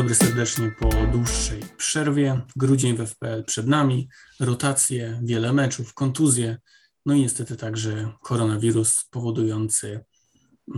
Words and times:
dobry 0.00 0.14
serdecznie 0.14 0.72
po 0.78 0.88
dłuższej 1.12 1.60
przerwie. 1.76 2.40
Grudzień 2.56 2.96
w 2.96 3.06
FPL 3.06 3.44
przed 3.44 3.66
nami, 3.66 4.08
rotacje, 4.40 5.20
wiele 5.22 5.52
meczów, 5.52 5.94
kontuzje, 5.94 6.58
no 7.06 7.14
i 7.14 7.20
niestety 7.20 7.56
także 7.56 8.12
koronawirus 8.22 9.04
powodujący 9.10 10.04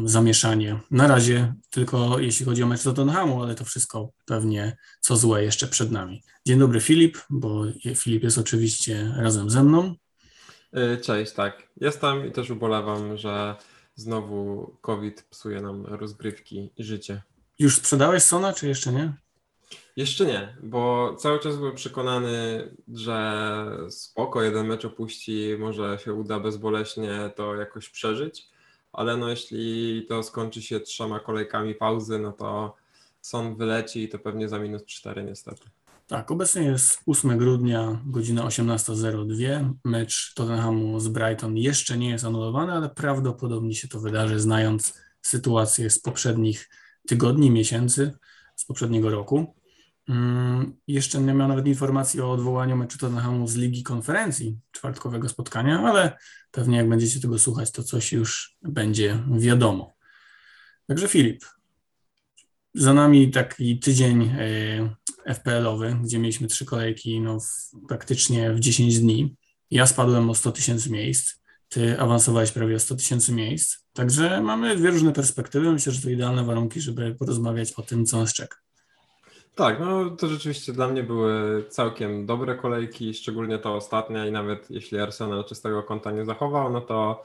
zamieszanie. 0.04 0.80
Na 0.90 1.06
razie 1.06 1.54
tylko 1.70 2.18
jeśli 2.18 2.46
chodzi 2.46 2.62
o 2.62 2.66
mecz 2.66 2.82
Tottenhamu, 2.82 3.42
ale 3.42 3.54
to 3.54 3.64
wszystko 3.64 4.10
pewnie 4.26 4.76
co 5.00 5.16
złe 5.16 5.44
jeszcze 5.44 5.68
przed 5.68 5.90
nami. 5.90 6.22
Dzień 6.46 6.58
dobry 6.58 6.80
Filip, 6.80 7.18
bo 7.30 7.64
Filip 7.96 8.22
jest 8.22 8.38
oczywiście 8.38 9.14
razem 9.16 9.50
ze 9.50 9.64
mną. 9.64 9.94
Y, 10.76 11.00
cześć, 11.00 11.32
tak. 11.32 11.68
Jestem 11.76 12.26
i 12.28 12.32
też 12.32 12.50
ubolewam, 12.50 13.16
że 13.16 13.56
znowu 13.94 14.70
COVID 14.80 15.22
psuje 15.30 15.60
nam 15.60 15.86
rozgrywki 15.86 16.70
i 16.76 16.84
życie. 16.84 17.22
Już 17.58 17.76
sprzedałeś 17.76 18.22
Sona, 18.22 18.52
czy 18.52 18.68
jeszcze 18.68 18.92
nie? 18.92 19.12
Jeszcze 19.96 20.26
nie, 20.26 20.56
bo 20.62 21.14
cały 21.14 21.40
czas 21.40 21.56
byłem 21.56 21.74
przekonany, 21.74 22.68
że 22.94 23.66
spoko, 23.90 24.42
jeden 24.42 24.66
mecz 24.66 24.84
opuści, 24.84 25.56
może 25.58 25.98
się 26.04 26.14
uda 26.14 26.40
bezboleśnie 26.40 27.30
to 27.36 27.54
jakoś 27.54 27.88
przeżyć, 27.88 28.48
ale 28.92 29.16
no 29.16 29.28
jeśli 29.28 30.06
to 30.08 30.22
skończy 30.22 30.62
się 30.62 30.80
trzema 30.80 31.20
kolejkami 31.20 31.74
pauzy, 31.74 32.18
no 32.18 32.32
to 32.32 32.76
Son 33.20 33.56
wyleci 33.56 34.02
i 34.02 34.08
to 34.08 34.18
pewnie 34.18 34.48
za 34.48 34.58
minus 34.58 34.84
4 34.84 35.24
niestety. 35.24 35.62
Tak, 36.06 36.30
obecnie 36.30 36.62
jest 36.62 37.00
8 37.06 37.38
grudnia, 37.38 38.00
godzina 38.06 38.42
18.02. 38.42 39.72
Mecz 39.84 40.34
Tottenhamu 40.34 41.00
z 41.00 41.08
Brighton 41.08 41.56
jeszcze 41.56 41.98
nie 41.98 42.10
jest 42.10 42.24
anulowany, 42.24 42.72
ale 42.72 42.88
prawdopodobnie 42.88 43.74
się 43.74 43.88
to 43.88 44.00
wydarzy, 44.00 44.40
znając 44.40 44.94
sytuację 45.22 45.90
z 45.90 45.98
poprzednich 45.98 46.68
tygodni, 47.06 47.50
miesięcy, 47.50 48.12
z 48.56 48.64
poprzedniego 48.64 49.10
roku. 49.10 49.54
Hmm, 50.06 50.76
jeszcze 50.86 51.20
nie 51.20 51.34
miał 51.34 51.48
nawet 51.48 51.66
informacji 51.66 52.20
o 52.20 52.32
odwołaniu 52.32 52.76
meczu 52.76 52.98
Tottenhamu 52.98 53.48
z 53.48 53.54
Ligi 53.54 53.82
Konferencji, 53.82 54.58
czwartkowego 54.72 55.28
spotkania, 55.28 55.80
ale 55.80 56.18
pewnie 56.50 56.76
jak 56.76 56.88
będziecie 56.88 57.20
tego 57.20 57.38
słuchać, 57.38 57.70
to 57.70 57.82
coś 57.82 58.12
już 58.12 58.56
będzie 58.62 59.18
wiadomo. 59.38 59.92
Także 60.86 61.08
Filip, 61.08 61.44
za 62.74 62.94
nami 62.94 63.30
taki 63.30 63.78
tydzień 63.78 64.22
e, 64.22 65.34
FPL-owy, 65.34 65.96
gdzie 66.02 66.18
mieliśmy 66.18 66.48
trzy 66.48 66.64
kolejki 66.64 67.20
no, 67.20 67.40
w, 67.40 67.70
praktycznie 67.88 68.52
w 68.52 68.60
10 68.60 68.98
dni. 68.98 69.36
Ja 69.70 69.86
spadłem 69.86 70.30
o 70.30 70.34
100 70.34 70.52
tysięcy 70.52 70.90
miejsc, 70.90 71.34
ty 71.68 72.00
awansowałeś 72.00 72.52
prawie 72.52 72.76
o 72.76 72.78
100 72.78 72.96
tysięcy 72.96 73.32
miejsc. 73.32 73.81
Także 73.92 74.40
mamy 74.42 74.76
dwie 74.76 74.90
różne 74.90 75.12
perspektywy. 75.12 75.72
Myślę, 75.72 75.92
że 75.92 76.02
to 76.02 76.10
idealne 76.10 76.44
warunki, 76.44 76.80
żeby 76.80 77.14
porozmawiać 77.14 77.72
o 77.72 77.82
tym, 77.82 78.06
co 78.06 78.18
nas 78.18 78.34
czeka. 78.34 78.56
Tak, 79.54 79.80
no 79.80 80.10
to 80.10 80.28
rzeczywiście 80.28 80.72
dla 80.72 80.88
mnie 80.88 81.02
były 81.02 81.64
całkiem 81.68 82.26
dobre 82.26 82.54
kolejki, 82.54 83.14
szczególnie 83.14 83.58
ta 83.58 83.70
ostatnia 83.70 84.26
i 84.26 84.32
nawet 84.32 84.70
jeśli 84.70 84.98
Arsenal 84.98 85.44
czystego 85.44 85.82
konta 85.82 86.10
nie 86.10 86.24
zachował, 86.24 86.72
no 86.72 86.80
to 86.80 87.24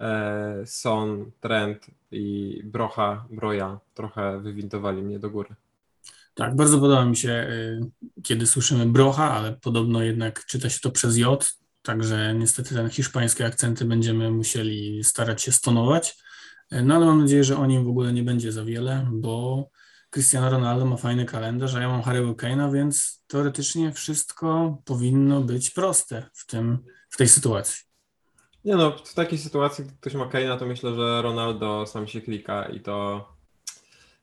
e, 0.00 0.62
Son, 0.66 1.30
Trent 1.40 1.86
i 2.12 2.60
Brocha, 2.64 3.24
Broja 3.30 3.78
trochę 3.94 4.40
wywindowali 4.40 5.02
mnie 5.02 5.18
do 5.18 5.30
góry. 5.30 5.54
Tak, 6.34 6.56
bardzo 6.56 6.78
podoba 6.78 7.04
mi 7.04 7.16
się, 7.16 7.30
y, 7.30 7.80
kiedy 8.22 8.46
słyszymy 8.46 8.86
Brocha, 8.86 9.30
ale 9.30 9.52
podobno 9.52 10.02
jednak 10.02 10.44
czyta 10.44 10.70
się 10.70 10.80
to 10.80 10.90
przez 10.90 11.16
J, 11.16 11.56
także 11.88 12.34
niestety 12.34 12.74
ten 12.74 12.90
hiszpańskie 12.90 13.46
akcenty 13.46 13.84
będziemy 13.84 14.30
musieli 14.30 15.04
starać 15.04 15.42
się 15.42 15.52
stonować. 15.52 16.18
No 16.70 16.96
ale 16.96 17.06
mam 17.06 17.20
nadzieję, 17.20 17.44
że 17.44 17.56
o 17.56 17.66
nim 17.66 17.84
w 17.84 17.88
ogóle 17.88 18.12
nie 18.12 18.22
będzie 18.22 18.52
za 18.52 18.64
wiele, 18.64 19.06
bo 19.12 19.64
Cristiano 20.10 20.50
Ronaldo 20.50 20.86
ma 20.86 20.96
fajny 20.96 21.24
kalendarz, 21.24 21.74
a 21.74 21.80
ja 21.80 21.88
mam 21.88 22.02
Harry'ego 22.02 22.34
Kane'a, 22.34 22.72
więc 22.72 23.22
teoretycznie 23.26 23.92
wszystko 23.92 24.78
powinno 24.84 25.40
być 25.40 25.70
proste 25.70 26.30
w, 26.32 26.46
tym, 26.46 26.78
w 27.10 27.16
tej 27.16 27.28
sytuacji. 27.28 27.84
Nie 28.64 28.76
no, 28.76 28.96
w 29.04 29.14
takiej 29.14 29.38
sytuacji, 29.38 29.84
gdy 29.84 29.94
ktoś 30.00 30.14
ma 30.14 30.24
Kane'a, 30.24 30.58
to 30.58 30.66
myślę, 30.66 30.94
że 30.94 31.22
Ronaldo 31.22 31.86
sam 31.86 32.06
się 32.06 32.20
klika 32.20 32.64
i 32.64 32.80
to 32.80 33.28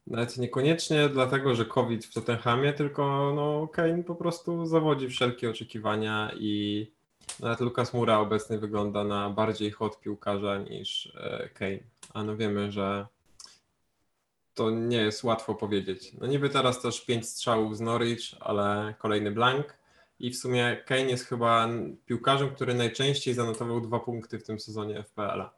nawet 0.08 0.38
niekoniecznie 0.38 1.10
dlatego, 1.10 1.56
że 1.56 1.66
COVID 1.66 2.06
w 2.06 2.14
Tottenhamie, 2.14 2.74
tylko 2.74 3.34
no, 3.36 3.68
Kane 3.68 4.04
po 4.04 4.16
prostu 4.16 4.66
zawodzi 4.66 5.10
wszelkie 5.10 5.50
oczekiwania 5.50 6.32
i 6.40 6.95
nawet 7.40 7.60
Lucas 7.60 7.94
Mura 7.94 8.20
obecnie 8.20 8.58
wygląda 8.58 9.04
na 9.04 9.30
bardziej 9.30 9.72
hot 9.72 10.00
piłkarza 10.00 10.58
niż 10.58 11.14
e, 11.16 11.50
Kane. 11.54 11.80
A 12.14 12.24
no 12.24 12.38
wiemy, 12.38 12.72
że 12.72 13.06
to 14.54 14.70
nie 14.70 14.98
jest 14.98 15.24
łatwo 15.24 15.56
powiedzieć. 15.56 16.14
No 16.14 16.28
niby 16.28 16.50
teraz 16.50 16.82
też 16.82 17.06
pięć 17.06 17.30
strzałów 17.30 17.78
z 17.78 17.82
Norwich, 17.82 18.22
ale 18.40 18.96
kolejny 19.00 19.32
blank. 19.32 19.78
I 20.20 20.32
w 20.32 20.38
sumie 20.38 20.84
Kane 20.86 21.02
jest 21.02 21.26
chyba 21.26 21.70
piłkarzem, 22.06 22.56
który 22.56 22.74
najczęściej 22.74 23.34
zanotował 23.34 23.82
dwa 23.82 24.00
punkty 24.00 24.40
w 24.40 24.44
tym 24.44 24.60
sezonie 24.60 25.04
FPL-a. 25.04 25.54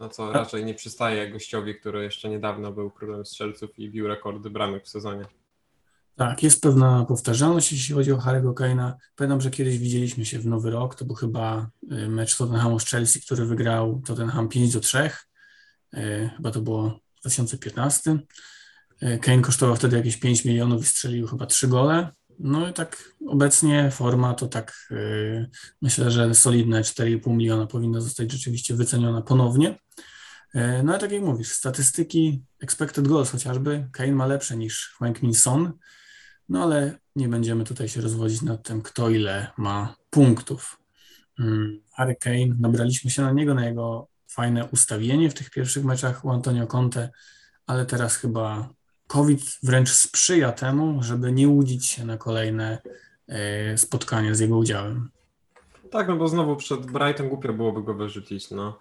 No 0.00 0.08
co 0.08 0.32
raczej 0.32 0.64
nie 0.64 0.74
przystaje 0.74 1.30
gościowi, 1.30 1.74
który 1.74 2.02
jeszcze 2.02 2.28
niedawno 2.28 2.72
był 2.72 2.90
królem 2.90 3.26
strzelców 3.26 3.78
i 3.78 3.90
bił 3.90 4.08
rekordy 4.08 4.50
bramek 4.50 4.84
w 4.84 4.88
sezonie. 4.88 5.24
Tak, 6.16 6.42
jest 6.42 6.62
pewna 6.62 7.04
powtarzalność, 7.04 7.72
jeśli 7.72 7.94
chodzi 7.94 8.12
o 8.12 8.16
Harry'ego 8.16 8.54
Kane'a. 8.54 8.92
Pamiętam, 9.16 9.40
że 9.40 9.50
kiedyś 9.50 9.78
widzieliśmy 9.78 10.24
się 10.24 10.38
w 10.38 10.46
Nowy 10.46 10.70
Rok, 10.70 10.94
to 10.94 11.04
był 11.04 11.16
chyba 11.16 11.70
y, 11.92 12.08
mecz 12.08 12.36
Tottenhamu 12.36 12.80
z 12.80 12.84
Chelsea, 12.84 13.20
który 13.20 13.46
wygrał 13.46 14.02
Tottenham 14.06 14.48
5 14.48 14.72
do 14.72 14.80
3. 14.80 14.98
Y, 14.98 16.30
chyba 16.36 16.50
to 16.50 16.60
było 16.60 17.00
2015. 17.20 18.18
E, 19.00 19.18
Kane 19.18 19.42
kosztował 19.42 19.76
wtedy 19.76 19.96
jakieś 19.96 20.16
5 20.16 20.44
milionów 20.44 20.82
i 20.82 20.86
strzelił 20.86 21.26
chyba 21.26 21.46
3 21.46 21.68
gole. 21.68 22.10
No 22.38 22.68
i 22.68 22.72
tak 22.72 23.12
obecnie 23.26 23.90
forma 23.90 24.34
to 24.34 24.46
tak 24.46 24.88
myślę, 25.82 26.10
że 26.10 26.34
solidne 26.34 26.82
4,5 26.82 27.36
miliona 27.36 27.66
powinna 27.66 28.00
zostać 28.00 28.32
rzeczywiście 28.32 28.74
wyceniona 28.74 29.22
ponownie. 29.22 29.78
No 30.54 30.92
ale 30.92 30.98
tak 30.98 31.12
jak 31.12 31.22
mówisz, 31.22 31.52
statystyki 31.52 32.42
expected 32.60 33.08
goals 33.08 33.30
chociażby 33.30 33.88
Kane 33.92 34.12
ma 34.12 34.26
lepsze 34.26 34.56
niż 34.56 34.94
Frank 34.98 35.22
Min 35.22 35.34
Son, 35.34 35.72
no 36.48 36.62
ale 36.62 36.98
nie 37.16 37.28
będziemy 37.28 37.64
tutaj 37.64 37.88
się 37.88 38.00
rozwodzić 38.00 38.42
nad 38.42 38.62
tym, 38.62 38.82
kto 38.82 39.10
ile 39.10 39.50
ma 39.56 39.96
punktów. 40.10 40.78
Yy, 41.38 41.80
Harry 41.94 42.16
Kane, 42.16 42.56
nabraliśmy 42.58 43.10
się 43.10 43.22
na 43.22 43.32
niego, 43.32 43.54
na 43.54 43.66
jego 43.66 44.08
fajne 44.28 44.64
ustawienie 44.64 45.30
w 45.30 45.34
tych 45.34 45.50
pierwszych 45.50 45.84
meczach 45.84 46.24
u 46.24 46.30
Antonio 46.30 46.66
Conte, 46.66 47.10
ale 47.66 47.86
teraz 47.86 48.16
chyba 48.16 48.68
COVID 49.06 49.58
wręcz 49.62 49.90
sprzyja 49.90 50.52
temu, 50.52 51.02
żeby 51.02 51.32
nie 51.32 51.48
łudzić 51.48 51.86
się 51.86 52.04
na 52.04 52.16
kolejne 52.16 52.78
e, 53.28 53.78
spotkania 53.78 54.34
z 54.34 54.40
jego 54.40 54.56
udziałem. 54.56 55.10
Tak, 55.90 56.08
no 56.08 56.16
bo 56.16 56.28
znowu 56.28 56.56
przed 56.56 56.86
Brighton 56.86 57.28
głupio 57.28 57.52
byłoby 57.52 57.82
go 57.82 57.94
wyrzucić. 57.94 58.50
No. 58.50 58.78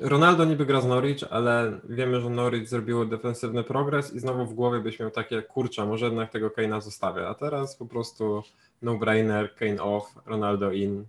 Ronaldo 0.00 0.44
niby 0.44 0.66
gra 0.66 0.80
z 0.80 0.86
Norwich, 0.86 1.24
ale 1.30 1.80
wiemy, 1.88 2.20
że 2.20 2.30
Norwich 2.30 2.68
zrobiło 2.68 3.04
defensywny 3.04 3.64
progres 3.64 4.14
i 4.14 4.20
znowu 4.20 4.46
w 4.46 4.54
głowie 4.54 4.80
byś 4.80 5.00
miał 5.00 5.10
takie, 5.10 5.42
kurczę, 5.42 5.86
może 5.86 6.06
jednak 6.06 6.30
tego 6.30 6.48
Kane'a 6.48 6.80
zostawię, 6.80 7.28
a 7.28 7.34
teraz 7.34 7.76
po 7.76 7.86
prostu 7.86 8.42
no-brainer, 8.82 9.54
Kane 9.54 9.82
off, 9.82 10.04
Ronaldo 10.26 10.72
in 10.72 11.04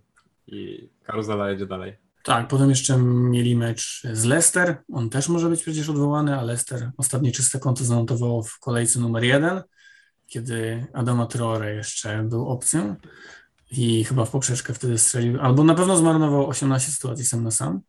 i 0.46 0.88
karuzela 1.02 1.50
jedzie 1.50 1.66
dalej. 1.66 1.96
Tak, 2.24 2.48
potem 2.48 2.70
jeszcze 2.70 2.98
mieli 2.98 3.56
mecz 3.56 4.02
z 4.12 4.24
Leicester. 4.24 4.76
On 4.92 5.10
też 5.10 5.28
może 5.28 5.48
być 5.48 5.62
przecież 5.62 5.88
odwołany, 5.88 6.38
a 6.38 6.42
Leicester 6.42 6.90
ostatnie 6.96 7.32
czyste 7.32 7.58
konto 7.58 7.84
zanotowało 7.84 8.42
w 8.42 8.58
kolejce 8.58 9.00
numer 9.00 9.24
jeden, 9.24 9.62
kiedy 10.26 10.86
Adama 10.92 11.26
Traore 11.26 11.74
jeszcze 11.74 12.22
był 12.22 12.48
opcją 12.48 12.96
i 13.70 14.04
chyba 14.04 14.24
w 14.24 14.30
poprzeczkę 14.30 14.74
wtedy 14.74 14.98
strzelił, 14.98 15.40
albo 15.40 15.64
na 15.64 15.74
pewno 15.74 15.96
zmarnował 15.96 16.48
18 16.48 16.92
sytuacji 16.92 17.24
sam 17.24 17.44
na 17.44 17.50
sam. 17.50 17.80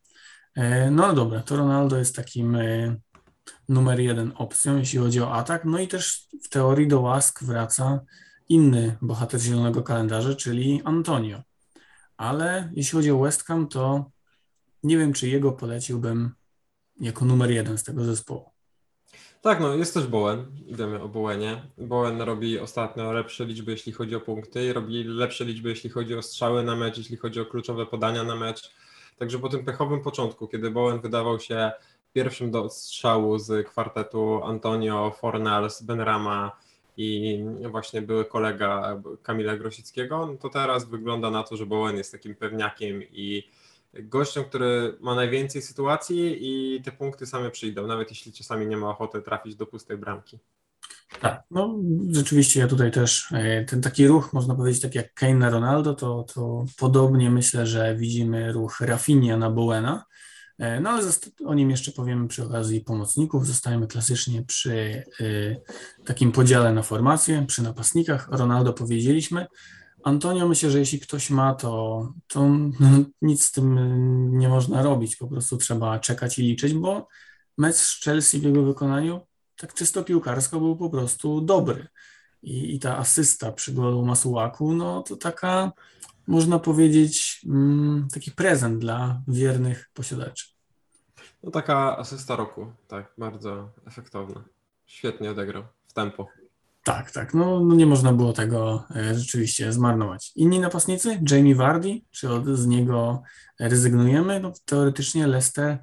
E, 0.55 0.91
no 0.91 1.13
dobra, 1.13 1.41
to 1.41 1.55
Ronaldo 1.55 1.97
jest 1.97 2.15
takim 2.15 2.55
e, 2.55 2.95
numer 3.69 3.99
jeden 3.99 4.31
opcją, 4.35 4.77
jeśli 4.77 4.99
chodzi 4.99 5.21
o 5.21 5.33
atak. 5.33 5.65
No 5.65 5.79
i 5.79 5.87
też 5.87 6.27
w 6.43 6.49
teorii 6.49 6.87
do 6.87 7.01
łask 7.01 7.43
wraca 7.43 7.99
inny 8.49 8.97
bohater 9.01 9.39
zielonego 9.39 9.83
kalendarza, 9.83 10.35
czyli 10.35 10.81
Antonio. 10.85 11.41
Ale 12.17 12.71
jeśli 12.73 12.91
chodzi 12.91 13.11
o 13.11 13.19
West 13.19 13.43
Ham, 13.43 13.67
to 13.67 14.11
nie 14.83 14.97
wiem, 14.97 15.13
czy 15.13 15.27
jego 15.27 15.51
poleciłbym 15.51 16.31
jako 16.99 17.25
numer 17.25 17.51
jeden 17.51 17.77
z 17.77 17.83
tego 17.83 18.03
zespołu. 18.03 18.49
Tak, 19.41 19.59
no 19.59 19.73
jest 19.73 19.93
też 19.93 20.07
Bowen, 20.07 20.45
idziemy 20.67 21.01
o 21.01 21.09
Bowenie. 21.09 21.61
Bowen 21.77 22.21
robi 22.21 22.59
ostatnio 22.59 23.11
lepsze 23.11 23.45
liczby, 23.45 23.71
jeśli 23.71 23.91
chodzi 23.91 24.15
o 24.15 24.19
punkty, 24.19 24.73
robi 24.73 25.03
lepsze 25.03 25.45
liczby, 25.45 25.69
jeśli 25.69 25.89
chodzi 25.89 26.15
o 26.15 26.21
strzały 26.21 26.63
na 26.63 26.75
mecz, 26.75 26.97
jeśli 26.97 27.17
chodzi 27.17 27.39
o 27.39 27.45
kluczowe 27.45 27.85
podania 27.85 28.23
na 28.23 28.35
mecz. 28.35 28.71
Także 29.17 29.39
po 29.39 29.49
tym 29.49 29.65
pechowym 29.65 30.01
początku, 30.01 30.47
kiedy 30.47 30.71
Bowen 30.71 30.99
wydawał 30.99 31.39
się 31.39 31.71
pierwszym 32.13 32.51
do 32.51 32.69
strzału 32.69 33.39
z 33.39 33.67
kwartetu 33.67 34.43
Antonio, 34.43 35.11
Fornals, 35.11 35.81
Benrama 35.81 36.57
i 36.97 37.39
właśnie 37.71 38.01
były 38.01 38.25
kolega 38.25 39.01
Kamila 39.23 39.57
Grosickiego, 39.57 40.25
no 40.25 40.37
to 40.37 40.49
teraz 40.49 40.85
wygląda 40.85 41.31
na 41.31 41.43
to, 41.43 41.57
że 41.57 41.65
Bowen 41.65 41.97
jest 41.97 42.11
takim 42.11 42.35
pewniakiem 42.35 43.03
i 43.03 43.49
gościem, 43.93 44.43
który 44.43 44.97
ma 44.99 45.15
najwięcej 45.15 45.61
sytuacji 45.61 46.37
i 46.39 46.81
te 46.81 46.91
punkty 46.91 47.25
same 47.25 47.51
przyjdą, 47.51 47.87
nawet 47.87 48.09
jeśli 48.09 48.33
czasami 48.33 48.67
nie 48.67 48.77
ma 48.77 48.89
ochoty 48.89 49.21
trafić 49.21 49.55
do 49.55 49.65
pustej 49.65 49.97
bramki. 49.97 50.39
Tak, 51.21 51.43
no 51.51 51.79
rzeczywiście 52.11 52.59
ja 52.59 52.67
tutaj 52.67 52.91
też 52.91 53.31
e, 53.31 53.65
ten 53.65 53.81
taki 53.81 54.07
ruch, 54.07 54.33
można 54.33 54.55
powiedzieć, 54.55 54.81
tak 54.81 54.95
jak 54.95 55.13
Kane 55.13 55.35
na 55.35 55.49
Ronaldo, 55.49 55.93
to, 55.93 56.25
to 56.33 56.65
podobnie 56.77 57.31
myślę, 57.31 57.67
że 57.67 57.95
widzimy 57.95 58.51
ruch 58.51 58.81
Rafinha 58.81 59.37
na 59.37 59.49
Bowena, 59.49 60.05
e, 60.59 60.79
no 60.79 60.89
ale 60.89 61.03
o 61.45 61.53
nim 61.53 61.69
jeszcze 61.69 61.91
powiemy 61.91 62.27
przy 62.27 62.43
okazji 62.43 62.81
pomocników. 62.81 63.47
Zostajemy 63.47 63.87
klasycznie 63.87 64.43
przy 64.43 65.03
y, 65.21 65.61
takim 66.05 66.31
podziale 66.31 66.73
na 66.73 66.83
formację, 66.83 67.45
przy 67.47 67.63
napastnikach. 67.63 68.27
Ronaldo 68.31 68.73
powiedzieliśmy. 68.73 69.47
Antonio, 70.03 70.47
myślę, 70.47 70.71
że 70.71 70.79
jeśli 70.79 70.99
ktoś 70.99 71.29
ma, 71.29 71.53
to, 71.53 72.13
to 72.27 72.49
no, 72.79 72.89
nic 73.21 73.43
z 73.43 73.51
tym 73.51 73.79
nie 74.37 74.49
można 74.49 74.81
robić. 74.81 75.15
Po 75.15 75.27
prostu 75.27 75.57
trzeba 75.57 75.99
czekać 75.99 76.39
i 76.39 76.41
liczyć, 76.41 76.73
bo 76.73 77.07
mecz 77.57 77.75
z 77.75 78.03
Chelsea 78.03 78.39
w 78.39 78.43
jego 78.43 78.63
wykonaniu 78.63 79.21
tak 79.57 79.73
czysto 79.73 80.03
piłkarsko 80.03 80.59
był 80.59 80.75
po 80.75 80.89
prostu 80.89 81.41
dobry. 81.41 81.87
I, 82.43 82.75
i 82.75 82.79
ta 82.79 82.97
asysta 82.97 83.51
przy 83.51 83.73
golu 83.73 84.05
Masułaku, 84.05 84.73
no 84.73 85.01
to 85.01 85.15
taka, 85.15 85.71
można 86.27 86.59
powiedzieć, 86.59 87.41
mm, 87.45 88.07
taki 88.13 88.31
prezent 88.31 88.79
dla 88.79 89.21
wiernych 89.27 89.89
posiadaczy. 89.93 90.45
No 91.43 91.51
taka 91.51 91.97
asysta 91.97 92.35
roku, 92.35 92.71
tak, 92.87 93.13
bardzo 93.17 93.69
efektowna. 93.87 94.43
Świetnie 94.85 95.31
odegrał 95.31 95.63
w 95.87 95.93
tempo. 95.93 96.27
Tak, 96.83 97.11
tak, 97.11 97.33
no, 97.33 97.59
no 97.59 97.75
nie 97.75 97.85
można 97.85 98.13
było 98.13 98.33
tego 98.33 98.83
e, 98.95 99.15
rzeczywiście 99.15 99.73
zmarnować. 99.73 100.31
Inni 100.35 100.59
napastnicy? 100.59 101.19
Jamie 101.31 101.55
Vardy, 101.55 102.01
czy 102.11 102.29
od, 102.33 102.45
z 102.45 102.67
niego 102.67 103.23
rezygnujemy? 103.59 104.39
No, 104.39 104.53
teoretycznie 104.65 105.27
Leicester 105.27 105.77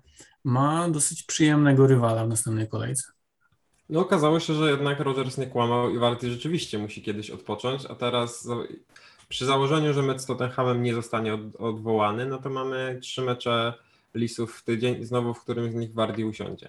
ma 0.45 0.89
dosyć 0.89 1.23
przyjemnego 1.23 1.87
rywala 1.87 2.25
w 2.25 2.29
następnej 2.29 2.69
kolejce. 2.69 3.03
No 3.93 4.01
okazało 4.01 4.41
się, 4.41 4.55
że 4.55 4.71
jednak 4.71 5.01
Rogers 5.01 5.39
nie 5.39 5.47
kłamał 5.47 5.91
i 5.91 5.99
Warty 5.99 6.31
rzeczywiście 6.31 6.79
musi 6.79 7.03
kiedyś 7.03 7.31
odpocząć, 7.31 7.87
a 7.87 7.95
teraz 7.95 8.49
przy 9.29 9.47
założeniu, 9.47 9.93
że 9.93 10.03
mecz 10.03 10.21
z 10.21 10.27
Tottenhamem 10.27 10.83
nie 10.83 10.95
zostanie 10.95 11.35
od, 11.35 11.41
odwołany, 11.59 12.27
no 12.27 12.39
to 12.39 12.51
mamy 12.51 12.99
trzy 13.03 13.23
mecze 13.23 13.75
Lisów 14.15 14.57
w 14.57 14.65
tydzień 14.65 15.05
znowu 15.05 15.35
w 15.35 15.41
którym 15.41 15.73
z 15.73 15.75
nich 15.75 15.95
Wardy 15.95 16.27
usiądzie. 16.27 16.69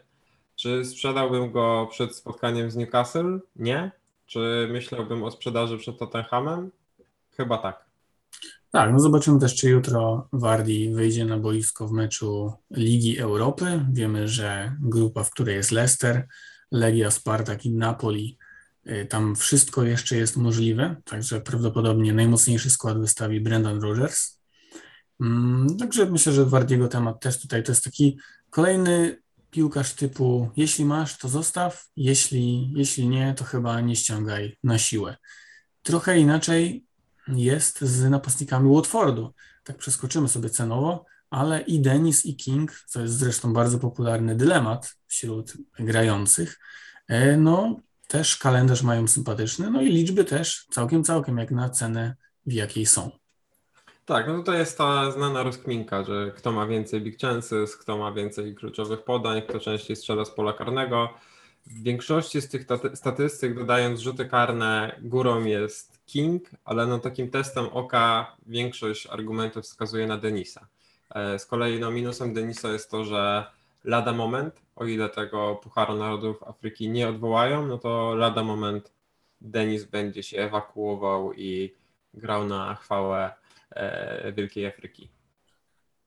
Czy 0.56 0.86
sprzedałbym 0.86 1.52
go 1.52 1.88
przed 1.92 2.16
spotkaniem 2.16 2.72
z 2.72 2.75
Newcastle? 2.75 3.40
Nie. 3.56 3.92
Czy 4.25 4.70
myślałbym 4.72 5.24
o 5.24 5.31
sprzedaży 5.31 5.78
przed 5.78 6.00
Tottenhamem? 6.00 6.72
Chyba 7.31 7.58
tak. 7.58 7.86
Tak, 8.72 8.92
no 8.94 9.00
zobaczymy 9.00 9.40
też, 9.40 9.56
czy 9.56 9.70
jutro 9.70 10.28
Wardi 10.34 10.90
wyjdzie 10.94 11.25
na 11.25 11.38
boisko 11.38 11.88
w 11.88 11.92
meczu 11.92 12.54
Ligi 12.72 13.20
Europy. 13.20 13.86
Wiemy, 13.92 14.28
że 14.28 14.75
grupa, 14.81 15.24
w 15.24 15.31
której 15.31 15.56
jest 15.56 15.72
Leicester, 15.72 16.28
Legia, 16.74 17.12
Spartak 17.12 17.66
i 17.66 17.72
Napoli, 17.72 18.38
y, 18.88 19.06
tam 19.10 19.36
wszystko 19.36 19.84
jeszcze 19.84 20.18
jest 20.18 20.38
możliwe, 20.38 20.96
także 21.06 21.42
prawdopodobnie 21.42 22.14
najmocniejszy 22.14 22.70
skład 22.70 23.00
wystawi 23.00 23.42
Brendan 23.42 23.81
Rodgers. 23.81 24.40
Mm, 25.22 25.78
także 25.78 26.06
myślę, 26.06 26.34
że 26.34 26.46
Wardiego 26.46 26.88
temat 26.88 27.20
też 27.20 27.42
tutaj 27.42 27.64
to 27.64 27.72
jest 27.72 27.84
taki 27.84 28.18
kolejny 28.50 29.22
piłkarz 29.52 29.94
typu 29.94 30.50
jeśli 30.56 30.86
masz, 30.86 31.18
to 31.18 31.30
zostaw, 31.30 31.88
jeśli, 31.96 32.74
jeśli 32.75 33.08
nie, 33.08 33.34
to 33.34 33.44
chyba 33.44 33.81
nie 33.81 33.96
ściągaj 33.96 34.58
na 34.64 34.78
siłę. 34.78 35.18
Trochę 35.84 36.20
inaczej 36.20 36.86
jest 37.28 37.81
z 37.81 38.10
napastnikami 38.10 38.75
Watfordu. 38.75 39.34
Tak 39.64 39.78
przeskoczymy 39.78 40.28
sobie 40.28 40.50
cenowo 40.50 41.06
ale 41.34 41.62
i 41.62 41.80
Denis, 41.80 42.26
i 42.26 42.36
King, 42.36 42.72
co 42.88 43.02
jest 43.02 43.18
zresztą 43.18 43.54
bardzo 43.54 43.80
popularny 43.80 44.36
dylemat 44.36 44.96
wśród 45.08 45.54
grających, 45.80 46.60
e, 47.08 47.38
no 47.38 47.80
też 48.08 48.38
kalendarz 48.38 48.84
mają 48.84 49.08
sympatyczny, 49.08 49.72
no 49.72 49.82
i 49.82 49.90
liczby 49.90 50.26
też 50.26 50.66
całkiem, 50.72 51.04
całkiem 51.04 51.38
jak 51.38 51.52
na 51.52 51.70
cenę, 51.70 52.16
w 52.46 52.52
jakiej 52.54 52.86
są. 52.86 53.12
Tak, 54.06 54.28
no 54.28 54.44
to 54.44 54.54
jest 54.54 54.78
ta 54.78 55.12
znana 55.12 55.44
rozkminka, 55.44 56.04
że 56.04 56.32
kto 56.36 56.52
ma 56.52 56.68
więcej 56.68 57.02
big 57.02 57.20
chances, 57.20 57.78
kto 57.78 57.98
ma 57.98 58.12
więcej 58.12 58.56
kluczowych 58.56 59.04
podań, 59.04 59.42
kto 59.42 59.60
częściej 59.60 59.96
strzela 59.96 60.26
z 60.26 60.32
pola 60.32 60.54
karnego. 60.54 61.10
W 61.66 61.84
większości 61.84 62.42
z 62.42 62.50
tych 62.50 62.66
statystyk, 62.94 63.56
dodając 63.56 64.00
rzuty 64.00 64.26
karne, 64.26 65.00
górą 65.02 65.44
jest 65.44 66.00
King, 66.06 66.50
ale 66.66 66.88
no 66.88 67.00
takim 67.00 67.32
testem 67.32 67.66
oka 67.66 68.36
większość 68.46 69.08
argumentów 69.08 69.64
wskazuje 69.64 70.08
na 70.08 70.18
Denisa. 70.18 70.68
E, 71.13 71.39
z 71.39 71.45
kolei 71.45 71.80
no, 71.80 71.92
minusem 71.92 72.33
Denisa 72.33 72.71
jest 72.71 72.92
to, 72.92 73.06
że 73.06 73.45
lada 73.83 74.13
moment, 74.13 74.62
o 74.75 74.86
ile 74.86 75.10
tego 75.10 75.60
Pucharu 75.63 75.95
Narodów 75.98 76.44
Afryki 76.44 76.89
nie 76.89 77.10
odwołają, 77.10 77.68
no 77.68 77.77
to 77.77 78.15
lada 78.15 78.44
moment 78.44 78.94
Denis 79.42 79.83
będzie 79.83 80.24
się 80.24 80.38
ewakuował 80.38 81.33
i 81.33 81.74
grał 82.13 82.48
na 82.48 82.75
chwałę 82.75 83.31
e, 83.69 84.33
Wielkiej 84.33 84.68
Afryki. 84.68 85.10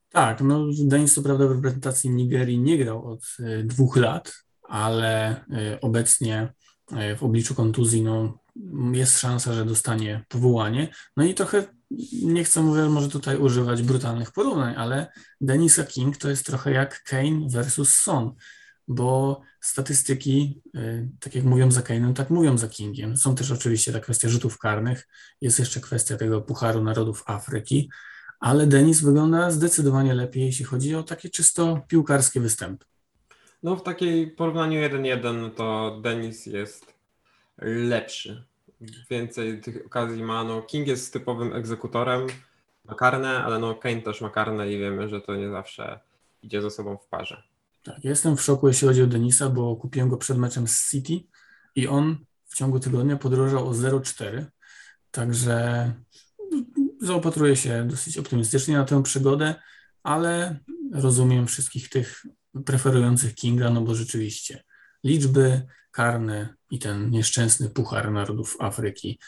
Tak, 0.08 0.40
no 0.40 0.66
Denis 0.84 1.14
co 1.14 1.22
prawda 1.22 1.46
w 1.46 1.52
reprezentacji 1.52 2.10
Nigerii 2.10 2.58
nie 2.58 2.78
grał 2.78 3.12
od 3.12 3.20
e, 3.40 3.62
dwóch 3.62 3.96
lat, 3.96 4.32
ale 4.62 5.44
obecnie 5.80 6.52
w 7.16 7.22
obliczu 7.22 7.54
kontuzji 7.54 8.02
no, 8.02 8.38
jest 8.92 9.18
szansa, 9.18 9.52
że 9.52 9.64
dostanie 9.64 10.24
powołanie. 10.28 10.88
No 11.16 11.24
i 11.24 11.34
trochę 11.34 11.64
nie 12.22 12.44
chcę 12.44 12.62
mówię, 12.62 12.82
może 12.82 13.08
tutaj 13.08 13.36
używać 13.36 13.82
brutalnych 13.82 14.32
porównań, 14.32 14.74
ale 14.76 15.12
Denisa 15.40 15.84
King 15.84 16.16
to 16.16 16.30
jest 16.30 16.46
trochę 16.46 16.70
jak 16.70 17.02
Kane 17.02 17.48
versus 17.48 17.98
Son, 17.98 18.34
bo 18.88 19.40
statystyki, 19.60 20.62
y, 20.76 21.08
tak 21.20 21.34
jak 21.34 21.44
mówią 21.44 21.70
za 21.70 21.80
Kane'em, 21.80 22.12
tak 22.12 22.30
mówią 22.30 22.58
za 22.58 22.68
Kingiem. 22.68 23.16
Są 23.16 23.34
też 23.34 23.50
oczywiście 23.50 23.92
ta 23.92 24.00
kwestia 24.00 24.28
rzutów 24.28 24.58
karnych, 24.58 25.08
jest 25.40 25.58
jeszcze 25.58 25.80
kwestia 25.80 26.16
tego 26.16 26.42
Pucharu 26.42 26.82
Narodów 26.82 27.22
Afryki, 27.26 27.90
ale 28.40 28.66
Denis 28.66 29.00
wygląda 29.00 29.50
zdecydowanie 29.50 30.14
lepiej, 30.14 30.42
jeśli 30.42 30.64
chodzi 30.64 30.94
o 30.94 31.02
takie 31.02 31.30
czysto 31.30 31.80
piłkarskie 31.88 32.40
występy. 32.40 32.84
No 33.62 33.76
w 33.76 33.82
takiej 33.82 34.30
porównaniu 34.30 34.80
1-1 34.80 35.50
to 35.50 35.98
Denis 36.02 36.46
jest 36.46 36.94
lepszy 37.58 38.44
więcej 39.10 39.60
tych 39.60 39.86
okazji 39.86 40.22
ma. 40.22 40.44
No, 40.44 40.62
King 40.62 40.86
jest 40.86 41.12
typowym 41.12 41.52
egzekutorem, 41.52 42.26
ma 42.84 42.94
karne, 42.94 43.44
ale 43.44 43.58
no 43.58 43.74
Kane 43.74 44.02
też 44.02 44.20
ma 44.20 44.30
karne 44.30 44.72
i 44.72 44.78
wiemy, 44.78 45.08
że 45.08 45.20
to 45.20 45.36
nie 45.36 45.50
zawsze 45.50 46.00
idzie 46.42 46.62
ze 46.62 46.70
sobą 46.70 46.96
w 46.96 47.06
parze. 47.06 47.42
Tak, 47.82 48.04
jestem 48.04 48.36
w 48.36 48.42
szoku, 48.42 48.68
jeśli 48.68 48.88
chodzi 48.88 49.02
o 49.02 49.06
Denisa, 49.06 49.48
bo 49.48 49.76
kupiłem 49.76 50.08
go 50.08 50.16
przed 50.16 50.38
meczem 50.38 50.68
z 50.68 50.90
City 50.90 51.20
i 51.74 51.88
on 51.88 52.18
w 52.46 52.56
ciągu 52.56 52.80
tygodnia 52.80 53.16
podrożał 53.16 53.68
o 53.68 53.72
0,4, 53.72 54.44
także 55.10 55.92
zaopatruję 57.00 57.56
się 57.56 57.88
dosyć 57.88 58.18
optymistycznie 58.18 58.76
na 58.76 58.84
tę 58.84 59.02
przygodę, 59.02 59.54
ale 60.02 60.58
rozumiem 60.92 61.46
wszystkich 61.46 61.88
tych 61.88 62.26
preferujących 62.64 63.34
Kinga, 63.34 63.70
no 63.70 63.80
bo 63.80 63.94
rzeczywiście 63.94 64.64
liczby 65.06 65.62
karne 65.90 66.54
i 66.70 66.78
ten 66.78 67.10
nieszczęsny 67.10 67.70
Puchar 67.70 68.12
Narodów 68.12 68.56
Afryki. 68.60 69.18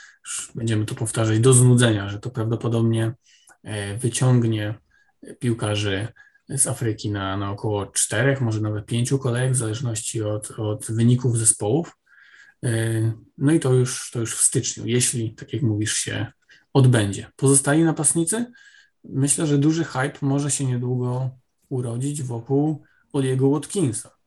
Będziemy 0.54 0.84
to 0.84 0.94
powtarzać 0.94 1.40
do 1.40 1.52
znudzenia, 1.52 2.08
że 2.08 2.18
to 2.18 2.30
prawdopodobnie 2.30 3.14
e, 3.62 3.96
wyciągnie 3.96 4.74
piłkarzy 5.38 6.08
z 6.48 6.66
Afryki 6.66 7.10
na, 7.10 7.36
na 7.36 7.50
około 7.50 7.86
czterech, 7.86 8.40
może 8.40 8.60
nawet 8.60 8.86
pięciu 8.86 9.18
kolejek, 9.18 9.52
w 9.52 9.56
zależności 9.56 10.22
od, 10.22 10.50
od 10.50 10.86
wyników 10.86 11.38
zespołów. 11.38 11.96
E, 12.64 13.12
no 13.38 13.52
i 13.52 13.60
to 13.60 13.72
już, 13.72 14.10
to 14.10 14.20
już 14.20 14.36
w 14.36 14.42
styczniu, 14.42 14.86
jeśli, 14.86 15.34
tak 15.34 15.52
jak 15.52 15.62
mówisz, 15.62 15.94
się 15.94 16.32
odbędzie. 16.72 17.26
Pozostali 17.36 17.84
napastnicy? 17.84 18.46
Myślę, 19.04 19.46
że 19.46 19.58
duży 19.58 19.84
hype 19.84 20.18
może 20.22 20.50
się 20.50 20.64
niedługo 20.64 21.30
urodzić 21.68 22.22
wokół 22.22 22.84
Oliego 23.12 23.50
Watkinsa. 23.50 24.17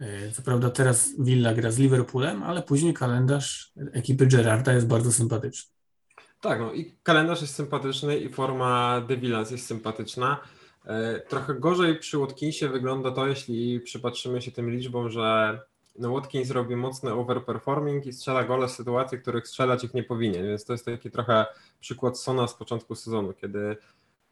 E, 0.00 0.32
co 0.32 0.42
prawda 0.42 0.70
teraz 0.70 1.10
Villa 1.18 1.54
gra 1.54 1.70
z 1.70 1.78
Liverpoolem, 1.78 2.42
ale 2.42 2.62
później 2.62 2.94
kalendarz 2.94 3.72
ekipy 3.92 4.26
Gerarda 4.26 4.72
jest 4.72 4.86
bardzo 4.86 5.12
sympatyczny. 5.12 5.72
Tak, 6.40 6.60
no 6.60 6.72
i 6.72 6.94
kalendarz 7.02 7.40
jest 7.40 7.54
sympatyczny 7.54 8.18
i 8.18 8.28
forma 8.28 9.00
De 9.00 9.16
Villas 9.16 9.50
jest 9.50 9.66
sympatyczna. 9.66 10.40
E, 10.84 11.20
trochę 11.20 11.54
gorzej 11.54 11.98
przy 11.98 12.18
Watkinsie 12.18 12.68
wygląda 12.68 13.10
to, 13.10 13.26
jeśli 13.26 13.80
przypatrzymy 13.80 14.42
się 14.42 14.52
tym 14.52 14.70
liczbom, 14.70 15.10
że 15.10 15.58
no 15.98 16.12
Watkins 16.12 16.50
robi 16.50 16.76
mocny 16.76 17.12
overperforming 17.12 18.06
i 18.06 18.12
strzela 18.12 18.44
gole 18.44 18.68
w 18.68 18.70
sytuacji, 18.70 19.18
w 19.18 19.22
których 19.22 19.48
strzelać 19.48 19.84
ich 19.84 19.94
nie 19.94 20.02
powinien, 20.02 20.46
więc 20.46 20.64
to 20.64 20.72
jest 20.72 20.84
taki 20.84 21.10
trochę 21.10 21.46
przykład 21.80 22.18
Sona 22.18 22.46
z 22.46 22.54
początku 22.54 22.94
sezonu, 22.94 23.32
kiedy 23.32 23.76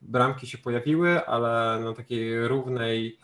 bramki 0.00 0.46
się 0.46 0.58
pojawiły, 0.58 1.26
ale 1.26 1.80
na 1.84 1.92
takiej 1.94 2.48
równej 2.48 3.18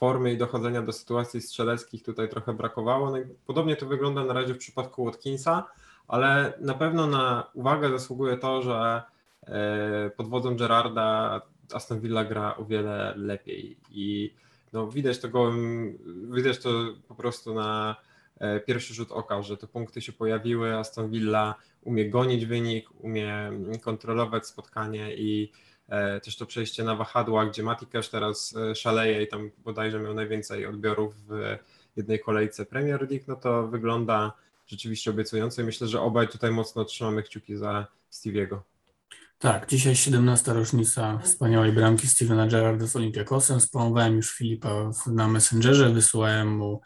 formy 0.00 0.32
i 0.32 0.38
dochodzenia 0.38 0.82
do 0.82 0.92
sytuacji 0.92 1.40
strzeleckich 1.40 2.02
tutaj 2.02 2.28
trochę 2.28 2.54
brakowało. 2.54 3.10
No 3.10 3.18
podobnie 3.46 3.76
to 3.76 3.86
wygląda 3.86 4.24
na 4.24 4.34
razie 4.34 4.54
w 4.54 4.58
przypadku 4.58 5.04
Watkinsa, 5.04 5.66
ale 6.08 6.52
na 6.60 6.74
pewno 6.74 7.06
na 7.06 7.50
uwagę 7.54 7.90
zasługuje 7.90 8.36
to, 8.36 8.62
że 8.62 9.02
e, 9.46 10.10
pod 10.16 10.28
wodzą 10.28 10.56
Gerarda 10.56 11.40
Aston 11.74 12.00
Villa 12.00 12.24
gra 12.24 12.56
o 12.56 12.64
wiele 12.64 13.14
lepiej 13.16 13.76
i 13.90 14.34
no 14.72 14.88
widać 14.88 15.18
to 15.18 15.28
gołym, 15.28 15.98
widać 16.34 16.58
to 16.58 16.70
po 17.08 17.14
prostu 17.14 17.54
na 17.54 17.96
e, 18.38 18.60
pierwszy 18.60 18.94
rzut 18.94 19.12
oka, 19.12 19.42
że 19.42 19.56
te 19.56 19.66
punkty 19.66 20.00
się 20.02 20.12
pojawiły, 20.12 20.76
Aston 20.76 21.10
Villa 21.10 21.54
umie 21.82 22.10
gonić 22.10 22.46
wynik, 22.46 22.88
umie 23.00 23.52
kontrolować 23.82 24.46
spotkanie 24.46 25.14
i 25.14 25.52
też 26.22 26.36
to 26.36 26.46
przejście 26.46 26.84
na 26.84 26.94
wahadła, 26.94 27.46
gdzie 27.46 27.62
Mati 27.62 27.86
Cash 27.86 28.08
teraz 28.08 28.54
szaleje 28.74 29.22
i 29.22 29.28
tam 29.28 29.50
bodajże 29.58 30.00
miał 30.00 30.14
najwięcej 30.14 30.66
odbiorów 30.66 31.14
w 31.26 31.56
jednej 31.96 32.20
kolejce 32.20 32.66
Premier 32.66 33.10
League, 33.10 33.24
no 33.28 33.36
to 33.36 33.68
wygląda 33.68 34.32
rzeczywiście 34.66 35.10
obiecująco 35.10 35.62
i 35.62 35.64
myślę, 35.64 35.86
że 35.86 36.00
obaj 36.00 36.28
tutaj 36.28 36.50
mocno 36.50 36.84
trzymamy 36.84 37.22
kciuki 37.22 37.56
za 37.56 37.86
Stevie'ego. 38.12 38.58
Tak, 39.38 39.68
dzisiaj 39.68 39.96
17. 39.96 40.52
rocznica 40.52 41.18
wspaniałej 41.18 41.72
bramki 41.72 42.06
Stevena 42.06 42.46
Gerrarda 42.46 42.86
z 42.86 42.96
Olympiakosem. 42.96 43.60
Spamowałem 43.60 44.16
już 44.16 44.32
Filipa 44.32 44.90
na 45.06 45.28
Messengerze, 45.28 45.90
wysyłałem 45.90 46.48
mu, 46.56 46.80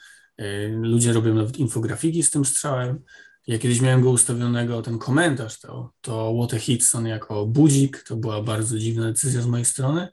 ludzie 0.82 1.12
robią 1.12 1.34
nawet 1.34 1.56
infografiki 1.56 2.22
z 2.22 2.30
tym 2.30 2.44
strzałem. 2.44 3.02
Ja 3.46 3.58
kiedyś 3.58 3.80
miałem 3.80 4.00
go 4.00 4.10
ustawionego, 4.10 4.82
ten 4.82 4.98
komentarz 4.98 5.60
to, 5.60 5.92
to 6.00 6.34
What 6.38 6.54
a 6.54 6.58
Hitson 6.58 7.06
jako 7.06 7.46
budzik, 7.46 8.02
to 8.02 8.16
była 8.16 8.42
bardzo 8.42 8.78
dziwna 8.78 9.04
decyzja 9.06 9.42
z 9.42 9.46
mojej 9.46 9.64
strony, 9.64 10.08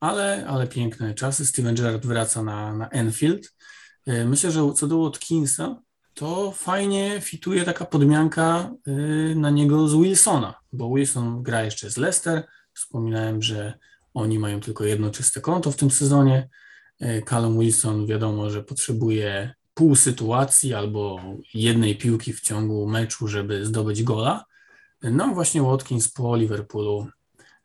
ale, 0.00 0.46
ale 0.46 0.66
piękne 0.66 1.14
czasy. 1.14 1.46
Steven 1.46 1.74
Gerrard 1.74 2.06
wraca 2.06 2.42
na, 2.42 2.76
na 2.76 2.88
Enfield. 2.88 3.54
Y, 4.08 4.24
myślę, 4.24 4.50
że 4.50 4.72
co 4.76 4.86
do 4.86 4.98
Watkinsa, 4.98 5.82
to 6.14 6.52
fajnie 6.52 7.20
fituje 7.20 7.64
taka 7.64 7.84
podmianka 7.84 8.70
y, 8.88 9.34
na 9.36 9.50
niego 9.50 9.88
z 9.88 9.94
Wilsona, 9.94 10.54
bo 10.72 10.94
Wilson 10.94 11.42
gra 11.42 11.62
jeszcze 11.64 11.90
z 11.90 11.96
Leicester. 11.96 12.46
Wspominałem, 12.74 13.42
że 13.42 13.78
oni 14.14 14.38
mają 14.38 14.60
tylko 14.60 14.84
jedno 14.84 15.10
czyste 15.10 15.40
konto 15.40 15.70
w 15.70 15.76
tym 15.76 15.90
sezonie. 15.90 16.48
Y, 17.02 17.22
Callum 17.28 17.60
Wilson 17.60 18.06
wiadomo, 18.06 18.50
że 18.50 18.62
potrzebuje 18.62 19.54
pół 19.80 19.96
sytuacji 19.96 20.74
albo 20.74 21.20
jednej 21.54 21.96
piłki 21.96 22.32
w 22.32 22.40
ciągu 22.40 22.86
meczu, 22.86 23.28
żeby 23.28 23.66
zdobyć 23.66 24.02
gola. 24.02 24.44
No 25.02 25.34
właśnie 25.34 25.62
Watkins 25.62 26.08
po 26.08 26.36
Liverpoolu 26.36 27.06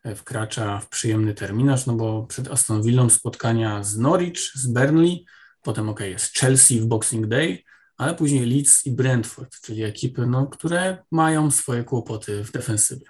y, 0.06 0.14
wkracza 0.14 0.80
w 0.80 0.88
przyjemny 0.88 1.34
terminarz, 1.34 1.86
no 1.86 1.94
bo 1.94 2.26
przed 2.26 2.48
Aston 2.48 2.82
Villą 2.82 3.10
spotkania 3.10 3.82
z 3.82 3.98
Norwich, 3.98 4.38
z 4.54 4.66
Burnley, 4.66 5.26
potem 5.62 5.88
ok, 5.88 6.00
jest 6.00 6.34
Chelsea 6.38 6.80
w 6.80 6.86
Boxing 6.86 7.26
Day, 7.26 7.62
ale 7.96 8.14
później 8.14 8.46
Leeds 8.46 8.86
i 8.86 8.92
Brentford, 8.92 9.60
czyli 9.60 9.84
ekipy, 9.84 10.26
no, 10.26 10.46
które 10.46 11.04
mają 11.10 11.50
swoje 11.50 11.84
kłopoty 11.84 12.44
w 12.44 12.52
defensywie. 12.52 13.06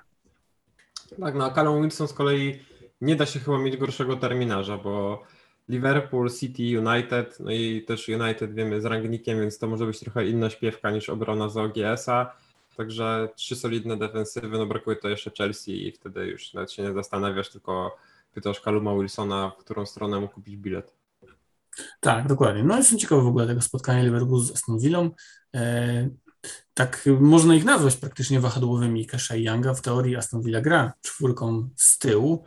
Tak, 1.20 1.34
no 1.34 1.44
a 1.44 1.54
Callum 1.54 1.82
Wilson 1.82 2.08
z 2.08 2.12
kolei 2.12 2.60
nie 3.00 3.16
da 3.16 3.26
się 3.26 3.40
chyba 3.40 3.58
mieć 3.58 3.76
gorszego 3.76 4.16
terminarza, 4.16 4.78
bo 4.78 5.22
Liverpool, 5.68 6.30
City, 6.30 6.62
United, 6.78 7.40
no 7.40 7.50
i 7.50 7.82
też 7.82 8.08
United 8.08 8.54
wiemy 8.54 8.80
z 8.80 8.84
rangnikiem, 8.84 9.40
więc 9.40 9.58
to 9.58 9.66
może 9.66 9.86
być 9.86 10.00
trochę 10.00 10.26
inna 10.26 10.50
śpiewka 10.50 10.90
niż 10.90 11.08
obrona 11.08 11.48
z 11.48 11.56
OGS-a. 11.56 12.36
Także 12.76 13.28
trzy 13.36 13.56
solidne 13.56 13.96
defensywy, 13.96 14.58
no 14.58 14.66
brakuje 14.66 14.96
to 14.96 15.08
jeszcze 15.08 15.30
Chelsea 15.38 15.88
i 15.88 15.92
wtedy 15.92 16.26
już 16.26 16.54
nawet 16.54 16.72
się 16.72 16.82
nie 16.82 16.92
zastanawiasz, 16.92 17.50
tylko 17.50 17.96
pytasz 18.34 18.60
Kaluma 18.60 18.94
Wilsona, 18.94 19.50
w 19.50 19.56
którą 19.56 19.86
stronę 19.86 20.20
mu 20.20 20.28
kupić 20.28 20.56
bilet. 20.56 20.92
Tak, 22.00 22.26
dokładnie. 22.26 22.64
No 22.64 22.76
jestem 22.76 22.98
ciekawy 22.98 23.22
w 23.22 23.26
ogóle 23.26 23.46
tego 23.46 23.60
spotkania 23.60 24.02
Liverpoolu 24.02 24.40
z 24.40 24.52
Aston 24.52 24.78
Villą. 24.78 25.10
E, 25.54 26.08
tak 26.74 27.04
można 27.20 27.54
ich 27.54 27.64
nazwać 27.64 27.96
praktycznie 27.96 28.40
wahadłowymi 28.40 29.06
Kesha 29.06 29.36
i 29.36 29.44
Younga. 29.44 29.74
W 29.74 29.82
teorii 29.82 30.16
Aston 30.16 30.42
Villa 30.42 30.60
gra 30.60 30.92
czwórką 31.02 31.68
z 31.76 31.98
tyłu, 31.98 32.44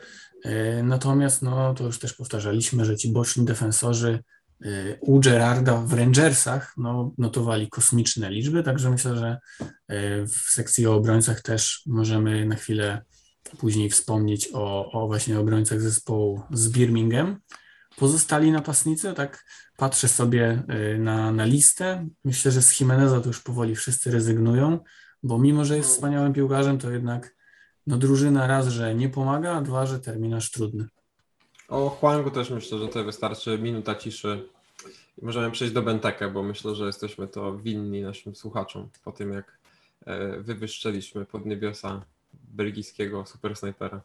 natomiast 0.84 1.41
no, 1.41 1.74
to 1.74 1.84
już 1.84 2.00
też 2.00 2.13
powtarzaliśmy, 2.13 2.86
że 2.86 2.98
ci 2.98 3.12
boczni 3.12 3.46
defensorzy 3.46 4.24
e, 4.65 4.69
u 5.01 5.19
Gerarda 5.19 5.77
w 5.77 5.93
Rangersach 5.93 6.74
no, 6.77 7.13
notowali 7.17 7.69
kosmiczne 7.69 8.29
liczby, 8.29 8.63
także 8.63 8.89
myślę, 8.89 9.17
że 9.17 9.38
e, 9.88 10.25
w 10.25 10.36
sekcji 10.36 10.88
o 10.88 10.96
obrońcach 10.96 11.41
też 11.41 11.84
możemy 11.86 12.46
na 12.46 12.55
chwilę 12.55 13.01
później 13.58 13.89
wspomnieć 13.89 14.50
o, 14.53 14.91
o 14.91 15.08
właśnie 15.08 15.39
obrońcach 15.39 15.81
zespołu 15.81 16.41
z 16.51 16.69
Birmingham. 16.69 17.39
Pozostali 17.98 18.51
napastnicy, 18.51 19.13
tak 19.13 19.46
patrzę 19.77 20.08
sobie 20.08 20.63
na, 21.00 21.31
na 21.31 21.46
listę. 21.46 22.08
Myślę, 22.24 22.51
że 22.51 22.62
z 22.62 22.79
Jimeneza 22.79 23.22
to 23.22 23.27
już 23.27 23.41
powoli 23.41 23.75
wszyscy 23.75 24.12
rezygnują, 24.12 24.79
bo 25.24 25.39
mimo, 25.39 25.65
że 25.65 25.77
jest 25.77 25.89
wspaniałym 25.89 26.34
piłkarzem, 26.34 26.77
to 26.77 26.91
jednak 26.91 27.36
no, 27.88 27.98
drużyna 27.98 28.48
raz, 28.48 28.67
że 28.67 28.95
nie 28.95 29.09
pomaga, 29.09 29.55
a 29.55 29.62
dwa, 29.62 29.86
że 29.86 30.00
terminarz 30.00 30.51
trudny. 30.51 30.88
O 31.67 31.89
Huangu 31.89 32.31
też 32.31 32.50
myślę, 32.50 32.79
że 32.79 32.88
to 32.88 33.03
wystarczy 33.03 33.59
minuta 33.59 33.95
ciszy 33.95 34.50
możemy 35.21 35.51
przejść 35.51 35.74
do 35.74 35.81
Benteke, 35.81 36.29
bo 36.29 36.43
myślę, 36.43 36.75
że 36.75 36.86
jesteśmy 36.86 37.27
to 37.27 37.57
winni 37.57 38.01
naszym 38.01 38.36
słuchaczom 38.36 38.89
po 39.03 39.12
tym, 39.12 39.33
jak 39.33 39.57
e, 40.05 40.39
wywyszczeliśmy 40.39 41.25
pod 41.25 41.45
niebiosa 41.45 42.01
belgijskiego 42.33 43.25
supersnajpera. 43.25 44.01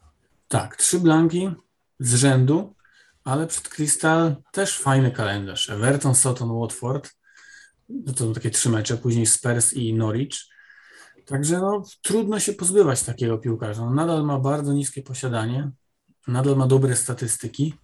Tak, 0.48 0.76
trzy 0.76 1.00
blanki 1.00 1.50
z 1.98 2.14
rzędu 2.14 2.74
ale 3.24 3.46
przed 3.46 3.68
Crystal 3.68 4.36
też 4.52 4.78
fajny 4.78 5.10
kalendarz. 5.10 5.70
Everton, 5.70 6.14
Soton, 6.14 6.60
Watford. 6.60 7.14
No 7.88 8.12
to 8.12 8.18
są 8.18 8.32
takie 8.32 8.50
trzy 8.50 8.68
mecze, 8.70 8.96
później 8.96 9.26
Spurs 9.26 9.72
i 9.72 9.94
Norwich. 9.94 10.36
Także 11.26 11.58
no, 11.58 11.82
trudno 12.02 12.40
się 12.40 12.52
pozbywać 12.52 13.02
takiego 13.02 13.38
piłkarza. 13.38 13.82
On 13.82 13.94
nadal 13.94 14.24
ma 14.24 14.38
bardzo 14.38 14.72
niskie 14.72 15.02
posiadanie, 15.02 15.70
nadal 16.28 16.56
ma 16.56 16.66
dobre 16.66 16.96
statystyki. 16.96 17.74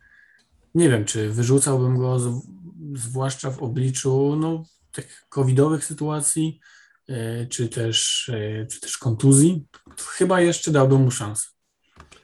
Nie 0.74 0.88
wiem, 0.88 1.04
czy 1.04 1.30
wyrzucałbym 1.30 1.98
go 1.98 2.18
z, 2.18 2.46
zwłaszcza 2.94 3.50
w 3.50 3.62
obliczu 3.62 4.36
no, 4.36 4.64
tych 4.92 5.26
covidowych 5.28 5.84
sytuacji, 5.84 6.60
yy, 7.08 7.46
czy, 7.50 7.68
też, 7.68 8.30
yy, 8.32 8.66
czy 8.70 8.80
też 8.80 8.98
kontuzji. 8.98 9.66
Chyba 9.98 10.40
jeszcze 10.40 10.70
dałbym 10.70 11.02
mu 11.02 11.10
szansę. 11.10 11.48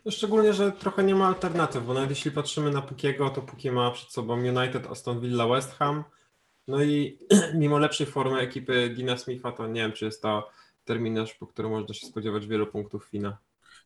No 0.05 0.13
szczególnie, 0.13 0.53
że 0.53 0.73
trochę 0.73 1.05
nie 1.05 1.15
ma 1.15 1.27
alternatyw, 1.27 1.87
bo 1.87 1.95
nawet 1.95 2.11
jeśli 2.11 2.31
patrzymy 2.31 2.71
na 2.71 2.83
Pukiego, 2.83 3.31
to 3.31 3.43
Puki 3.43 3.71
ma 3.71 3.91
przed 3.91 4.13
sobą 4.13 4.35
United, 4.35 4.87
Aston 4.87 5.21
Villa, 5.21 5.47
West 5.47 5.73
Ham. 5.73 6.05
No 6.69 6.83
i 6.83 7.19
mimo 7.55 7.79
lepszej 7.79 8.07
formy 8.07 8.39
ekipy 8.39 8.91
Dina 8.91 9.17
Smitha, 9.17 9.53
to 9.53 9.67
nie 9.67 9.81
wiem, 9.81 9.93
czy 9.93 10.05
jest 10.05 10.23
to 10.23 10.49
terminarz, 10.87 11.35
po 11.35 11.47
którym 11.47 11.71
można 11.71 11.95
się 11.95 12.07
spodziewać 12.07 12.47
wielu 12.47 12.67
punktów 12.67 13.05
fina. 13.05 13.39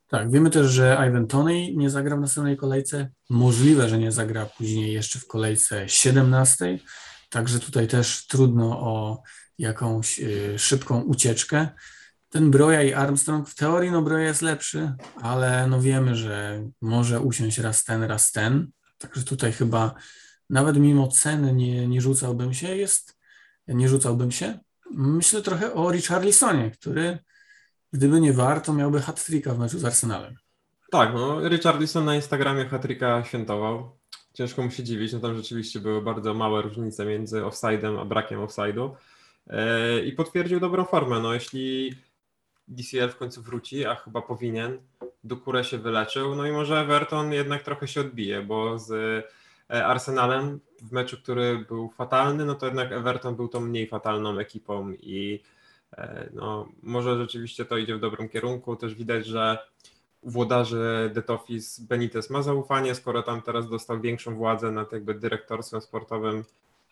Tak, 0.07 0.31
wiemy 0.31 0.49
też, 0.49 0.67
że 0.67 1.05
Ivan 1.09 1.27
Toney 1.27 1.77
nie 1.77 1.89
zagra 1.89 2.17
w 2.17 2.19
następnej 2.19 2.57
kolejce. 2.57 3.09
Możliwe, 3.29 3.89
że 3.89 3.97
nie 3.97 4.11
zagra 4.11 4.45
później 4.45 4.93
jeszcze 4.93 5.19
w 5.19 5.27
kolejce 5.27 5.89
17. 5.89 6.79
Także 7.29 7.59
tutaj 7.59 7.87
też 7.87 8.27
trudno 8.27 8.79
o 8.79 9.21
jakąś 9.57 10.19
y, 10.19 10.59
szybką 10.59 11.01
ucieczkę 11.01 11.67
ten 12.31 12.51
Broja 12.51 12.83
i 12.83 12.93
Armstrong, 12.93 13.49
w 13.49 13.55
teorii 13.55 13.91
no 13.91 14.01
Broja 14.01 14.25
jest 14.25 14.41
lepszy, 14.41 14.93
ale 15.21 15.67
no 15.67 15.81
wiemy, 15.81 16.15
że 16.15 16.63
może 16.81 17.19
usiąść 17.19 17.57
raz 17.57 17.83
ten, 17.83 18.03
raz 18.03 18.31
ten, 18.31 18.71
także 18.97 19.23
tutaj 19.23 19.51
chyba 19.51 19.95
nawet 20.49 20.77
mimo 20.77 21.07
ceny 21.07 21.53
nie, 21.53 21.87
nie 21.87 22.01
rzucałbym 22.01 22.53
się, 22.53 22.75
jest, 22.75 23.17
nie 23.67 23.89
rzucałbym 23.89 24.31
się. 24.31 24.59
Myślę 24.93 25.41
trochę 25.41 25.73
o 25.73 25.91
Richarlisonie, 25.91 26.71
który 26.71 27.17
gdyby 27.93 28.21
nie 28.21 28.33
warto, 28.33 28.73
miałby 28.73 29.01
hat 29.01 29.19
w 29.19 29.59
meczu 29.59 29.79
z 29.79 29.85
Arsenalem. 29.85 30.35
Tak, 30.91 31.13
no 31.13 31.49
Richarlison 31.49 32.05
na 32.05 32.15
Instagramie 32.15 32.65
hat 32.65 32.87
świętował. 33.23 33.97
Ciężko 34.33 34.61
mu 34.63 34.71
się 34.71 34.83
dziwić, 34.83 35.13
no 35.13 35.19
tam 35.19 35.35
rzeczywiście 35.35 35.79
były 35.79 36.01
bardzo 36.01 36.33
małe 36.33 36.61
różnice 36.61 37.05
między 37.05 37.41
offside'em 37.41 38.01
a 38.01 38.05
brakiem 38.05 38.39
offside'u. 38.39 38.91
Yy, 39.47 40.05
I 40.05 40.11
potwierdził 40.11 40.59
dobrą 40.59 40.85
formę. 40.85 41.19
No, 41.19 41.33
jeśli 41.33 41.95
DCL 42.67 43.09
w 43.09 43.17
końcu 43.17 43.41
wróci, 43.41 43.85
a 43.85 43.95
chyba 43.95 44.21
powinien. 44.21 44.77
Dukure 45.23 45.63
się 45.63 45.77
wyleczył, 45.77 46.35
no 46.35 46.45
i 46.45 46.51
może 46.51 46.79
Everton 46.79 47.33
jednak 47.33 47.63
trochę 47.63 47.87
się 47.87 48.01
odbije, 48.01 48.41
bo 48.41 48.79
z 48.79 48.91
e, 48.91 49.23
Arsenalem 49.71 50.59
w 50.81 50.91
meczu, 50.91 51.17
który 51.17 51.65
był 51.67 51.89
fatalny, 51.89 52.45
no 52.45 52.55
to 52.55 52.65
jednak 52.65 52.91
Everton 52.91 53.35
był 53.35 53.47
tą 53.47 53.59
mniej 53.59 53.87
fatalną 53.87 54.39
ekipą 54.39 54.91
i 54.91 55.41
e, 55.93 56.29
no, 56.33 56.69
może 56.83 57.17
rzeczywiście 57.17 57.65
to 57.65 57.77
idzie 57.77 57.95
w 57.95 57.99
dobrym 57.99 58.29
kierunku. 58.29 58.75
Też 58.75 58.95
widać, 58.95 59.25
że 59.25 59.57
włodarzy 60.23 61.11
Detofis 61.13 61.79
Benitez 61.79 62.29
ma 62.29 62.41
zaufanie, 62.41 62.95
skoro 62.95 63.23
tam 63.23 63.41
teraz 63.41 63.69
dostał 63.69 64.01
większą 64.01 64.35
władzę 64.35 64.71
nad 64.71 64.91
jakby 64.91 65.13
dyrektorstwem 65.13 65.81
sportowym. 65.81 66.43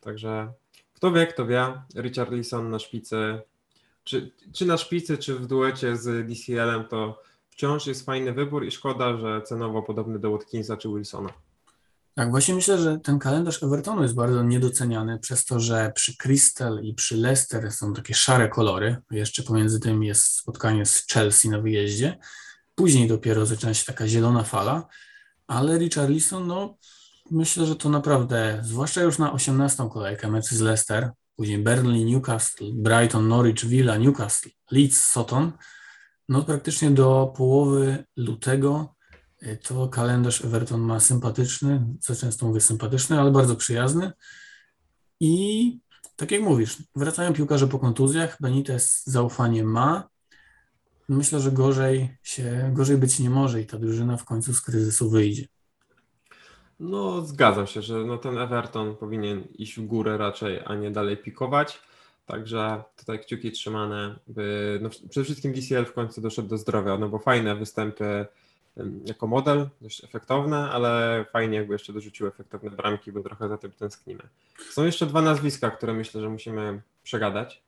Także 0.02 0.52
kto 0.94 1.12
wie, 1.12 1.28
kto 1.28 1.46
wie. 1.46 1.82
Richard 1.96 2.32
Leeson 2.32 2.70
na 2.70 2.80
szpicy 2.80 3.42
czy, 4.10 4.32
czy 4.54 4.66
na 4.66 4.78
szpicy, 4.78 5.18
czy 5.18 5.36
w 5.36 5.48
duecie 5.48 5.96
z 5.96 6.28
DCL-em, 6.28 6.84
to 6.88 7.22
wciąż 7.50 7.88
jest 7.88 8.06
fajny 8.06 8.34
wybór 8.34 8.66
i 8.66 8.72
szkoda, 8.72 9.18
że 9.18 9.42
cenowo 9.42 9.82
podobny 9.82 10.20
do 10.20 10.32
Watkinsa 10.32 10.78
czy 10.78 10.90
Wilsona. 10.90 11.30
Tak, 12.16 12.30
właśnie 12.32 12.56
myślę, 12.56 12.78
że 12.78 13.00
ten 13.00 13.20
kalendarz 13.20 13.64
Evertonu 13.64 14.02
jest 14.04 14.16
bardzo 14.16 14.44
niedoceniany 14.44 15.20
przez 15.20 15.46
to, 15.46 15.60
że 15.60 15.92
przy 15.96 16.18
Crystal 16.18 16.84
i 16.84 16.94
przy 16.94 17.18
Leicester 17.18 17.72
są 17.72 17.94
takie 17.94 18.14
szare 18.14 18.50
kolory. 18.50 18.98
Jeszcze 19.12 19.44
pomiędzy 19.44 19.80
tym 19.80 20.04
jest 20.04 20.24
spotkanie 20.24 20.86
z 20.86 21.08
Chelsea 21.08 21.50
na 21.50 21.62
wyjeździe. 21.62 22.18
Później 22.76 23.08
dopiero 23.08 23.46
zaczyna 23.46 23.74
się 23.74 23.86
taka 23.86 24.08
zielona 24.08 24.44
fala, 24.44 24.88
ale 25.48 25.78
Richarlison, 25.78 26.48
no 26.48 26.78
myślę, 27.32 27.66
że 27.66 27.76
to 27.76 27.90
naprawdę, 27.90 28.60
zwłaszcza 28.64 29.02
już 29.02 29.18
na 29.18 29.34
18 29.34 29.90
kolejkę 29.94 30.32
mecz 30.32 30.46
z 30.46 30.62
Leicester, 30.62 31.12
później 31.36 31.58
Burnley, 31.58 32.06
Newcastle, 32.06 32.66
Brighton, 32.74 33.28
Norwich, 33.28 33.66
Villa, 33.66 33.98
Newcastle, 33.98 34.50
Leeds, 34.72 35.04
Soton, 35.04 35.52
no 36.30 36.44
praktycznie 36.44 36.92
do 36.92 37.34
połowy 37.38 38.04
lutego 38.18 38.96
to 39.64 39.88
kalendarz 39.88 40.46
Everton 40.46 40.82
ma 40.82 41.00
sympatyczny, 41.00 41.86
co 42.00 42.16
często 42.16 42.46
mówię 42.46 42.62
sympatyczny, 42.62 43.20
ale 43.20 43.32
bardzo 43.32 43.56
przyjazny 43.56 44.12
i 45.20 45.80
tak 46.16 46.32
jak 46.32 46.42
mówisz, 46.42 46.78
wracają 46.96 47.34
piłkarze 47.34 47.68
po 47.68 47.80
kontuzjach, 47.80 48.38
Benitez 48.42 49.04
zaufanie 49.06 49.64
ma, 49.64 50.10
myślę, 51.10 51.40
że 51.40 51.52
gorzej 51.52 52.18
się, 52.24 52.72
gorzej 52.74 52.98
być 52.98 53.20
nie 53.20 53.30
może 53.30 53.62
i 53.62 53.66
ta 53.66 53.78
drużyna 53.78 54.18
w 54.18 54.26
końcu 54.26 54.54
z 54.54 54.62
kryzysu 54.62 55.10
wyjdzie. 55.10 55.46
No, 56.80 57.26
zgadzam 57.26 57.68
się, 57.68 57.82
że 57.82 57.98
no 58.06 58.18
ten 58.18 58.38
Everton 58.38 58.96
powinien 58.96 59.44
iść 59.54 59.80
w 59.80 59.86
górę 59.86 60.18
raczej, 60.18 60.60
a 60.66 60.76
nie 60.76 60.92
dalej 60.92 61.18
pikować. 61.18 61.80
Także 62.26 62.84
tutaj 62.96 63.20
kciuki 63.20 63.52
trzymane, 63.52 64.20
by 64.28 64.80
no 64.82 64.90
przede 64.90 65.24
wszystkim 65.24 65.54
DCL 65.54 65.86
w 65.86 65.94
końcu 65.94 66.22
doszedł 66.22 66.48
do 66.48 66.58
zdrowia, 66.58 66.98
no 66.98 67.10
bo 67.10 67.20
fajne 67.20 67.56
występy 67.56 68.26
jako 69.06 69.28
model, 69.28 69.70
dość 69.82 70.04
efektowne, 70.04 70.58
ale 70.58 71.26
fajnie 71.32 71.58
jakby 71.58 71.74
jeszcze 71.74 71.94
dorzucił 71.94 72.28
efektowne 72.28 72.70
bramki, 72.70 73.12
bo 73.12 73.24
trochę 73.24 73.50
za 73.50 73.58
tym 73.58 73.72
tęsknimy. 73.72 74.24
Są 74.70 74.86
jeszcze 74.86 75.06
dwa 75.06 75.22
nazwiska, 75.22 75.72
które 75.72 75.94
myślę, 75.94 76.22
że 76.22 76.30
musimy 76.30 76.82
przegadać. 77.04 77.64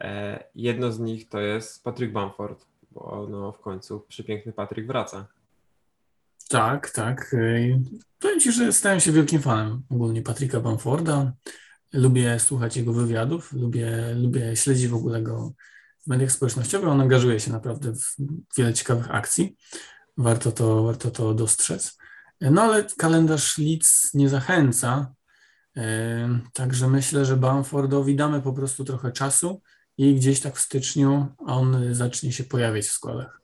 E, 0.00 0.44
jedno 0.54 0.92
z 0.92 0.98
nich 0.98 1.28
to 1.28 1.40
jest 1.40 1.84
Patrick 1.84 2.12
Bamford, 2.12 2.66
bo 2.90 3.26
no 3.30 3.52
w 3.52 3.60
końcu 3.60 4.00
przepiękny 4.00 4.52
Patrick 4.52 4.86
wraca. 4.86 5.26
Tak, 6.48 6.90
tak. 6.90 7.36
Powiem 8.20 8.40
Ci, 8.40 8.52
że 8.52 8.72
stałem 8.72 9.00
się 9.00 9.12
wielkim 9.12 9.42
fanem 9.42 9.82
ogólnie 9.90 10.22
Patryka 10.22 10.60
Bamforda. 10.60 11.32
Lubię 11.92 12.40
słuchać 12.40 12.76
jego 12.76 12.92
wywiadów, 12.92 13.52
lubię, 13.52 14.14
lubię 14.14 14.56
śledzić 14.56 14.88
w 14.88 14.94
ogóle 14.94 15.22
go 15.22 15.52
w 16.02 16.06
mediach 16.06 16.32
społecznościowych. 16.32 16.88
On 16.88 17.00
angażuje 17.00 17.40
się 17.40 17.52
naprawdę 17.52 17.92
w 17.92 18.16
wiele 18.56 18.74
ciekawych 18.74 19.10
akcji. 19.10 19.56
Warto 20.16 20.52
to, 20.52 20.82
warto 20.82 21.10
to 21.10 21.34
dostrzec. 21.34 21.98
No 22.40 22.62
ale 22.62 22.84
kalendarz 22.98 23.58
Leeds 23.58 24.14
nie 24.14 24.28
zachęca. 24.28 25.14
Także 26.52 26.88
myślę, 26.88 27.24
że 27.24 27.36
Bamfordowi 27.36 28.16
damy 28.16 28.42
po 28.42 28.52
prostu 28.52 28.84
trochę 28.84 29.12
czasu 29.12 29.62
i 29.98 30.14
gdzieś 30.14 30.40
tak 30.40 30.56
w 30.56 30.60
styczniu 30.60 31.26
on 31.38 31.94
zacznie 31.94 32.32
się 32.32 32.44
pojawiać 32.44 32.84
w 32.84 32.92
składach. 32.92 33.40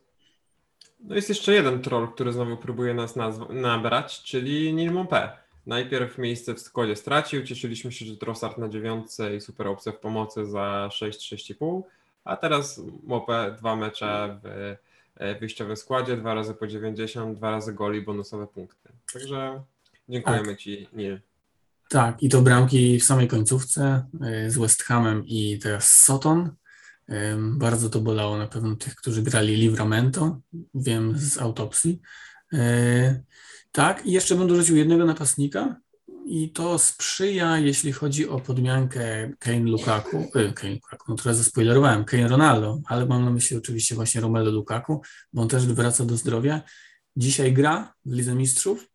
No 1.00 1.14
jest 1.14 1.28
jeszcze 1.28 1.52
jeden 1.52 1.82
troll, 1.82 2.12
który 2.12 2.32
znowu 2.32 2.56
próbuje 2.56 2.94
nas 2.94 3.14
nabrać, 3.50 4.22
czyli 4.22 4.74
Neil 4.74 4.92
Mompé. 4.92 5.28
Najpierw 5.66 6.18
miejsce 6.18 6.54
w 6.54 6.60
składzie 6.60 6.96
stracił, 6.96 7.44
cieszyliśmy 7.44 7.92
się, 7.92 8.06
że 8.06 8.16
Trossard 8.16 8.58
na 8.58 8.68
dziewiątce 8.68 9.36
i 9.36 9.40
super 9.40 9.66
opcja 9.66 9.92
w 9.92 9.98
pomocy 9.98 10.46
za 10.46 10.88
6-6,5, 10.92 11.82
a 12.24 12.36
teraz 12.36 12.80
Mopé 13.06 13.56
dwa 13.56 13.76
mecze 13.76 14.40
w 14.44 14.76
e, 15.22 15.38
wyjściowym 15.38 15.76
składzie, 15.76 16.16
dwa 16.16 16.34
razy 16.34 16.54
po 16.54 16.66
90, 16.66 17.36
dwa 17.38 17.50
razy 17.50 17.72
goli, 17.72 18.02
bonusowe 18.02 18.46
punkty. 18.46 18.88
Także 19.12 19.62
dziękujemy 20.08 20.46
tak. 20.46 20.58
Ci, 20.58 20.88
Neil. 20.92 21.20
Tak, 21.88 22.22
i 22.22 22.28
to 22.28 22.42
bramki 22.42 23.00
w 23.00 23.04
samej 23.04 23.28
końcówce 23.28 24.06
e, 24.20 24.50
z 24.50 24.58
West 24.58 24.82
Hamem 24.82 25.26
i 25.26 25.58
teraz 25.58 26.02
Soton. 26.02 26.50
Bardzo 27.38 27.90
to 27.90 28.00
bolało 28.00 28.38
na 28.38 28.46
pewno 28.46 28.76
tych, 28.76 28.94
którzy 28.94 29.22
grali 29.22 29.56
Livramento, 29.56 30.40
wiem 30.74 31.18
z 31.18 31.38
autopsji. 31.38 32.00
E, 32.52 33.22
tak, 33.72 34.06
i 34.06 34.12
jeszcze 34.12 34.34
bym 34.34 34.48
dorzucił 34.48 34.76
jednego 34.76 35.04
napastnika 35.04 35.76
i 36.26 36.50
to 36.52 36.78
sprzyja, 36.78 37.58
jeśli 37.58 37.92
chodzi 37.92 38.28
o 38.28 38.40
podmiankę 38.40 39.32
Kane 39.38 39.70
Lukaku, 39.70 40.16
e, 40.34 40.52
Kane 40.52 40.74
Lukaku, 40.74 41.04
no 41.08 41.16
teraz 41.16 41.36
zaspoilerowałem, 41.36 42.04
Kane 42.04 42.28
Ronaldo, 42.28 42.80
ale 42.86 43.06
mam 43.06 43.24
na 43.24 43.30
myśli 43.30 43.56
oczywiście 43.56 43.94
właśnie 43.94 44.20
Romelu 44.20 44.50
Lukaku, 44.50 45.02
bo 45.32 45.42
on 45.42 45.48
też 45.48 45.66
wraca 45.66 46.04
do 46.04 46.16
zdrowia. 46.16 46.62
Dzisiaj 47.16 47.52
gra 47.52 47.94
w 48.04 48.12
Lidze 48.12 48.34
Mistrzów 48.34 48.88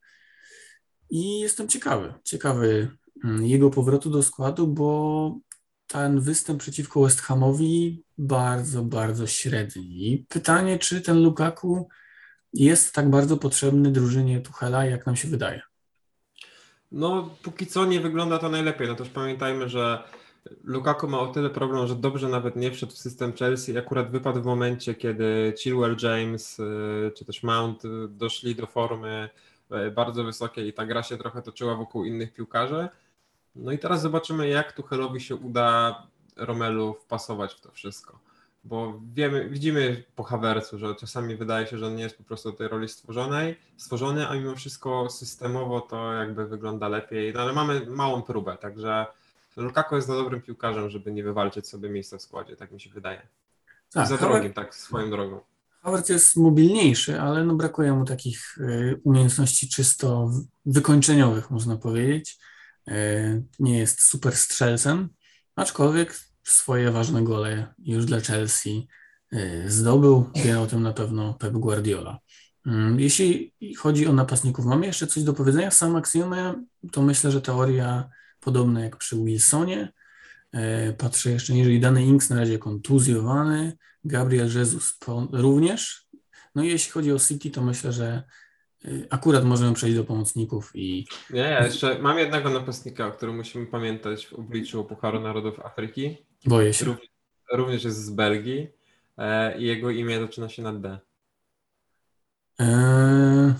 i 1.10 1.40
jestem 1.40 1.68
ciekawy, 1.68 2.14
ciekawy 2.24 2.98
mm, 3.24 3.46
jego 3.46 3.70
powrotu 3.70 4.10
do 4.10 4.24
składu, 4.24 4.68
bo 4.68 5.40
ten 5.88 6.20
występ 6.20 6.60
przeciwko 6.60 7.02
West 7.02 7.22
Hamowi 7.22 8.04
bardzo, 8.18 8.84
bardzo 8.84 9.28
średni. 9.28 10.26
Pytanie, 10.30 10.80
czy 10.80 11.02
ten 11.02 11.24
Lukaku 11.24 11.88
jest 12.54 12.94
tak 12.94 13.10
bardzo 13.10 13.38
potrzebny 13.38 13.92
drużynie 13.92 14.42
Tuchela, 14.42 14.86
jak 14.86 15.06
nam 15.06 15.16
się 15.16 15.28
wydaje? 15.28 15.62
No, 16.92 17.30
póki 17.44 17.68
co 17.68 17.86
nie 17.86 18.00
wygląda 18.00 18.38
to 18.38 18.50
najlepiej. 18.50 18.88
No 18.88 18.96
też 18.96 19.10
pamiętajmy, 19.10 19.70
że 19.70 20.04
Lukaku 20.64 21.08
ma 21.08 21.20
o 21.20 21.28
tyle 21.28 21.50
problem, 21.50 21.88
że 21.88 21.96
dobrze 21.96 22.30
nawet 22.30 22.56
nie 22.56 22.72
wszedł 22.72 22.92
w 22.92 22.98
system 22.98 23.34
Chelsea 23.34 23.72
i 23.74 23.78
akurat 23.78 24.12
wypadł 24.12 24.42
w 24.42 24.46
momencie, 24.46 24.96
kiedy 24.96 25.54
Chilwell 25.58 25.98
James 26.04 26.60
y, 26.60 27.12
czy 27.16 27.26
też 27.26 27.44
Mount 27.44 27.86
y, 27.86 28.08
doszli 28.10 28.56
do 28.56 28.66
formy 28.66 29.30
y, 29.88 29.92
bardzo 29.92 30.24
wysokiej 30.24 30.68
i 30.68 30.74
ta 30.74 30.86
gra 30.86 31.04
się 31.04 31.18
trochę 31.18 31.42
toczyła 31.42 31.76
wokół 31.76 32.06
innych 32.06 32.34
piłkarzy. 32.34 32.88
No 33.56 33.72
i 33.72 33.80
teraz 33.80 34.02
zobaczymy, 34.02 34.48
jak 34.48 34.74
Tuchelowi 34.74 35.22
się 35.22 35.36
uda 35.36 36.04
Romelu 36.36 36.94
wpasować 36.94 37.54
w 37.54 37.62
to 37.62 37.72
wszystko. 37.72 38.27
Bo 38.70 39.02
wiemy, 39.14 39.50
widzimy 39.50 40.04
po 40.16 40.24
Hawercu, 40.24 40.78
że 40.78 40.96
czasami 40.96 41.36
wydaje 41.36 41.68
się, 41.68 41.78
że 41.78 41.88
on 41.88 41.96
nie 41.96 42.04
jest 42.04 42.18
po 42.18 42.24
prostu 42.24 42.52
do 42.52 42.58
tej 42.58 42.68
roli 42.68 42.90
stworzonej, 42.90 43.56
stworzony, 43.78 44.28
a 44.28 44.36
mimo 44.36 44.56
wszystko 44.56 45.10
systemowo 45.10 45.82
to 45.82 46.14
jakby 46.14 46.48
wygląda 46.48 46.88
lepiej. 46.88 47.34
No 47.34 47.42
ale 47.42 47.54
mamy 47.54 47.86
małą 47.86 48.22
próbę, 48.22 48.58
także 48.58 49.06
Lukaku 49.58 49.96
jest 49.96 50.08
za 50.08 50.14
dobrym 50.14 50.42
piłkarzem, 50.42 50.90
żeby 50.90 51.12
nie 51.12 51.24
wywalczyć 51.24 51.68
sobie 51.68 51.90
miejsca 51.90 52.18
w 52.18 52.22
składzie, 52.22 52.56
tak 52.56 52.72
mi 52.72 52.82
się 52.82 52.90
wydaje. 52.90 53.22
Tak, 53.94 54.08
za 54.08 54.18
drogim, 54.18 54.54
tak, 54.54 54.76
swoją 54.76 55.10
drogą. 55.10 55.40
Havertz 55.82 56.10
jest 56.10 56.36
mobilniejszy, 56.36 57.22
ale 57.22 57.44
no 57.46 57.56
brakuje 57.56 57.94
mu 57.94 58.06
takich 58.06 58.58
y, 58.58 59.02
umiejętności 59.04 59.70
czysto 59.70 60.32
wykończeniowych, 60.66 61.52
można 61.52 61.76
powiedzieć. 61.76 62.38
E, 62.88 63.42
nie 63.60 63.78
jest 63.78 64.02
super 64.02 64.36
strzelcem, 64.36 65.10
aczkolwiek 65.56 66.16
swoje 66.50 66.92
ważne 66.92 67.24
gole 67.24 67.74
już 67.80 68.06
dla 68.06 68.20
Chelsea 68.20 68.88
e, 69.32 69.70
zdobył. 69.70 70.30
Wie 70.36 70.60
o 70.60 70.68
tym 70.68 70.84
na 70.84 70.94
pewno 70.94 71.34
Pep 71.34 71.54
Guardiola. 71.54 72.20
Mm, 72.66 73.00
jeśli 73.00 73.54
chodzi 73.78 74.08
o 74.08 74.14
napastników, 74.14 74.66
mamy 74.66 74.86
jeszcze 74.86 75.08
coś 75.08 75.24
do 75.24 75.34
powiedzenia. 75.34 75.72
Sam 75.72 75.92
Maxiome, 75.92 76.64
to 76.92 77.02
myślę, 77.02 77.32
że 77.32 77.42
teoria 77.42 78.10
podobna 78.40 78.84
jak 78.84 78.98
przy 78.98 79.16
Wilsonie. 79.16 79.94
E, 80.52 80.94
patrzę 80.94 81.32
jeszcze 81.32 81.54
niżej. 81.54 81.80
Dany 81.80 82.06
Inks 82.06 82.30
na 82.30 82.36
razie 82.36 82.60
kontuzjowany. 82.60 83.78
Gabriel 84.04 84.50
Jesus 84.56 84.98
również. 85.32 86.08
No 86.56 86.64
i 86.64 86.68
jeśli 86.68 86.92
chodzi 86.92 87.12
o 87.12 87.20
City, 87.20 87.52
to 87.52 87.62
myślę, 87.62 87.92
że 87.92 88.24
Y, 88.86 89.08
akurat 89.10 89.46
możemy 89.46 89.74
przejść 89.74 89.96
do 89.96 90.04
pomocników 90.04 90.72
i... 90.76 91.06
Nie, 91.30 91.40
ja 91.40 91.66
jeszcze 91.66 92.00
mam 92.00 92.20
jednego 92.20 92.50
napastnika, 92.50 93.08
o 93.08 93.12
którym 93.12 93.36
musimy 93.36 93.66
pamiętać 93.66 94.28
w 94.28 94.34
obliczu 94.34 94.84
Pucharu 94.84 95.20
Narodów 95.20 95.60
Afryki. 95.60 96.18
Boję 96.48 96.74
się. 96.74 96.86
Również, 96.86 97.10
również 97.52 97.84
jest 97.84 98.06
z 98.06 98.10
Belgii 98.10 98.68
e, 99.18 99.60
i 99.60 99.64
jego 99.66 99.90
imię 99.90 100.20
zaczyna 100.20 100.50
się 100.50 100.62
na 100.62 100.74
D. 100.74 101.00
Eee, 102.60 103.54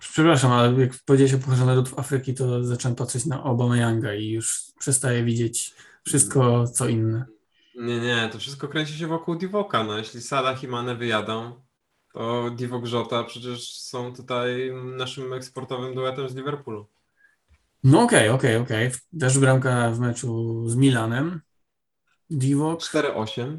przepraszam, 0.00 0.52
ale 0.52 0.80
jak 0.80 0.90
powiedziałeś 1.06 1.34
o 1.34 1.38
Pucharze 1.38 1.66
Narodów 1.66 1.98
Afryki, 1.98 2.34
to 2.34 2.64
zacząłem 2.64 2.96
patrzeć 2.96 3.26
na 3.26 3.44
Obama 3.44 3.76
i 4.14 4.30
już 4.30 4.64
przestaję 4.78 5.24
widzieć 5.24 5.74
wszystko, 6.04 6.68
co 6.68 6.88
inne. 6.88 7.24
Nie, 7.76 8.00
nie, 8.00 8.28
to 8.32 8.38
wszystko 8.38 8.68
kręci 8.68 8.98
się 8.98 9.06
wokół 9.06 9.36
Divoka. 9.36 9.84
No, 9.84 9.98
jeśli 9.98 10.22
Salah 10.22 10.62
i 10.62 10.68
Mane 10.68 10.96
wyjadą, 10.96 11.60
to 12.12 12.50
Divo 12.50 12.80
Grzota 12.80 13.24
przecież 13.24 13.78
są 13.78 14.14
tutaj 14.14 14.72
naszym 14.96 15.32
eksportowym 15.32 15.94
duetem 15.94 16.28
z 16.28 16.34
Liverpoolu. 16.34 16.86
No 17.84 18.02
okej, 18.02 18.28
okay, 18.28 18.34
okej, 18.34 18.56
okay, 18.56 18.76
okej. 18.76 18.88
Okay. 18.88 19.20
Też 19.20 19.38
bramka 19.38 19.90
w 19.90 20.00
meczu 20.00 20.64
z 20.68 20.76
Milanem. 20.76 21.40
Divo. 22.30 22.74
4-8. 22.74 23.58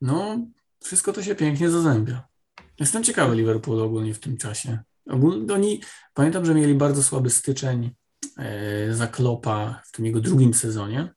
No, 0.00 0.38
wszystko 0.80 1.12
to 1.12 1.22
się 1.22 1.34
pięknie 1.34 1.70
zazębia. 1.70 2.28
Jestem 2.80 3.04
ciekawy 3.04 3.36
Liverpoolu 3.36 3.84
ogólnie 3.84 4.14
w 4.14 4.20
tym 4.20 4.36
czasie. 4.36 4.78
Ogólnie 5.10 5.54
oni, 5.54 5.80
pamiętam, 6.14 6.44
że 6.44 6.54
mieli 6.54 6.74
bardzo 6.74 7.02
słaby 7.02 7.30
styczeń 7.30 7.90
e, 8.38 8.94
za 8.94 9.06
Klopa 9.06 9.82
w 9.86 9.92
tym 9.92 10.06
jego 10.06 10.20
drugim 10.20 10.54
sezonie. 10.54 11.14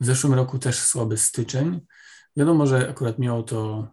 W 0.00 0.06
zeszłym 0.06 0.34
roku 0.34 0.58
też 0.58 0.78
słaby 0.78 1.16
styczeń. 1.16 1.80
Wiadomo, 2.36 2.66
że 2.66 2.88
akurat 2.88 3.18
miało 3.18 3.42
to 3.42 3.88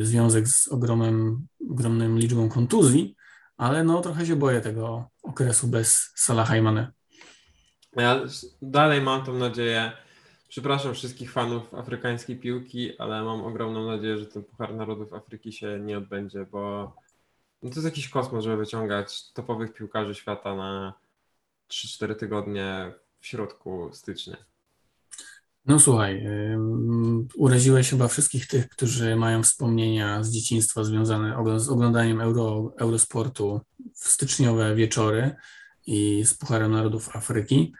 y, 0.00 0.06
związek 0.06 0.48
z 0.48 0.68
ogromnym, 0.68 1.46
ogromną 1.70 2.16
liczbą 2.16 2.48
kontuzji, 2.48 3.16
ale 3.56 3.84
no 3.84 4.00
trochę 4.00 4.26
się 4.26 4.36
boję 4.36 4.60
tego 4.60 5.10
okresu 5.22 5.68
bez 5.68 6.12
Salaha 6.14 6.56
i 6.56 6.62
Mane. 6.62 6.92
Ja 7.96 8.20
dalej 8.62 9.00
mam 9.00 9.24
tą 9.24 9.34
nadzieję, 9.34 9.92
przepraszam 10.54 10.94
wszystkich 10.94 11.32
fanów 11.32 11.74
afrykańskiej 11.74 12.36
piłki, 12.36 12.98
ale 12.98 13.22
mam 13.22 13.44
ogromną 13.44 13.86
nadzieję, 13.86 14.18
że 14.18 14.26
ten 14.26 14.44
Puchar 14.44 14.74
Narodów 14.74 15.12
Afryki 15.12 15.52
się 15.52 15.80
nie 15.80 15.98
odbędzie, 15.98 16.46
bo 16.52 16.94
no 17.62 17.70
to 17.70 17.74
jest 17.74 17.84
jakiś 17.84 18.08
kosmos, 18.08 18.44
żeby 18.44 18.56
wyciągać 18.56 19.32
topowych 19.32 19.72
piłkarzy 19.72 20.14
świata 20.14 20.56
na 20.56 20.94
3-4 21.70 22.14
tygodnie 22.14 22.92
w 23.20 23.26
środku 23.26 23.90
stycznia. 23.92 24.36
No 25.66 25.80
słuchaj, 25.80 26.26
uraziłeś 27.36 27.90
chyba 27.90 28.08
wszystkich 28.08 28.46
tych, 28.46 28.68
którzy 28.68 29.16
mają 29.16 29.42
wspomnienia 29.42 30.22
z 30.22 30.30
dzieciństwa 30.30 30.84
związane 30.84 31.60
z 31.60 31.68
oglądaniem 31.68 32.20
Euro, 32.20 32.72
Eurosportu 32.78 33.60
w 33.94 34.08
styczniowe 34.08 34.74
wieczory 34.74 35.36
i 35.86 36.24
z 36.24 36.34
Pucharem 36.34 36.72
Narodów 36.72 37.16
Afryki. 37.16 37.72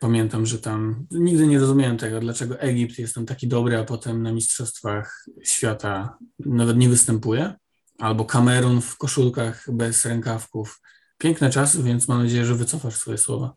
Pamiętam, 0.00 0.46
że 0.46 0.58
tam 0.58 1.06
nigdy 1.10 1.46
nie 1.46 1.58
rozumiałem 1.58 1.98
tego, 1.98 2.20
dlaczego 2.20 2.60
Egipt 2.60 2.98
jest 2.98 3.14
tam 3.14 3.26
taki 3.26 3.48
dobry, 3.48 3.76
a 3.76 3.84
potem 3.84 4.22
na 4.22 4.32
Mistrzostwach 4.32 5.26
Świata 5.42 6.18
nawet 6.38 6.76
nie 6.76 6.88
występuje. 6.88 7.54
Albo 7.98 8.24
Kamerun 8.24 8.80
w 8.80 8.96
koszulkach 8.96 9.66
bez 9.72 10.04
rękawków. 10.04 10.80
Piękne 11.18 11.50
czasy, 11.50 11.82
więc 11.82 12.08
mam 12.08 12.22
nadzieję, 12.22 12.44
że 12.44 12.54
wycofasz 12.54 12.96
swoje 12.96 13.18
słowa. 13.18 13.54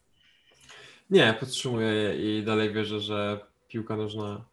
Nie, 1.10 1.38
podtrzymuję 1.40 1.88
je 1.88 2.40
i 2.40 2.46
dalej 2.46 2.74
wierzę, 2.74 3.00
że 3.00 3.40
piłka 3.68 3.98
nożna 3.98 4.46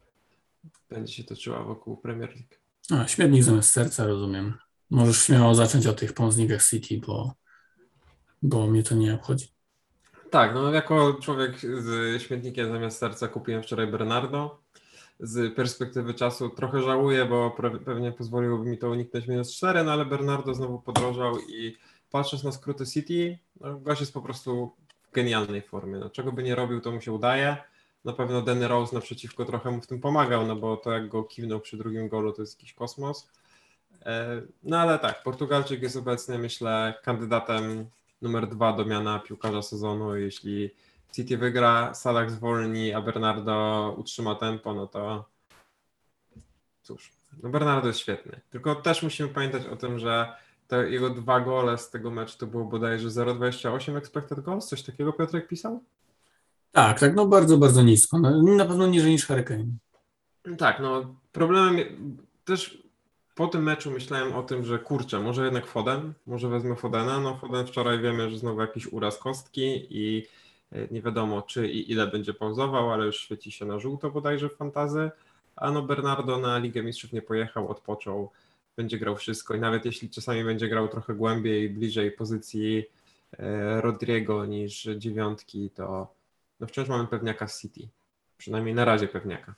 będzie 0.89 1.13
się 1.13 1.23
toczyła 1.23 1.63
wokół 1.63 1.97
Premier 1.97 2.29
League. 2.29 2.55
A, 3.03 3.07
śmietnik 3.07 3.43
zamiast 3.43 3.71
serca, 3.71 4.07
rozumiem. 4.07 4.53
Możesz 4.89 5.23
śmiało 5.23 5.55
zacząć 5.55 5.87
o 5.87 5.93
tych 5.93 6.13
pomocnikach 6.13 6.65
City, 6.65 7.01
bo, 7.07 7.33
bo 8.41 8.67
mnie 8.67 8.83
to 8.83 8.95
nie 8.95 9.13
obchodzi. 9.13 9.54
Tak, 10.35 10.53
no 10.53 10.71
jako 10.71 11.13
człowiek 11.13 11.59
z 11.59 12.21
śmietnikiem 12.21 12.71
zamiast 12.71 12.97
serca 12.97 13.27
kupiłem 13.27 13.63
wczoraj 13.63 13.87
Bernardo. 13.87 14.59
Z 15.19 15.55
perspektywy 15.55 16.13
czasu 16.13 16.49
trochę 16.49 16.81
żałuję, 16.81 17.25
bo 17.25 17.55
pewnie 17.85 18.11
pozwoliłoby 18.11 18.69
mi 18.69 18.77
to 18.77 18.89
uniknąć 18.89 19.27
minus 19.27 19.55
4, 19.55 19.83
no 19.83 19.91
ale 19.91 20.05
Bernardo 20.05 20.53
znowu 20.53 20.79
podrożał 20.79 21.39
i 21.39 21.77
patrząc 22.11 22.43
na 22.43 22.51
skróty 22.51 22.85
City, 22.85 23.37
no 23.61 23.79
gość 23.79 24.01
jest 24.01 24.13
po 24.13 24.21
prostu 24.21 24.71
w 25.01 25.11
genialnej 25.11 25.61
formie. 25.61 25.99
No, 25.99 26.09
czego 26.09 26.31
by 26.31 26.43
nie 26.43 26.55
robił, 26.55 26.81
to 26.81 26.91
mu 26.91 27.01
się 27.01 27.11
udaje. 27.11 27.57
Na 28.05 28.13
pewno 28.13 28.41
Danny 28.41 28.67
Rose 28.67 28.95
naprzeciwko 28.95 29.45
trochę 29.45 29.71
mu 29.71 29.81
w 29.81 29.87
tym 29.87 30.01
pomagał, 30.01 30.47
no 30.47 30.55
bo 30.55 30.77
to 30.77 30.91
jak 30.91 31.07
go 31.07 31.23
kiwnął 31.23 31.59
przy 31.59 31.77
drugim 31.77 32.09
golu, 32.09 32.33
to 32.33 32.41
jest 32.41 32.59
jakiś 32.59 32.73
kosmos. 32.73 33.29
E, 34.05 34.41
no 34.63 34.79
ale 34.79 34.99
tak, 34.99 35.23
Portugalczyk 35.23 35.81
jest 35.81 35.97
obecnie, 35.97 36.37
myślę, 36.37 36.93
kandydatem 37.03 37.89
numer 38.21 38.47
dwa 38.47 38.73
do 38.73 38.85
miana 38.85 39.19
piłkarza 39.19 39.61
sezonu. 39.61 40.15
Jeśli 40.15 40.69
City 41.15 41.37
wygra, 41.37 41.93
Salah 41.93 42.31
zwolni, 42.31 42.93
a 42.93 43.01
Bernardo 43.01 43.95
utrzyma 43.97 44.35
tempo, 44.35 44.73
no 44.73 44.87
to 44.87 45.25
cóż, 46.81 47.11
no 47.43 47.49
Bernardo 47.49 47.87
jest 47.87 47.99
świetny. 47.99 48.41
Tylko 48.49 48.75
też 48.75 49.03
musimy 49.03 49.29
pamiętać 49.29 49.65
o 49.65 49.75
tym, 49.75 49.99
że 49.99 50.33
te 50.67 50.89
jego 50.89 51.09
dwa 51.09 51.39
gole 51.39 51.77
z 51.77 51.89
tego 51.89 52.11
meczu 52.11 52.37
to 52.37 52.47
było 52.47 52.65
bodajże 52.65 53.07
0,28 53.07 53.97
expected 53.97 54.39
goals, 54.39 54.67
coś 54.67 54.83
takiego 54.83 55.13
Piotrek 55.13 55.47
pisał? 55.47 55.83
Tak, 56.71 56.99
tak, 56.99 57.15
no 57.15 57.25
bardzo, 57.25 57.57
bardzo 57.57 57.83
nisko. 57.83 58.19
No, 58.19 58.41
na 58.41 58.65
pewno 58.65 58.87
niżej 58.87 59.11
niż 59.11 59.27
Hurricane. 59.27 59.65
Tak, 60.57 60.79
no 60.79 61.15
problemem 61.31 61.77
też 62.45 62.84
po 63.35 63.47
tym 63.47 63.63
meczu 63.63 63.91
myślałem 63.91 64.33
o 64.33 64.43
tym, 64.43 64.65
że 64.65 64.79
kurczę, 64.79 65.19
może 65.19 65.43
jednak 65.45 65.65
Foden, 65.65 66.13
może 66.27 66.49
wezmę 66.49 66.75
Fodena. 66.75 67.19
No 67.19 67.37
Foden 67.37 67.67
wczoraj 67.67 67.99
wiemy, 67.99 68.29
że 68.29 68.37
znowu 68.37 68.61
jakiś 68.61 68.87
uraz 68.87 69.17
kostki 69.17 69.87
i 69.89 70.27
e, 70.71 70.87
nie 70.91 71.01
wiadomo 71.01 71.41
czy 71.41 71.67
i 71.67 71.91
ile 71.91 72.07
będzie 72.07 72.33
pauzował, 72.33 72.91
ale 72.91 73.05
już 73.05 73.19
świeci 73.19 73.51
się 73.51 73.65
na 73.65 73.79
żółto 73.79 74.11
bodajże 74.11 74.49
w 74.49 74.55
fantazy. 74.55 75.11
A 75.55 75.71
no 75.71 75.81
Bernardo 75.81 76.37
na 76.37 76.57
Ligę 76.57 76.83
Mistrzów 76.83 77.13
nie 77.13 77.21
pojechał, 77.21 77.67
odpoczął, 77.67 78.31
będzie 78.77 78.97
grał 78.97 79.15
wszystko 79.15 79.55
i 79.55 79.59
nawet 79.59 79.85
jeśli 79.85 80.09
czasami 80.09 80.43
będzie 80.43 80.67
grał 80.67 80.87
trochę 80.87 81.13
głębiej, 81.13 81.69
bliżej 81.69 82.11
pozycji 82.11 82.83
e, 83.39 83.81
Rodrigo 83.81 84.45
niż 84.45 84.89
dziewiątki, 84.97 85.69
to 85.69 86.13
no 86.59 86.67
wciąż 86.67 86.89
mamy 86.89 87.07
pewniaka 87.07 87.47
z 87.47 87.61
City. 87.61 87.87
Przynajmniej 88.37 88.75
na 88.75 88.85
razie 88.85 89.07
pewniaka. 89.07 89.55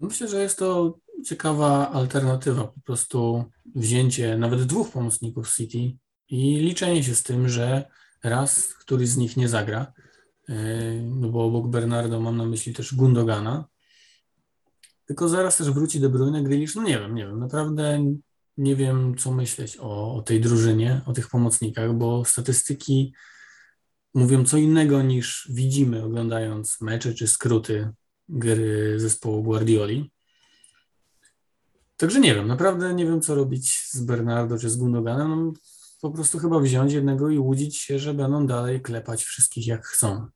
Myślę, 0.00 0.28
że 0.28 0.42
jest 0.42 0.58
to 0.58 0.94
ciekawa 1.24 1.90
alternatywa, 1.90 2.64
po 2.64 2.80
prostu 2.80 3.44
wzięcie 3.74 4.36
nawet 4.36 4.62
dwóch 4.62 4.90
pomocników 4.90 5.54
City 5.54 5.96
i 6.28 6.56
liczenie 6.56 7.04
się 7.04 7.14
z 7.14 7.22
tym, 7.22 7.48
że 7.48 7.84
raz 8.24 8.74
któryś 8.74 9.08
z 9.08 9.16
nich 9.16 9.36
nie 9.36 9.48
zagra, 9.48 9.92
e, 10.48 10.54
no 11.02 11.28
bo 11.28 11.44
obok 11.44 11.68
Bernardo 11.68 12.20
mam 12.20 12.36
na 12.36 12.44
myśli 12.44 12.74
też 12.74 12.94
Gundogana, 12.94 13.64
tylko 15.06 15.28
zaraz 15.28 15.56
też 15.56 15.70
wróci 15.70 16.00
De 16.00 16.08
Bruyne, 16.08 16.42
Grealish, 16.42 16.74
no 16.74 16.82
nie 16.82 16.98
wiem, 16.98 17.14
nie 17.14 17.26
wiem, 17.26 17.38
naprawdę 17.38 18.14
nie 18.56 18.76
wiem, 18.76 19.16
co 19.18 19.32
myśleć 19.32 19.76
o, 19.80 20.14
o 20.14 20.22
tej 20.22 20.40
drużynie, 20.40 21.00
o 21.06 21.12
tych 21.12 21.28
pomocnikach, 21.28 21.94
bo 21.94 22.24
statystyki 22.24 23.12
mówią 24.14 24.44
co 24.44 24.56
innego 24.56 25.02
niż 25.02 25.48
widzimy 25.50 26.04
oglądając 26.04 26.80
mecze 26.80 27.14
czy 27.14 27.28
skróty 27.28 27.90
gry 28.28 29.00
zespołu 29.00 29.42
Guardioli. 29.42 30.12
Także 32.02 32.20
nie 32.20 32.34
wiem, 32.34 32.48
naprawdę 32.48 32.94
nie 32.94 33.06
wiem, 33.06 33.20
co 33.20 33.34
robić 33.34 33.88
z 33.90 34.04
Bernardo 34.04 34.58
czy 34.58 34.70
z 34.70 34.76
Gundoganem. 34.76 35.46
No, 35.46 35.52
po 36.00 36.10
prostu 36.10 36.38
chyba 36.38 36.60
wziąć 36.60 36.92
jednego 36.92 37.30
i 37.30 37.38
łudzić 37.38 37.76
się, 37.76 37.98
że 37.98 38.14
będą 38.14 38.46
dalej 38.46 38.80
klepać 38.80 39.24
wszystkich 39.24 39.66
jak 39.66 39.86
chcą. 39.86 40.26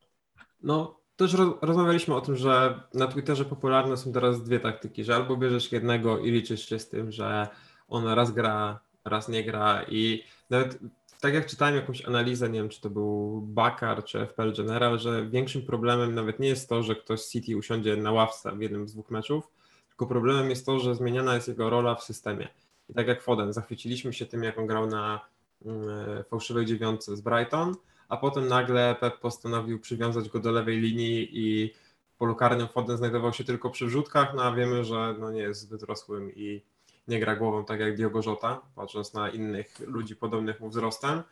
No, 0.63 1.01
też 1.17 1.35
roz 1.35 1.55
rozmawialiśmy 1.63 2.15
o 2.15 2.21
tym, 2.21 2.37
że 2.37 2.81
na 2.95 3.07
Twitterze 3.07 3.45
popularne 3.45 3.97
są 3.97 4.13
teraz 4.13 4.43
dwie 4.43 4.61
taktyki, 4.61 5.05
że 5.05 5.17
albo 5.17 5.37
bierzesz 5.37 5.73
jednego 5.73 6.19
i 6.19 6.31
liczysz 6.31 6.69
się 6.69 6.79
z 6.79 6.89
tym, 6.89 7.13
że 7.13 7.49
on 7.89 8.07
raz 8.07 8.31
gra, 8.31 8.81
raz 9.05 9.29
nie 9.29 9.45
gra 9.45 9.83
i 9.89 10.23
nawet 10.51 10.79
tak 11.21 11.35
jak 11.35 11.47
czytałem 11.47 11.75
jakąś 11.75 12.05
analizę, 12.05 12.49
nie 12.49 12.59
wiem 12.59 12.69
czy 12.69 12.81
to 12.81 12.91
był 12.91 13.41
Bakar 13.41 14.05
czy 14.05 14.27
FPL 14.27 14.55
General, 14.57 14.99
że 14.99 15.29
większym 15.29 15.63
problemem 15.63 16.15
nawet 16.15 16.41
nie 16.41 16.49
jest 16.49 16.69
to, 16.69 16.83
że 16.83 16.97
ktoś 16.97 17.21
z 17.21 17.31
City 17.31 17.57
usiądzie 17.57 17.97
na 17.97 18.13
ławce 18.13 18.57
w 18.57 18.61
jednym 18.61 18.89
z 18.89 18.93
dwóch 18.93 19.11
meczów, 19.11 19.56
tylko 19.97 20.07
problemem 20.07 20.51
jest 20.51 20.67
to, 20.67 20.79
że 20.79 20.95
zmieniana 20.95 21.35
jest 21.35 21.49
jego 21.49 21.71
rola 21.71 21.95
w 21.95 22.05
systemie. 22.05 22.49
I 22.89 22.95
tak 22.95 23.07
jak 23.07 23.23
Foden, 23.23 23.53
zachwyciliśmy 23.53 24.13
się 24.13 24.27
tym, 24.27 24.43
jak 24.43 24.59
on 24.59 24.67
grał 24.67 24.87
na 24.87 25.21
mm, 25.65 25.89
e, 25.89 26.25
fałszywej 26.25 26.67
dziewiątce 26.67 27.17
z 27.17 27.21
Brighton, 27.21 27.75
a 28.09 28.17
potem 28.17 28.49
nagle 28.49 28.97
Pep 29.01 29.21
postanowił 29.21 29.81
przywiązać 29.81 30.29
go 30.29 30.39
do 30.39 30.53
lewej 30.53 30.81
linii 30.81 31.29
i 31.33 31.75
w 32.15 32.19
polu 32.19 32.35
karnym 32.35 32.69
Foden 32.69 32.97
znajdował 32.97 33.33
się 33.33 33.45
tylko 33.45 33.71
przy 33.71 33.87
wrzutkach, 33.87 34.35
no 34.35 34.43
a 34.43 34.53
wiemy, 34.53 34.85
że 34.85 35.15
no 35.19 35.31
nie 35.31 35.41
jest 35.41 35.61
zbyt 35.61 35.83
rosłym 35.83 36.33
i 36.35 36.63
nie 37.09 37.21
gra 37.21 37.37
głową 37.37 37.65
tak 37.65 37.81
jak 37.81 37.97
Diogo 37.97 38.21
Jota, 38.27 38.61
patrząc 38.75 39.15
na 39.15 39.29
innych 39.29 39.81
ludzi 39.87 40.17
podobnych 40.17 40.61
mu 40.61 40.69
wzrostem. 40.69 41.23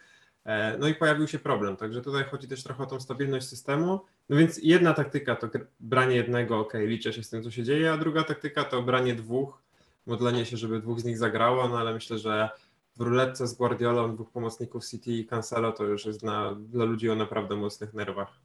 E, 0.44 0.78
no 0.78 0.88
i 0.88 0.94
pojawił 0.94 1.28
się 1.28 1.38
problem, 1.38 1.76
także 1.76 2.02
tutaj 2.02 2.24
chodzi 2.24 2.48
też 2.48 2.62
trochę 2.62 2.82
o 2.82 2.86
tą 2.86 3.00
stabilność 3.00 3.48
systemu. 3.48 4.00
No 4.28 4.36
więc 4.36 4.60
jedna 4.62 4.94
taktyka 4.94 5.36
to 5.36 5.48
branie 5.80 6.16
jednego, 6.16 6.58
ok, 6.58 6.72
liczę 6.74 7.12
się 7.12 7.22
z 7.22 7.30
tym, 7.30 7.42
co 7.42 7.50
się 7.50 7.64
dzieje, 7.64 7.92
a 7.92 7.96
druga 7.96 8.24
taktyka 8.24 8.64
to 8.64 8.82
branie 8.82 9.14
dwóch, 9.14 9.62
modlenie 10.06 10.46
się, 10.46 10.56
żeby 10.56 10.80
dwóch 10.80 11.00
z 11.00 11.04
nich 11.04 11.18
zagrało, 11.18 11.68
no 11.68 11.78
ale 11.78 11.94
myślę, 11.94 12.18
że 12.18 12.48
w 12.96 13.00
ruletce 13.00 13.46
z 13.46 13.54
Guardiolą 13.54 14.14
dwóch 14.14 14.30
pomocników 14.30 14.86
City 14.86 15.12
i 15.12 15.26
Cancelo 15.26 15.72
to 15.72 15.84
już 15.84 16.06
jest 16.06 16.22
na, 16.22 16.54
dla 16.54 16.84
ludzi 16.84 17.10
o 17.10 17.14
naprawdę 17.14 17.56
mocnych 17.56 17.94
nerwach. 17.94 18.40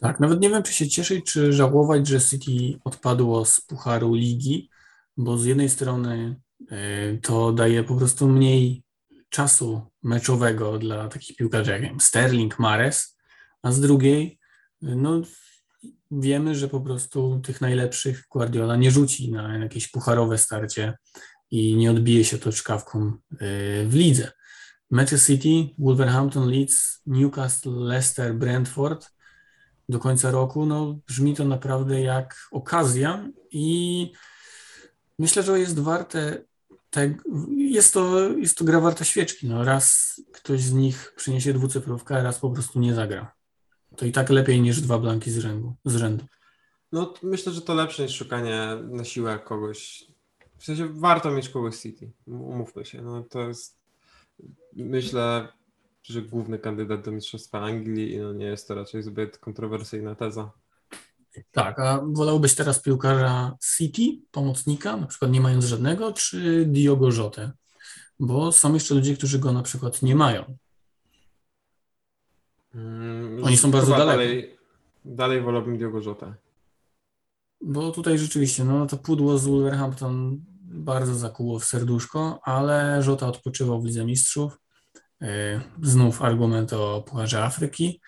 Tak, 0.00 0.20
nawet 0.20 0.40
nie 0.40 0.50
wiem, 0.50 0.62
czy 0.62 0.72
się 0.72 0.88
cieszyć, 0.88 1.32
czy 1.32 1.52
żałować, 1.52 2.06
że 2.06 2.20
City 2.20 2.80
odpadło 2.84 3.44
z 3.44 3.60
Pucharu 3.60 4.14
Ligi, 4.14 4.68
bo 5.16 5.38
z 5.38 5.44
jednej 5.44 5.68
strony 5.68 6.36
e, 6.70 7.16
to 7.18 7.52
daje 7.52 7.84
po 7.84 7.96
prostu 7.96 8.28
mniej 8.28 8.82
czasu 9.30 9.90
meczowego 10.02 10.78
dla 10.78 11.08
takich 11.08 11.36
piłkarzy 11.36 11.70
jak 11.70 12.02
Sterling, 12.02 12.58
Mares, 12.58 13.18
a 13.62 13.72
z 13.72 13.80
drugiej 13.80 14.38
no 14.82 15.22
wiemy, 16.10 16.54
że 16.54 16.68
po 16.68 16.80
prostu 16.80 17.40
tych 17.44 17.60
najlepszych 17.60 18.26
Guardiola 18.30 18.76
nie 18.76 18.90
rzuci 18.90 19.32
na 19.32 19.58
jakieś 19.58 19.88
pucharowe 19.88 20.38
starcie 20.38 20.98
i 21.50 21.76
nie 21.76 21.90
odbije 21.90 22.24
się 22.24 22.38
to 22.38 22.52
czkawką 22.52 23.06
e, 23.06 23.16
w 23.86 23.94
lidze. 23.94 24.32
Mecze 24.90 25.18
City, 25.18 25.74
Wolverhampton, 25.78 26.50
Leeds, 26.50 27.02
Newcastle, 27.06 27.70
Leicester, 27.70 28.34
Brentford 28.34 29.10
do 29.88 29.98
końca 29.98 30.30
roku, 30.30 30.66
no 30.66 30.98
brzmi 31.06 31.34
to 31.34 31.44
naprawdę 31.44 32.00
jak 32.00 32.36
okazja 32.50 33.28
i 33.50 34.12
myślę, 35.18 35.42
że 35.42 35.60
jest 35.60 35.78
warte 35.78 36.44
tak, 36.90 37.10
jest, 37.56 37.94
to, 37.94 38.28
jest 38.28 38.58
to 38.58 38.64
gra 38.64 38.80
warta 38.80 39.04
świeczki. 39.04 39.48
No, 39.48 39.64
raz 39.64 40.14
ktoś 40.32 40.60
z 40.60 40.72
nich 40.72 41.12
przyniesie 41.16 41.52
dwucyfrówkę, 41.52 42.16
a 42.16 42.22
raz 42.22 42.38
po 42.38 42.50
prostu 42.50 42.80
nie 42.80 42.94
zagra. 42.94 43.32
To 43.96 44.06
i 44.06 44.12
tak 44.12 44.30
lepiej 44.30 44.60
niż 44.60 44.80
dwa 44.80 44.98
blanki 44.98 45.30
z 45.30 45.38
rzędu. 45.38 45.74
Z 45.84 45.96
rzędu. 45.96 46.24
No 46.92 47.14
myślę, 47.22 47.52
że 47.52 47.62
to 47.62 47.74
lepsze 47.74 48.02
niż 48.02 48.16
szukanie 48.16 48.76
na 48.82 49.04
siłę 49.04 49.38
kogoś. 49.38 50.04
W 50.58 50.64
sensie 50.64 50.88
warto 50.88 51.30
mieć 51.30 51.48
kogoś 51.48 51.76
City. 51.76 52.12
Umówmy 52.26 52.84
się. 52.84 53.02
No, 53.02 53.22
to 53.22 53.48
jest 53.48 53.80
myślę, 54.76 55.48
że 56.02 56.22
główny 56.22 56.58
kandydat 56.58 57.04
do 57.04 57.10
Mistrzostwa 57.10 57.60
Anglii 57.60 58.12
i 58.12 58.18
no 58.18 58.32
nie 58.32 58.46
jest 58.46 58.68
to 58.68 58.74
raczej 58.74 59.02
zbyt 59.02 59.38
kontrowersyjna 59.38 60.14
teza. 60.14 60.50
Tak, 61.50 61.78
a 61.78 62.02
wolałbyś 62.12 62.54
teraz 62.54 62.82
piłkarza 62.82 63.56
City, 63.76 64.02
pomocnika, 64.30 64.96
na 64.96 65.06
przykład 65.06 65.30
nie 65.30 65.40
mając 65.40 65.64
żadnego, 65.64 66.12
czy 66.12 66.64
Diogo 66.66 67.12
Jotę? 67.12 67.52
Bo 68.20 68.52
są 68.52 68.74
jeszcze 68.74 68.94
ludzie, 68.94 69.16
którzy 69.16 69.38
go 69.38 69.52
na 69.52 69.62
przykład 69.62 70.02
nie 70.02 70.14
mają. 70.14 70.56
Hmm, 72.72 73.44
Oni 73.44 73.56
są 73.56 73.70
bardzo 73.70 73.90
daleko. 73.90 74.06
Dalej, 74.10 74.58
dalej 75.04 75.42
wolałbym 75.42 75.78
Diogo 75.78 76.00
Jota. 76.00 76.34
Bo 77.60 77.90
tutaj 77.90 78.18
rzeczywiście, 78.18 78.64
no 78.64 78.86
to 78.86 78.96
pudło 78.96 79.38
z 79.38 79.46
Wolverhampton 79.46 80.40
bardzo 80.62 81.14
zakuło 81.14 81.58
w 81.58 81.64
serduszko, 81.64 82.40
ale 82.42 83.02
Żota 83.02 83.26
odpoczywał 83.26 83.82
w 83.82 83.84
Lidze 83.84 84.04
Mistrzów. 84.04 84.58
Yy, 85.20 85.28
znów 85.82 86.22
argument 86.22 86.72
o 86.72 87.02
Pucharze 87.02 87.44
Afryki. 87.44 88.00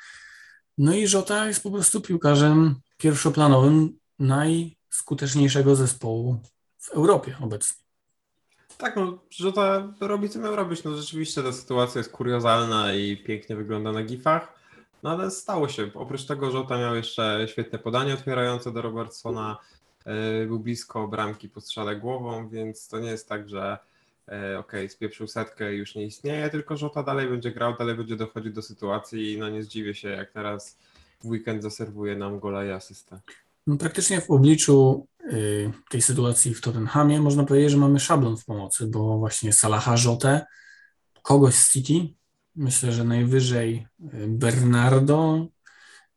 No 0.79 0.95
i 0.95 1.07
Żota 1.07 1.47
jest 1.47 1.63
po 1.63 1.71
prostu 1.71 2.01
piłkarzem 2.01 2.75
pierwszoplanowym 3.03 3.99
najskuteczniejszego 4.19 5.77
zespołu 5.77 6.41
w 6.79 6.91
Europie 6.91 7.37
obecnie. 7.41 7.83
Tak, 8.79 8.97
no, 8.97 9.19
Żota 9.31 9.93
robi 10.01 10.29
co 10.29 10.39
miał 10.39 10.57
robić. 10.57 10.85
No 10.85 10.97
rzeczywiście 10.97 11.43
ta 11.43 11.53
sytuacja 11.53 11.99
jest 11.99 12.13
kuriozalna 12.13 12.95
i 12.95 13.17
pięknie 13.17 13.57
wygląda 13.57 13.93
na 13.93 14.03
gifach, 14.03 14.53
no 15.03 15.11
ale 15.11 15.31
stało 15.31 15.69
się. 15.69 15.91
Oprócz 15.95 16.25
tego 16.25 16.51
Żota 16.51 16.79
miał 16.79 16.95
jeszcze 16.95 17.47
świetne 17.51 17.79
podanie 17.79 18.15
otwierające 18.15 18.73
do 18.73 18.83
Robertsona, 18.83 19.59
yy, 20.07 20.47
był 20.47 20.59
blisko 20.59 21.09
bramki 21.09 21.49
po 21.49 21.61
strzale 21.61 21.97
głową, 21.97 22.49
więc 22.49 22.89
to 22.89 22.99
nie 22.99 23.11
jest 23.11 23.29
tak, 23.29 23.49
że 23.49 23.79
yy, 24.29 24.35
okej, 24.35 24.59
okay, 24.59 24.89
spieprzył 24.89 25.27
setkę 25.27 25.75
już 25.75 25.95
nie 25.95 26.05
istnieje, 26.05 26.51
tylko 26.51 26.77
Żota 26.77 27.03
dalej 27.03 27.29
będzie 27.29 27.53
grał, 27.53 27.77
dalej 27.77 27.95
będzie 27.95 28.17
dochodzić 28.17 28.53
do 28.53 28.63
sytuacji 28.63 29.33
i 29.33 29.39
no 29.39 29.49
nie 29.49 29.63
zdziwię 29.63 29.95
się, 29.95 30.09
jak 30.09 30.31
teraz 30.31 30.79
w 31.25 31.27
weekend 31.27 31.63
zaserwuje 31.63 32.17
nam 32.17 32.41
gola 32.41 32.65
i 32.65 32.71
asystę. 32.71 33.21
No, 33.67 33.77
praktycznie 33.77 34.21
w 34.21 34.31
obliczu 34.31 35.07
y, 35.33 35.73
tej 35.91 36.03
sytuacji 36.03 36.55
w 36.55 36.61
Tottenhamie 36.61 37.21
można 37.21 37.45
powiedzieć, 37.45 37.71
że 37.71 37.77
mamy 37.77 38.01
szablon 38.01 38.37
w 38.37 38.45
pomocy, 38.45 38.87
bo 38.87 39.19
właśnie 39.19 39.53
Salaha 39.53 39.95
Jotę, 40.05 40.47
kogoś 41.23 41.55
z 41.55 41.73
City, 41.73 42.15
myślę, 42.57 42.93
że 42.93 43.05
najwyżej 43.05 43.87
y, 44.01 44.27
Bernardo, 44.29 45.47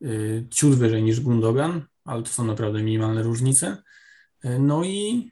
y, 0.01 0.47
ciut 0.51 0.75
wyżej 0.75 1.03
niż 1.03 1.21
Gundogan, 1.21 1.81
ale 2.05 2.23
to 2.23 2.29
są 2.29 2.45
naprawdę 2.45 2.83
minimalne 2.83 3.23
różnice. 3.23 3.77
No 4.59 4.83
i, 4.83 5.31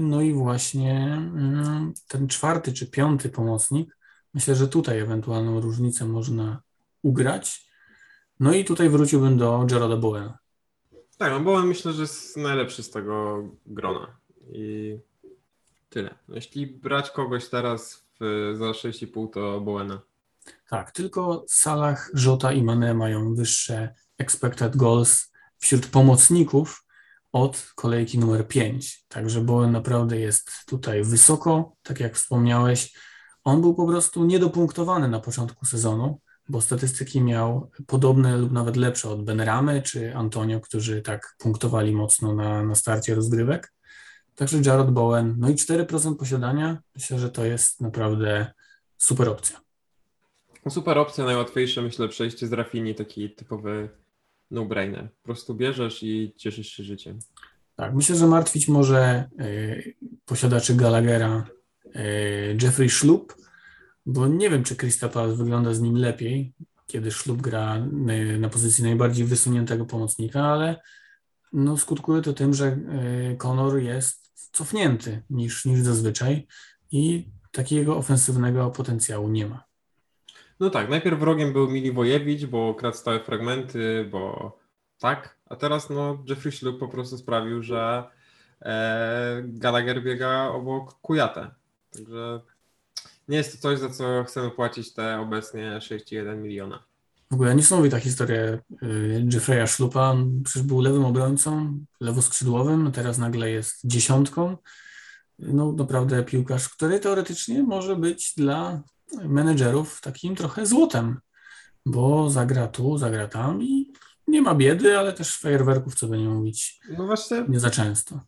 no 0.00 0.20
i 0.20 0.32
właśnie 0.32 1.04
mm, 1.14 1.94
ten 2.08 2.28
czwarty 2.28 2.72
czy 2.72 2.86
piąty 2.86 3.28
pomocnik, 3.28 3.96
myślę, 4.34 4.54
że 4.54 4.68
tutaj 4.68 4.98
ewentualną 4.98 5.60
różnicę 5.60 6.04
można 6.04 6.62
ugrać. 7.02 7.71
No 8.42 8.52
i 8.52 8.64
tutaj 8.64 8.88
wróciłbym 8.88 9.38
do 9.38 9.64
Gerarda 9.66 9.96
Bowena. 9.96 10.38
Tak, 11.18 11.32
no 11.32 11.40
Bowen 11.40 11.66
myślę, 11.66 11.92
że 11.92 12.02
jest 12.02 12.36
najlepszy 12.36 12.82
z 12.82 12.90
tego 12.90 13.42
grona. 13.66 14.16
I 14.52 14.98
tyle. 15.88 16.14
No 16.28 16.34
jeśli 16.34 16.66
brać 16.66 17.10
kogoś 17.10 17.48
teraz 17.48 18.04
w, 18.20 18.52
za 18.58 18.64
6,5 18.64 19.30
to 19.30 19.60
Bowena. 19.60 20.00
Tak, 20.68 20.90
tylko 20.90 21.44
Salah, 21.48 22.10
Jota 22.14 22.52
i 22.52 22.62
Mane 22.62 22.94
mają 22.94 23.34
wyższe 23.34 23.94
expected 24.18 24.76
goals 24.76 25.32
wśród 25.58 25.86
pomocników 25.86 26.86
od 27.32 27.72
kolejki 27.74 28.18
numer 28.18 28.48
5. 28.48 29.04
Także 29.08 29.40
Bowen 29.40 29.72
naprawdę 29.72 30.18
jest 30.18 30.50
tutaj 30.66 31.04
wysoko, 31.04 31.76
tak 31.82 32.00
jak 32.00 32.14
wspomniałeś. 32.14 32.96
On 33.44 33.60
był 33.60 33.74
po 33.74 33.86
prostu 33.86 34.24
niedopunktowany 34.24 35.08
na 35.08 35.20
początku 35.20 35.66
sezonu 35.66 36.20
bo 36.48 36.60
statystyki 36.60 37.20
miał 37.20 37.70
podobne 37.86 38.36
lub 38.36 38.52
nawet 38.52 38.76
lepsze 38.76 39.08
od 39.08 39.24
Benramy 39.24 39.82
czy 39.82 40.16
Antonio, 40.16 40.60
którzy 40.60 41.02
tak 41.02 41.36
punktowali 41.38 41.92
mocno 41.92 42.34
na, 42.34 42.62
na 42.62 42.74
starcie 42.74 43.14
rozgrywek. 43.14 43.72
Także 44.34 44.58
Jared 44.64 44.90
Bowen, 44.90 45.34
no 45.38 45.50
i 45.50 45.54
4% 45.54 46.16
posiadania, 46.16 46.78
myślę, 46.94 47.18
że 47.18 47.30
to 47.30 47.44
jest 47.44 47.80
naprawdę 47.80 48.52
super 48.98 49.28
opcja. 49.28 49.60
Super 50.70 50.98
opcja, 50.98 51.24
najłatwiejsze 51.24 51.82
myślę 51.82 52.08
przejście 52.08 52.46
z 52.46 52.52
Rafini, 52.52 52.94
taki 52.94 53.30
typowy 53.30 53.88
no-brainer. 54.50 55.08
Po 55.10 55.24
prostu 55.24 55.54
bierzesz 55.54 56.02
i 56.02 56.34
cieszysz 56.36 56.68
się 56.68 56.82
życiem. 56.82 57.18
Tak, 57.76 57.94
myślę, 57.94 58.16
że 58.16 58.26
martwić 58.26 58.68
może 58.68 59.28
y, 59.40 59.94
posiadaczy 60.24 60.74
Gallaghera 60.74 61.46
y, 61.86 62.56
Jeffrey 62.62 62.90
Schlupp, 62.90 63.32
bo 64.06 64.26
nie 64.26 64.50
wiem, 64.50 64.64
czy 64.64 64.76
Crystal 64.76 65.10
Palace 65.10 65.36
wygląda 65.36 65.74
z 65.74 65.80
nim 65.80 65.96
lepiej, 65.96 66.52
kiedy 66.86 67.10
Szlub 67.10 67.40
gra 67.42 67.78
na 68.38 68.48
pozycji 68.48 68.84
najbardziej 68.84 69.26
wysuniętego 69.26 69.86
pomocnika, 69.86 70.44
ale 70.44 70.80
no, 71.52 71.76
skutkuje 71.76 72.22
to 72.22 72.32
tym, 72.32 72.54
że 72.54 72.66
e, 72.66 73.36
Conor 73.36 73.78
jest 73.78 74.32
cofnięty 74.52 75.22
niż, 75.30 75.64
niż 75.64 75.80
zazwyczaj 75.80 76.46
i 76.90 77.28
takiego 77.52 77.96
ofensywnego 77.96 78.70
potencjału 78.70 79.28
nie 79.28 79.46
ma. 79.46 79.64
No 80.60 80.70
tak, 80.70 80.88
najpierw 80.88 81.20
wrogiem 81.20 81.52
był 81.52 81.70
Miliwojewicz, 81.70 82.44
bo 82.46 82.74
kradł 82.74 82.96
stałe 82.96 83.20
fragmenty, 83.20 84.08
bo 84.10 84.52
tak, 84.98 85.38
a 85.46 85.56
teraz 85.56 85.90
no 85.90 86.24
Jeffrey 86.28 86.52
Ślub 86.52 86.78
po 86.78 86.88
prostu 86.88 87.18
sprawił, 87.18 87.62
że 87.62 88.04
e, 88.60 89.42
Gallagher 89.44 90.02
biega 90.02 90.48
obok 90.48 91.00
Kujatę. 91.00 91.50
Także 91.90 92.40
nie 93.28 93.36
jest 93.36 93.52
to 93.52 93.58
coś, 93.58 93.78
za 93.78 93.88
co 93.88 94.24
chcemy 94.24 94.50
płacić 94.50 94.94
te 94.94 95.20
obecnie 95.20 95.78
6,1 95.82 96.36
miliona. 96.36 96.84
W 97.30 97.34
ogóle 97.34 97.54
niesamowita 97.54 98.00
historia 98.00 98.42
y, 98.42 98.60
Jeffrey'a 99.32 99.66
Szlupa. 99.66 100.16
Przecież 100.44 100.62
był 100.62 100.80
lewym 100.80 101.04
obrońcą, 101.04 101.78
lewoskrzydłowym, 102.00 102.92
teraz 102.92 103.18
nagle 103.18 103.50
jest 103.50 103.80
dziesiątką. 103.84 104.56
No 105.38 105.72
naprawdę 105.72 106.22
piłkarz, 106.22 106.68
który 106.68 107.00
teoretycznie 107.00 107.62
może 107.62 107.96
być 107.96 108.34
dla 108.36 108.82
menedżerów 109.24 110.00
takim 110.00 110.36
trochę 110.36 110.66
złotem, 110.66 111.20
bo 111.86 112.30
zagra 112.30 112.68
tu, 112.68 112.98
zagra 112.98 113.28
tam 113.28 113.62
i 113.62 113.92
nie 114.26 114.42
ma 114.42 114.54
biedy, 114.54 114.98
ale 114.98 115.12
też 115.12 115.38
fajerwerków, 115.38 115.94
co 115.94 116.06
by 116.08 116.18
nie 116.18 116.28
mówić, 116.28 116.80
no 116.98 117.06
właśnie, 117.06 117.44
nie 117.48 117.60
za 117.60 117.70
często. 117.70 118.20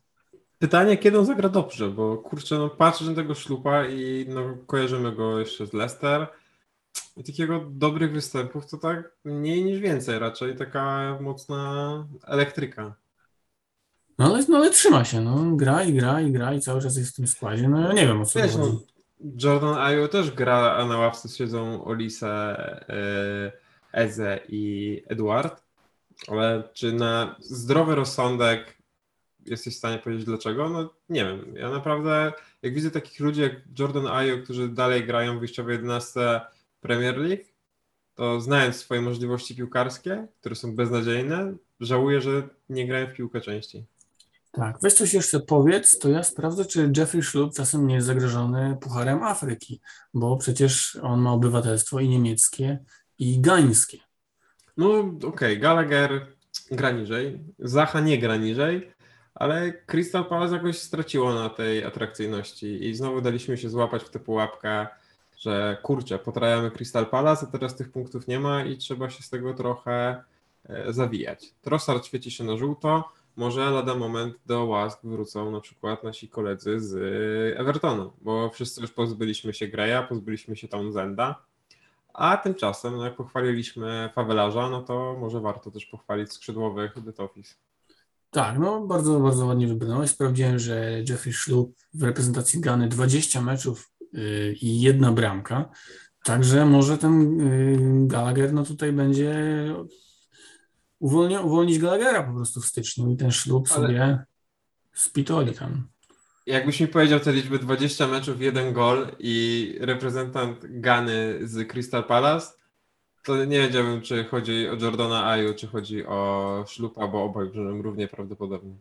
Pytanie, 0.59 0.97
kiedy 0.97 1.19
on 1.19 1.25
zagra 1.25 1.49
dobrze, 1.49 1.89
bo 1.89 2.17
kurczę, 2.17 2.57
no 2.57 2.69
patrzę 2.69 3.05
na 3.05 3.15
tego 3.15 3.35
szlupa 3.35 3.85
i 3.85 4.25
no, 4.29 4.57
kojarzymy 4.67 5.11
go 5.11 5.39
jeszcze 5.39 5.67
z 5.67 5.73
Leicester. 5.73 6.27
I 7.17 7.23
takiego 7.23 7.65
dobrych 7.69 8.11
występów 8.11 8.69
to 8.69 8.77
tak 8.77 9.11
mniej 9.25 9.63
niż 9.63 9.79
więcej, 9.79 10.19
raczej 10.19 10.55
taka 10.55 11.17
mocna 11.21 12.07
elektryka. 12.27 12.95
No 14.19 14.25
ale, 14.25 14.45
no 14.49 14.57
ale 14.57 14.69
trzyma 14.69 15.05
się, 15.05 15.21
no 15.21 15.55
gra 15.55 15.83
i 15.83 15.93
gra 15.93 16.21
i 16.21 16.31
gra 16.31 16.53
i 16.53 16.61
cały 16.61 16.81
czas 16.81 16.97
jest 16.97 17.11
w 17.11 17.15
tym 17.15 17.27
składzie, 17.27 17.69
no 17.69 17.79
ja 17.81 17.93
nie 17.93 18.07
wiem 18.07 18.21
o 18.21 18.25
co 18.25 18.39
Wiesz, 18.39 18.55
no, 18.55 18.81
Jordan 19.43 19.77
Ayew 19.77 20.09
też 20.09 20.31
gra, 20.31 20.75
a 20.75 20.85
na 20.85 20.97
ławce 20.97 21.29
siedzą 21.29 21.85
Olise, 21.85 22.55
yy, 22.89 23.51
Eze 23.93 24.39
i 24.49 25.03
Eduard, 25.07 25.63
ale 26.27 26.63
czy 26.73 26.93
na 26.93 27.35
zdrowy 27.39 27.95
rozsądek 27.95 28.74
jesteś 29.45 29.75
w 29.75 29.77
stanie 29.77 29.97
powiedzieć 29.97 30.25
dlaczego? 30.25 30.69
No 30.69 30.93
nie 31.09 31.25
wiem. 31.25 31.55
Ja 31.55 31.69
naprawdę, 31.69 32.33
jak 32.61 32.73
widzę 32.73 32.91
takich 32.91 33.19
ludzi 33.19 33.41
jak 33.41 33.53
Jordan 33.79 34.07
Ayew, 34.07 34.43
którzy 34.43 34.69
dalej 34.69 35.05
grają 35.05 35.37
w 35.37 35.39
wyjściowej 35.39 35.75
11 35.75 36.41
Premier 36.81 37.17
League, 37.17 37.43
to 38.15 38.41
znając 38.41 38.75
swoje 38.75 39.01
możliwości 39.01 39.55
piłkarskie, 39.55 40.27
które 40.39 40.55
są 40.55 40.75
beznadziejne, 40.75 41.53
żałuję, 41.79 42.21
że 42.21 42.49
nie 42.69 42.87
grają 42.87 43.07
w 43.07 43.13
piłkę 43.13 43.41
częściej. 43.41 43.85
Tak, 44.51 44.77
weź 44.81 44.93
coś 44.93 45.13
jeszcze 45.13 45.39
powiedz, 45.39 45.99
to 45.99 46.09
ja 46.09 46.23
sprawdzę, 46.23 46.65
czy 46.65 46.91
Jeffrey 46.97 47.23
Schlupp 47.23 47.55
czasem 47.55 47.87
nie 47.87 47.95
jest 47.95 48.07
zagrożony 48.07 48.77
Pucharem 48.81 49.23
Afryki, 49.23 49.81
bo 50.13 50.37
przecież 50.37 50.99
on 51.01 51.21
ma 51.21 51.31
obywatelstwo 51.31 51.99
i 51.99 52.09
niemieckie, 52.09 52.79
i 53.19 53.41
gańskie. 53.41 53.97
No 54.77 54.99
okej, 54.99 55.25
okay. 55.27 55.57
Gallagher 55.57 56.27
gra 56.71 56.91
niżej, 56.91 57.39
Zacha 57.59 57.99
nie 57.99 58.17
gra 58.19 58.35
niżej, 58.35 58.91
ale 59.35 59.73
Crystal 59.85 60.25
Palace 60.25 60.55
jakoś 60.55 60.77
straciło 60.77 61.33
na 61.33 61.49
tej 61.49 61.83
atrakcyjności 61.83 62.87
i 62.87 62.95
znowu 62.95 63.21
daliśmy 63.21 63.57
się 63.57 63.69
złapać 63.69 64.03
w 64.03 64.09
tę 64.09 64.19
pułapkę, 64.19 64.87
że 65.37 65.77
kurczę, 65.83 66.19
potrajamy 66.19 66.71
Crystal 66.71 67.05
Palace, 67.05 67.45
a 67.49 67.51
teraz 67.51 67.75
tych 67.75 67.91
punktów 67.91 68.27
nie 68.27 68.39
ma 68.39 68.63
i 68.63 68.77
trzeba 68.77 69.09
się 69.09 69.23
z 69.23 69.29
tego 69.29 69.53
trochę 69.53 70.23
e, 70.65 70.93
zawijać. 70.93 71.53
Trossard 71.61 72.05
świeci 72.05 72.31
się 72.31 72.43
na 72.43 72.57
żółto, 72.57 73.09
może 73.35 73.71
lada 73.71 73.95
moment 73.95 74.35
do 74.45 74.65
łask 74.65 74.99
wrócą 75.03 75.51
na 75.51 75.61
przykład 75.61 76.03
nasi 76.03 76.29
koledzy 76.29 76.79
z 76.79 76.95
Evertonu, 77.59 78.13
bo 78.21 78.49
wszyscy 78.49 78.81
już 78.81 78.91
pozbyliśmy 78.91 79.53
się 79.53 79.67
Greya, 79.67 80.07
pozbyliśmy 80.09 80.55
się 80.55 80.67
Townsenda, 80.67 81.41
a 82.13 82.37
tymczasem, 82.37 82.97
no 82.97 83.05
jak 83.05 83.15
pochwaliliśmy 83.15 84.09
Favelarza, 84.13 84.69
no 84.69 84.81
to 84.81 85.17
może 85.19 85.39
warto 85.39 85.71
też 85.71 85.85
pochwalić 85.85 86.33
skrzydłowych 86.33 86.95
The 87.15 87.23
Office. 87.23 87.55
Tak, 88.35 88.59
no 88.59 88.87
bardzo, 88.87 89.19
bardzo 89.19 89.45
ładnie 89.45 89.67
wybrnąłeś. 89.67 90.09
Sprawdziłem, 90.09 90.59
że 90.59 91.03
Jeffrey 91.09 91.33
Schlupp 91.33 91.77
w 91.93 92.03
reprezentacji 92.03 92.61
Gany 92.61 92.87
20 92.87 93.41
meczów 93.41 93.91
yy, 94.13 94.53
i 94.61 94.81
jedna 94.81 95.11
bramka. 95.11 95.69
Także 96.23 96.65
może 96.65 96.97
ten 96.97 97.37
yy, 97.37 98.07
Gallagher 98.07 98.53
no 98.53 98.63
tutaj 98.63 98.93
będzie 98.93 99.35
uwolni, 100.99 101.37
uwolnić 101.37 101.79
Gallaghera 101.79 102.23
po 102.23 102.33
prostu 102.33 102.61
w 102.61 102.65
styczniu 102.65 103.11
i 103.11 103.17
ten 103.17 103.31
ślub 103.31 103.67
Ale... 103.75 103.87
sobie 103.87 104.23
spitoli 104.93 105.53
tam. 105.53 105.87
Jakbyś 106.45 106.79
mi 106.79 106.87
powiedział 106.87 107.19
te 107.19 107.33
liczby 107.33 107.59
20 107.59 108.07
meczów, 108.07 108.41
jeden 108.41 108.73
gol 108.73 109.07
i 109.19 109.77
reprezentant 109.81 110.57
Gany 110.63 111.39
z 111.43 111.67
Crystal 111.67 112.03
Palace, 112.03 112.47
to 113.25 113.45
nie 113.45 113.61
wiedziałbym, 113.61 114.01
czy 114.01 114.23
chodzi 114.23 114.69
o 114.69 114.75
Jordana 114.75 115.25
Aju, 115.25 115.53
czy 115.53 115.67
chodzi 115.67 116.05
o 116.05 116.63
Szlupa, 116.67 117.07
bo 117.07 117.23
obaj 117.23 117.49
brzmią 117.49 117.81
równie 117.81 118.07
prawdopodobnie. 118.07 118.75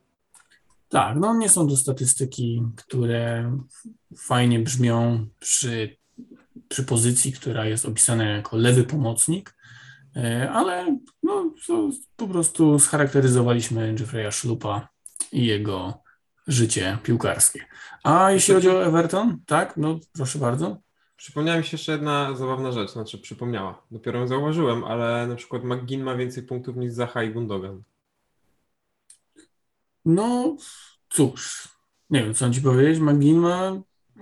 Tak, 0.88 1.16
no 1.16 1.34
nie 1.34 1.48
są 1.48 1.68
to 1.68 1.76
statystyki, 1.76 2.62
które 2.76 3.52
fajnie 4.16 4.58
brzmią 4.58 5.26
przy, 5.40 5.96
przy 6.68 6.84
pozycji, 6.84 7.32
która 7.32 7.64
jest 7.64 7.86
opisana 7.86 8.24
jako 8.24 8.56
lewy 8.56 8.84
pomocnik, 8.84 9.56
e, 10.16 10.50
ale 10.50 10.98
no, 11.22 11.54
po 12.16 12.28
prostu 12.28 12.78
scharakteryzowaliśmy 12.78 13.94
Jeffrey'a 13.94 14.32
Szlupa 14.32 14.88
i 15.32 15.46
jego 15.46 16.02
życie 16.46 16.98
piłkarskie. 17.02 17.64
A 18.02 18.30
jeśli 18.30 18.54
chodzi 18.54 18.68
o 18.68 18.86
Everton, 18.86 19.38
tak, 19.46 19.76
no 19.76 19.98
proszę 20.12 20.38
bardzo. 20.38 20.83
Przypomniała 21.24 21.58
mi 21.58 21.64
się 21.64 21.74
jeszcze 21.74 21.92
jedna 21.92 22.36
zabawna 22.36 22.72
rzecz, 22.72 22.90
znaczy 22.90 23.18
przypomniała. 23.18 23.82
Dopiero 23.90 24.18
ją 24.18 24.28
zauważyłem, 24.28 24.84
ale 24.84 25.26
na 25.26 25.36
przykład 25.36 25.64
McGinn 25.64 26.02
ma 26.02 26.14
więcej 26.16 26.42
punktów 26.42 26.76
niż 26.76 26.92
Zaha 26.92 27.22
i 27.22 27.30
Gundogan. 27.30 27.82
No 30.04 30.56
cóż, 31.10 31.68
nie 32.10 32.22
wiem 32.22 32.34
co 32.34 32.50
ci 32.50 32.60
powiedzieć. 32.60 32.98
McGinn 32.98 33.38
ma, 33.38 33.70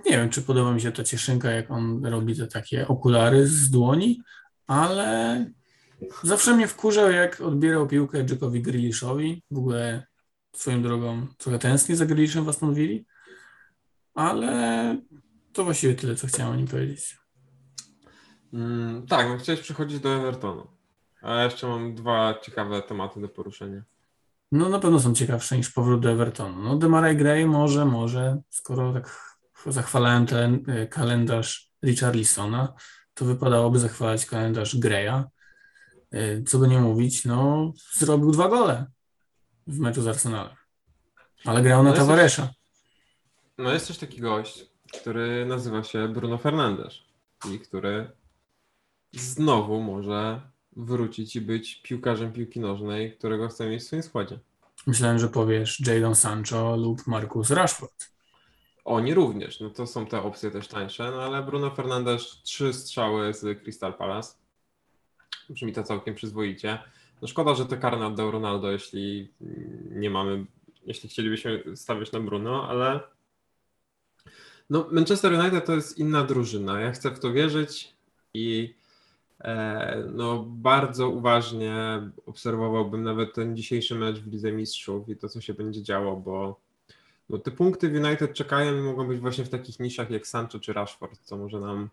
nie 0.05 0.11
wiem 0.17 0.29
czy 0.29 0.41
podoba 0.41 0.71
mi 0.71 0.81
się 0.81 0.91
ta 0.91 1.03
cieszynka, 1.03 1.51
jak 1.51 1.71
on 1.71 2.05
robi 2.05 2.35
te 2.35 2.47
takie 2.47 2.87
okulary 2.87 3.47
z 3.47 3.69
dłoni, 3.69 4.21
ale 4.67 5.45
zawsze 6.23 6.55
mnie 6.55 6.67
wkurzał, 6.67 7.11
jak 7.11 7.41
odbierał 7.41 7.87
piłkę 7.87 8.17
Jackowi 8.29 8.61
Grealishowi. 8.61 9.43
W 9.51 9.57
ogóle 9.57 10.05
swoją 10.55 10.81
drogą 10.81 11.27
trochę 11.37 11.59
tęsknię 11.59 11.95
za 11.95 12.05
Grealishem 12.05 12.45
w 12.45 12.49
Aston 12.49 12.73
Villa, 12.73 13.03
ale 14.13 14.97
to 15.53 15.63
właściwie 15.63 15.95
tyle, 15.95 16.15
co 16.15 16.27
chciałem 16.27 16.53
o 16.53 16.55
nim 16.55 16.67
powiedzieć. 16.67 17.17
Mm, 18.53 19.07
tak, 19.07 19.27
no 19.29 19.37
chciałeś 19.37 19.61
przechodzić 19.61 19.99
do 19.99 20.15
Evertonu. 20.15 20.67
A 21.21 21.43
jeszcze 21.43 21.67
mam 21.67 21.95
dwa 21.95 22.39
ciekawe 22.41 22.81
tematy 22.81 23.21
do 23.21 23.29
poruszenia. 23.29 23.83
No 24.51 24.69
na 24.69 24.79
pewno 24.79 24.99
są 24.99 25.13
ciekawsze 25.13 25.57
niż 25.57 25.71
powrót 25.71 26.01
do 26.01 26.11
Evertonu. 26.11 26.63
No 26.63 26.77
Demarai 26.77 27.17
Gray 27.17 27.45
może, 27.45 27.85
może, 27.85 28.41
skoro 28.49 28.93
tak 28.93 29.35
zachwalałem 29.65 30.25
ten 30.25 30.69
y, 30.69 30.87
kalendarz 30.87 31.71
Richarlisona, 31.83 32.73
to 33.13 33.25
wypadałoby 33.25 33.79
zachwalać 33.79 34.25
kalendarz 34.25 34.77
Greya. 34.77 35.23
Y, 36.13 36.43
co 36.47 36.59
by 36.59 36.67
nie 36.67 36.79
mówić, 36.79 37.25
no 37.25 37.71
zrobił 37.93 38.31
dwa 38.31 38.49
gole 38.49 38.85
w 39.67 39.79
meczu 39.79 40.01
z 40.01 40.07
Arsenalem. 40.07 40.55
Ale 41.45 41.61
grał 41.61 41.83
na 41.83 41.89
no 41.89 41.95
Tavaresza. 41.95 42.49
No 43.57 43.73
jest 43.73 43.87
też 43.87 43.97
taki 43.97 44.21
gość, 44.21 44.72
który 45.01 45.45
nazywa 45.45 45.83
się 45.83 46.07
Bruno 46.07 46.37
Fernandes 46.37 46.99
i 47.51 47.59
który 47.59 48.11
znowu 49.11 49.81
może 49.81 50.41
wrócić 50.75 51.35
i 51.35 51.41
być 51.41 51.81
piłkarzem 51.81 52.33
piłki 52.33 52.59
nożnej, 52.59 53.17
którego 53.17 53.47
chce 53.47 53.69
mieć 53.69 53.81
w 53.83 53.85
swoim 53.85 54.03
składzie. 54.03 54.39
Myślałem, 54.87 55.19
że 55.19 55.29
powiesz 55.29 55.87
Jadon 55.87 56.15
Sancho 56.15 56.77
lub 56.77 57.07
Marcus 57.07 57.49
Rashford. 57.49 58.13
Oni 58.85 59.13
również, 59.13 59.59
no 59.59 59.69
to 59.69 59.87
są 59.87 60.05
te 60.05 60.21
opcje 60.21 60.51
też 60.51 60.67
tańsze, 60.67 61.11
no 61.11 61.21
ale 61.21 61.43
Bruno 61.43 61.71
Fernandes 61.71 62.41
trzy 62.43 62.73
strzały 62.73 63.33
z 63.33 63.63
Crystal 63.63 63.93
Palace. 63.93 64.35
Brzmi 65.49 65.73
to 65.73 65.83
całkiem 65.83 66.15
przyzwoicie. 66.15 66.79
No 67.21 67.27
szkoda, 67.27 67.55
że 67.55 67.65
te 67.65 67.77
karne 67.77 68.07
oddał 68.07 68.31
Ronaldo, 68.31 68.71
jeśli 68.71 69.31
nie 69.91 70.09
mamy, 70.09 70.45
jeśli 70.85 71.09
chcielibyśmy 71.09 71.63
stawiać 71.75 72.11
na 72.11 72.19
Bruno, 72.19 72.69
ale 72.69 72.99
no, 74.69 74.87
Manchester 74.91 75.33
United 75.33 75.65
to 75.65 75.75
jest 75.75 75.97
inna 75.97 76.23
drużyna. 76.23 76.81
Ja 76.81 76.91
chcę 76.91 77.11
w 77.11 77.19
to 77.19 77.33
wierzyć 77.33 77.93
i 78.33 78.75
e, 79.39 80.03
no, 80.13 80.45
bardzo 80.47 81.09
uważnie 81.09 81.75
obserwowałbym 82.25 83.03
nawet 83.03 83.33
ten 83.33 83.55
dzisiejszy 83.55 83.95
mecz 83.95 84.19
w 84.19 84.27
Lidze 84.27 84.51
Mistrzów 84.51 85.09
i 85.09 85.15
to, 85.15 85.29
co 85.29 85.41
się 85.41 85.53
będzie 85.53 85.83
działo, 85.83 86.15
bo 86.15 86.59
no, 87.29 87.37
te 87.37 87.51
punkty 87.51 87.89
w 87.89 88.05
United 88.05 88.33
czekają 88.33 88.77
i 88.77 88.81
mogą 88.81 89.07
być 89.07 89.19
właśnie 89.19 89.45
w 89.45 89.49
takich 89.49 89.79
niszach 89.79 90.09
jak 90.09 90.27
Sancho 90.27 90.59
czy 90.59 90.73
Rashford, 90.73 91.19
co 91.23 91.37
może 91.37 91.59
nam, 91.59 91.89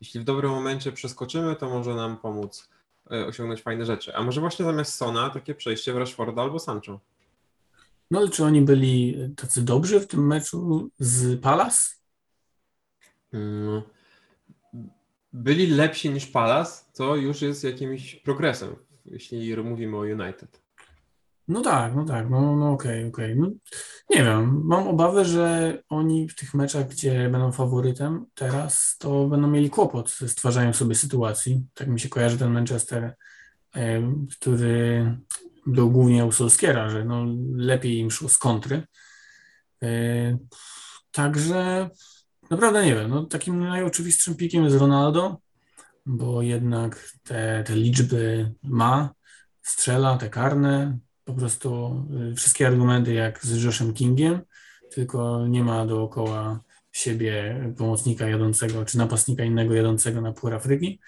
jeśli 0.00 0.20
w 0.20 0.24
dobrym 0.24 0.50
momencie 0.50 0.92
przeskoczymy, 0.92 1.56
to 1.56 1.70
może 1.70 1.94
nam 1.94 2.16
pomóc 2.16 2.68
e, 3.10 3.26
osiągnąć 3.26 3.62
fajne 3.62 3.86
rzeczy. 3.86 4.14
A 4.14 4.22
może 4.22 4.40
właśnie 4.40 4.64
zamiast 4.64 4.94
Sona 4.94 5.30
takie 5.30 5.54
przejście 5.54 5.92
w 5.92 5.96
Rashforda 5.96 6.42
albo 6.42 6.58
Sancho. 6.58 7.00
No 8.10 8.18
ale 8.18 8.28
czy 8.28 8.44
oni 8.44 8.62
byli 8.62 9.16
tacy 9.36 9.62
dobrzy 9.62 10.00
w 10.00 10.06
tym 10.06 10.26
meczu 10.26 10.90
z 10.98 11.40
Palace? 11.40 11.99
Mm, 13.32 13.82
byli 15.32 15.66
lepsi 15.66 16.10
niż 16.10 16.26
Palace, 16.26 16.84
to 16.94 17.16
już 17.16 17.42
jest 17.42 17.64
jakimś 17.64 18.14
progresem, 18.14 18.76
jeśli 19.06 19.56
mówimy 19.56 19.96
o 19.96 20.00
United. 20.00 20.60
No 21.48 21.60
tak, 21.60 21.94
no 21.94 22.04
tak, 22.04 22.30
no, 22.30 22.56
no 22.56 22.72
okej, 22.72 22.98
okay, 22.98 23.08
okej. 23.08 23.32
Okay. 23.32 23.50
No, 23.50 23.50
nie 24.10 24.24
wiem, 24.24 24.60
mam 24.64 24.88
obawy, 24.88 25.24
że 25.24 25.78
oni 25.88 26.28
w 26.28 26.34
tych 26.34 26.54
meczach, 26.54 26.88
gdzie 26.88 27.28
będą 27.28 27.52
faworytem 27.52 28.26
teraz, 28.34 28.96
to 28.98 29.26
będą 29.26 29.48
mieli 29.48 29.70
kłopot 29.70 30.10
ze 30.10 30.28
stwarzaniem 30.28 30.74
sobie 30.74 30.94
sytuacji. 30.94 31.66
Tak 31.74 31.88
mi 31.88 32.00
się 32.00 32.08
kojarzy 32.08 32.38
ten 32.38 32.52
Manchester, 32.52 33.14
który 34.30 35.16
był 35.66 35.90
głównie 35.90 36.24
u 36.24 36.32
Solskiera, 36.32 36.90
że 36.90 37.04
no, 37.04 37.26
lepiej 37.54 37.98
im 37.98 38.10
szło 38.10 38.28
z 38.28 38.38
kontry. 38.38 38.82
E, 39.82 40.38
także 41.12 41.90
Naprawdę 42.50 42.84
nie 42.84 42.94
wiem. 42.94 43.10
No, 43.10 43.24
takim 43.24 43.60
najoczywistszym 43.60 44.34
pikiem 44.34 44.64
jest 44.64 44.76
Ronaldo, 44.76 45.40
bo 46.06 46.42
jednak 46.42 47.10
te, 47.22 47.64
te 47.66 47.76
liczby 47.76 48.52
ma, 48.62 49.14
strzela, 49.62 50.16
te 50.16 50.28
karne, 50.28 50.98
po 51.24 51.34
prostu 51.34 51.96
y, 52.32 52.34
wszystkie 52.34 52.66
argumenty 52.66 53.12
jak 53.12 53.44
z 53.44 53.62
Joshem 53.62 53.94
Kingiem, 53.94 54.40
tylko 54.90 55.46
nie 55.46 55.64
ma 55.64 55.86
dookoła 55.86 56.60
siebie 56.92 57.60
pomocnika 57.78 58.28
jadącego, 58.28 58.84
czy 58.84 58.98
napastnika 58.98 59.44
innego 59.44 59.74
jadącego 59.74 60.20
na 60.20 60.32
pół 60.32 60.50
Afryki. 60.50 61.00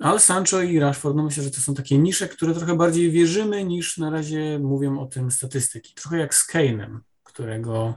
Ale 0.00 0.20
Sancho 0.20 0.62
i 0.62 0.78
Rashford, 0.78 1.16
no 1.16 1.22
myślę, 1.22 1.42
że 1.42 1.50
to 1.50 1.60
są 1.60 1.74
takie 1.74 1.98
nisze, 1.98 2.28
które 2.28 2.54
trochę 2.54 2.76
bardziej 2.76 3.10
wierzymy 3.10 3.64
niż 3.64 3.98
na 3.98 4.10
razie 4.10 4.58
mówią 4.58 5.00
o 5.00 5.06
tym 5.06 5.30
statystyki. 5.30 5.94
Trochę 5.94 6.18
jak 6.18 6.34
z 6.34 6.52
Kane'em, 6.52 6.98
którego 7.24 7.94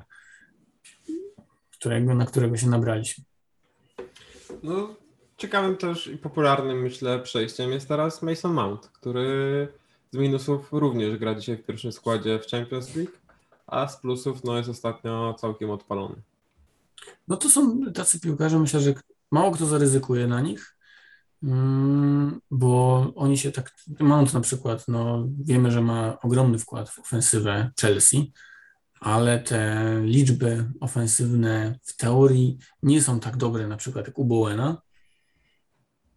którego, 1.82 2.16
na 2.16 2.26
którego 2.26 2.58
się 2.58 2.68
nabraliśmy. 2.68 3.24
No, 4.64 4.96
ciekawym 5.38 5.78
też 5.78 6.08
i 6.08 6.18
popularnym, 6.18 6.82
myślę, 6.82 7.20
przejściem 7.20 7.72
jest 7.72 7.88
teraz 7.88 8.22
Mason 8.22 8.54
Mount, 8.54 8.88
który 8.88 9.68
z 10.12 10.18
minusów 10.18 10.74
również 10.74 11.18
gra 11.18 11.36
dzisiaj 11.36 11.58
w 11.58 11.66
pierwszym 11.66 11.92
składzie 11.92 12.40
w 12.40 12.48
Champions 12.48 12.96
League, 12.96 13.12
a 13.68 13.88
z 13.88 13.98
plusów 13.98 14.44
no, 14.44 14.58
jest 14.58 14.70
ostatnio 14.70 15.34
całkiem 15.34 15.70
odpalony. 15.70 16.16
No 17.28 17.38
to 17.38 17.50
są 17.50 17.82
tacy 17.94 18.20
piłkarze, 18.20 18.60
myślę, 18.60 18.80
że 18.80 18.94
mało 19.32 19.52
kto 19.52 19.66
zaryzykuje 19.66 20.28
na 20.28 20.42
nich, 20.42 20.78
mm, 21.44 22.42
bo 22.52 23.06
oni 23.16 23.38
się 23.38 23.52
tak, 23.52 23.72
Mount 24.00 24.34
na 24.34 24.42
przykład, 24.42 24.88
no 24.88 25.28
wiemy, 25.40 25.72
że 25.72 25.82
ma 25.82 26.20
ogromny 26.20 26.60
wkład 26.60 26.90
w 26.90 27.00
ofensywę 27.00 27.72
Chelsea, 27.82 28.34
ale 29.02 29.40
te 29.40 30.02
liczby 30.04 30.72
ofensywne 30.80 31.80
w 31.84 31.98
teorii 31.98 32.58
nie 32.84 33.02
są 33.02 33.20
tak 33.20 33.38
dobre 33.38 33.68
na 33.68 33.78
przykład 33.78 34.08
jak 34.08 34.20
u 34.20 34.26
Bowena, 34.26 34.82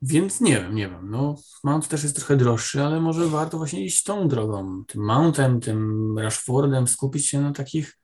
więc 0.03 0.41
nie 0.41 0.61
wiem, 0.61 0.75
nie 0.75 0.89
wiem, 0.89 1.11
no 1.11 1.37
Mount 1.65 1.89
też 1.89 2.03
jest 2.03 2.17
trochę 2.17 2.37
droższy, 2.37 2.83
ale 2.83 3.01
może 3.01 3.27
warto 3.27 3.59
właśnie 3.59 3.85
iść 3.85 4.03
tą 4.03 4.29
drogą, 4.29 4.85
tym 4.85 5.05
Mountem, 5.05 5.61
tym 5.61 6.19
Rashfordem, 6.19 6.89
skupić 6.89 7.27
się 7.27 7.41
na 7.41 7.53
takich 7.53 7.99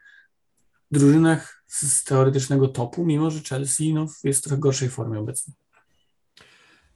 drużynach 0.90 1.64
z 1.66 2.04
teoretycznego 2.04 2.68
topu, 2.68 3.04
mimo 3.04 3.31
że 3.31 3.40
Chelsea 3.40 3.94
no, 3.94 4.06
jest 4.24 4.40
w 4.40 4.42
trochę 4.42 4.60
gorszej 4.60 4.88
formie 4.88 5.18
obecnie. 5.18 5.54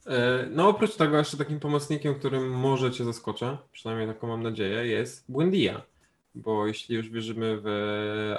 E, 0.05 0.47
no 0.51 0.69
oprócz 0.69 0.95
tego 0.95 1.17
jeszcze 1.17 1.37
takim 1.37 1.59
pomocnikiem, 1.59 2.15
którym 2.15 2.49
może 2.49 2.91
Cię 2.91 3.05
zaskoczę, 3.05 3.57
przynajmniej 3.71 4.07
taką 4.07 4.27
mam 4.27 4.43
nadzieję, 4.43 4.87
jest 4.87 5.25
Buendia 5.29 5.94
bo 6.35 6.67
jeśli 6.67 6.95
już 6.95 7.09
wierzymy 7.09 7.61
w 7.63 7.67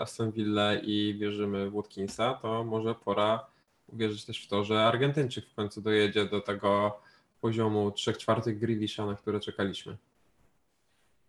Aston 0.01 0.33
Villa 0.33 0.75
i 0.75 1.17
wierzymy 1.19 1.71
w 1.71 1.73
Watkinsa, 1.73 2.35
to 2.35 2.65
może 2.65 2.95
pora 2.95 3.47
uwierzyć 3.87 4.25
też 4.25 4.45
w 4.45 4.49
to, 4.49 4.65
że 4.65 4.85
Argentyńczyk 4.85 5.47
w 5.47 5.55
końcu 5.55 5.81
dojedzie 5.81 6.27
do 6.27 6.41
tego 6.41 7.01
poziomu 7.41 7.91
3 7.91 8.13
czwartych 8.13 8.59
Grealisha, 8.59 9.07
na 9.07 9.15
które 9.15 9.41
czekaliśmy. 9.41 9.97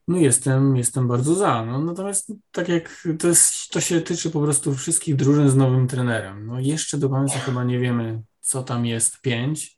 No 0.07 0.17
jestem, 0.17 0.77
jestem 0.77 1.07
bardzo 1.07 1.35
za. 1.35 1.65
No, 1.65 1.79
natomiast 1.79 2.33
tak 2.51 2.69
jak 2.69 3.07
to, 3.19 3.27
jest, 3.27 3.69
to 3.69 3.81
się 3.81 4.01
tyczy 4.01 4.31
po 4.31 4.41
prostu 4.41 4.75
wszystkich 4.75 5.15
drużyn 5.15 5.49
z 5.49 5.55
nowym 5.55 5.87
trenerem. 5.87 6.45
No 6.45 6.59
jeszcze 6.59 6.97
do 6.97 7.09
końca 7.09 7.39
chyba 7.39 7.63
nie 7.63 7.79
wiemy, 7.79 8.21
co 8.39 8.63
tam 8.63 8.85
jest 8.85 9.21
5, 9.21 9.77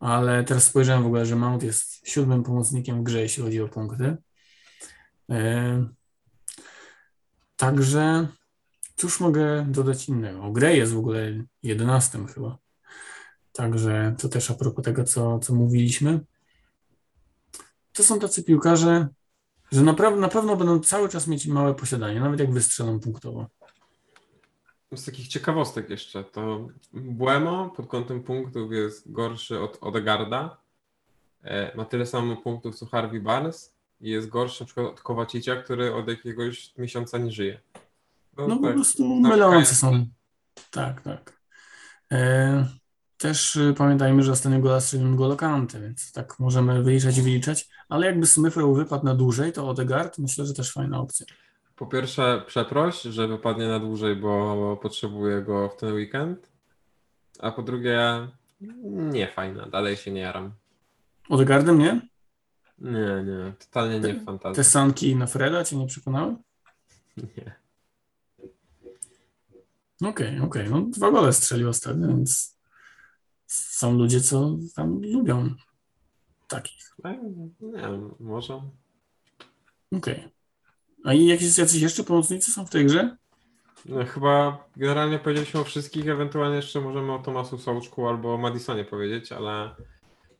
ale 0.00 0.44
teraz 0.44 0.64
spojrzałem 0.64 1.02
w 1.02 1.06
ogóle, 1.06 1.26
że 1.26 1.36
Mount 1.36 1.62
jest 1.62 2.08
siódmym 2.08 2.42
pomocnikiem 2.42 3.00
w 3.00 3.02
grze, 3.02 3.20
jeśli 3.20 3.42
chodzi 3.42 3.60
o 3.60 3.68
punkty. 3.68 4.16
E, 5.30 5.86
Także 7.62 8.28
cóż 8.96 9.20
mogę 9.20 9.66
dodać 9.68 10.08
innego? 10.08 10.52
Grey 10.52 10.78
jest 10.78 10.92
w 10.92 10.98
ogóle 10.98 11.44
jedenastym 11.62 12.26
chyba. 12.26 12.58
Także 13.52 14.14
to 14.18 14.28
też 14.28 14.50
a 14.50 14.54
propos 14.54 14.84
tego, 14.84 15.04
co, 15.04 15.38
co 15.38 15.54
mówiliśmy. 15.54 16.20
To 17.92 18.02
są 18.02 18.18
tacy 18.18 18.44
piłkarze, 18.44 19.08
że 19.72 19.82
naprawdę, 19.82 20.20
na 20.20 20.28
pewno 20.28 20.56
będą 20.56 20.80
cały 20.80 21.08
czas 21.08 21.26
mieć 21.26 21.46
małe 21.46 21.74
posiadanie, 21.74 22.20
nawet 22.20 22.40
jak 22.40 22.52
wystrzelą 22.52 23.00
punktowo. 23.00 23.46
Z 24.94 25.04
takich 25.04 25.28
ciekawostek 25.28 25.90
jeszcze, 25.90 26.24
to 26.24 26.68
Buemo 26.92 27.70
pod 27.70 27.86
kątem 27.86 28.22
punktów 28.22 28.72
jest 28.72 29.12
gorszy 29.12 29.60
od 29.60 29.78
Odegarda. 29.80 30.56
E, 31.42 31.76
ma 31.76 31.84
tyle 31.84 32.06
samo 32.06 32.36
punktów 32.36 32.76
co 32.76 32.86
Harvey 32.86 33.20
Barnes 33.20 33.81
jest 34.10 34.28
gorszy 34.28 34.62
na 34.62 34.66
przykład 34.66 34.86
od 34.86 35.00
Kowacicia, 35.00 35.56
który 35.56 35.94
od 35.94 36.08
jakiegoś 36.08 36.76
miesiąca 36.78 37.18
nie 37.18 37.32
żyje. 37.32 37.60
No, 38.36 38.48
no 38.48 38.54
tak, 38.54 38.64
po 38.64 38.72
prostu 38.72 39.14
mylące 39.14 39.74
są. 39.74 40.06
Tak, 40.70 41.00
tak. 41.00 41.40
E, 42.12 42.66
też 43.22 43.56
y, 43.56 43.74
pamiętajmy, 43.78 44.22
że 44.22 44.32
ostatnio 44.32 44.60
gola 44.60 44.80
strzelił 44.80 45.16
Golo 45.16 45.36
Kante, 45.36 45.80
więc 45.80 46.12
tak 46.12 46.38
możemy 46.38 46.82
wyliczać 46.82 47.18
i 47.18 47.22
wyliczać, 47.22 47.68
ale 47.88 48.06
jakby 48.06 48.26
Smith 48.26 48.56
wypadł 48.74 49.04
na 49.04 49.14
dłużej, 49.14 49.52
to 49.52 49.68
Odegaard 49.68 50.18
myślę, 50.18 50.46
że 50.46 50.54
też 50.54 50.72
fajna 50.72 51.00
opcja. 51.00 51.26
Po 51.76 51.86
pierwsze, 51.86 52.42
przeproś, 52.46 53.02
że 53.02 53.28
wypadnie 53.28 53.68
na 53.68 53.78
dłużej, 53.78 54.16
bo 54.16 54.76
potrzebuję 54.82 55.42
go 55.42 55.68
w 55.68 55.76
ten 55.76 55.92
weekend. 55.92 56.52
A 57.38 57.50
po 57.50 57.62
drugie, 57.62 58.28
nie 58.86 59.28
fajna, 59.28 59.66
dalej 59.66 59.96
się 59.96 60.10
nie 60.10 60.20
jaram. 60.20 60.52
Odegaardem 61.28 61.78
nie? 61.78 62.00
Nie, 62.82 63.24
nie, 63.24 63.52
totalnie 63.58 64.00
nie 64.00 64.14
w 64.14 64.24
fantazji. 64.24 64.56
Te 64.56 64.64
sanki 64.64 65.16
na 65.16 65.26
Freda 65.26 65.64
cię 65.64 65.76
nie 65.76 65.86
przekonały? 65.86 66.36
Nie. 67.16 67.62
Okej, 70.00 70.10
okay, 70.10 70.42
okej. 70.42 70.68
Okay. 70.68 70.70
No 70.70 70.80
dwa 70.80 71.10
gole 71.10 71.32
strzelił 71.32 71.68
ostatnio, 71.68 72.08
więc 72.08 72.58
są 73.46 73.92
ludzie, 73.98 74.20
co 74.20 74.56
tam 74.74 75.02
lubią 75.02 75.54
takich. 76.48 76.96
Nie 77.60 77.80
wiem, 77.80 78.14
może. 78.20 78.54
Okej. 78.54 80.16
Okay. 80.16 80.30
A 81.04 81.12
i 81.12 81.26
jakieś 81.26 81.58
jacyś 81.58 81.82
jeszcze 81.82 82.04
pomocnicy 82.04 82.52
są 82.52 82.66
w 82.66 82.70
tej 82.70 82.86
grze? 82.86 83.16
No, 83.86 84.04
chyba 84.04 84.64
generalnie 84.76 85.18
powiedzieliśmy 85.18 85.60
o 85.60 85.64
wszystkich, 85.64 86.08
ewentualnie 86.08 86.56
jeszcze 86.56 86.80
możemy 86.80 87.12
o 87.12 87.18
Tomasu 87.18 87.58
Sołczku 87.58 88.08
albo 88.08 88.34
o 88.34 88.38
Madisonie 88.38 88.84
powiedzieć, 88.84 89.32
ale 89.32 89.74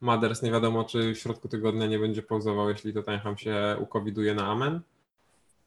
Maders 0.02 0.42
nie 0.42 0.50
wiadomo, 0.50 0.84
czy 0.84 1.14
w 1.14 1.18
środku 1.18 1.48
tygodnia 1.48 1.86
nie 1.86 1.98
będzie 1.98 2.22
pauzował, 2.22 2.68
jeśli 2.68 2.94
Tottenham 2.94 3.38
się 3.38 3.76
ukowiduje 3.80 4.34
na 4.34 4.46
amen. 4.46 4.80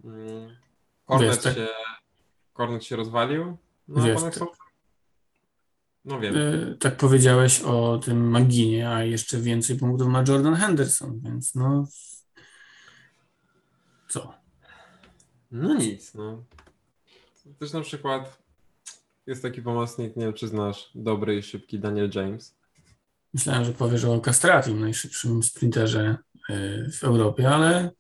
Mm. 0.04 0.56
Kornet, 1.06 1.44
tak... 1.44 1.56
się, 1.56 1.68
Kornet 2.54 2.84
się 2.84 2.96
rozwalił. 2.96 3.58
No, 3.88 4.04
Wiesz, 4.04 4.22
tak... 4.22 4.34
no 6.06 6.20
wiem. 6.20 6.36
Yy, 6.36 6.78
tak 6.80 6.98
powiedziałeś 6.98 7.62
o 7.62 7.98
tym 7.98 8.30
Maginie, 8.30 8.90
a 8.90 9.04
jeszcze 9.04 9.38
więcej 9.38 9.78
punktów 9.78 10.08
ma 10.08 10.24
Jordan 10.28 10.56
Henderson, 10.56 11.20
więc 11.24 11.56
no 11.56 11.88
co? 14.10 14.34
No 15.52 15.74
nic, 15.74 16.14
no. 16.14 16.44
Też 17.60 17.74
na 17.74 17.82
przykład 17.82 18.38
jest 19.28 19.42
taki 19.42 19.62
pomocnik, 19.62 20.16
nie 20.16 20.26
wiem 20.26 20.34
czy 20.34 20.48
znasz, 20.48 20.92
dobry 20.96 21.38
i 21.38 21.44
szybki 21.44 21.80
Daniel 21.80 22.10
James. 22.16 22.56
Myślałem, 23.36 23.66
że 23.66 23.72
powiesz 23.72 24.06
o 24.06 24.20
Castratim, 24.20 24.80
najszybszym 24.80 25.44
sprinterze 25.44 26.18
y, 26.50 26.92
w 26.92 27.04
Europie, 27.04 27.50
ale 27.50 27.92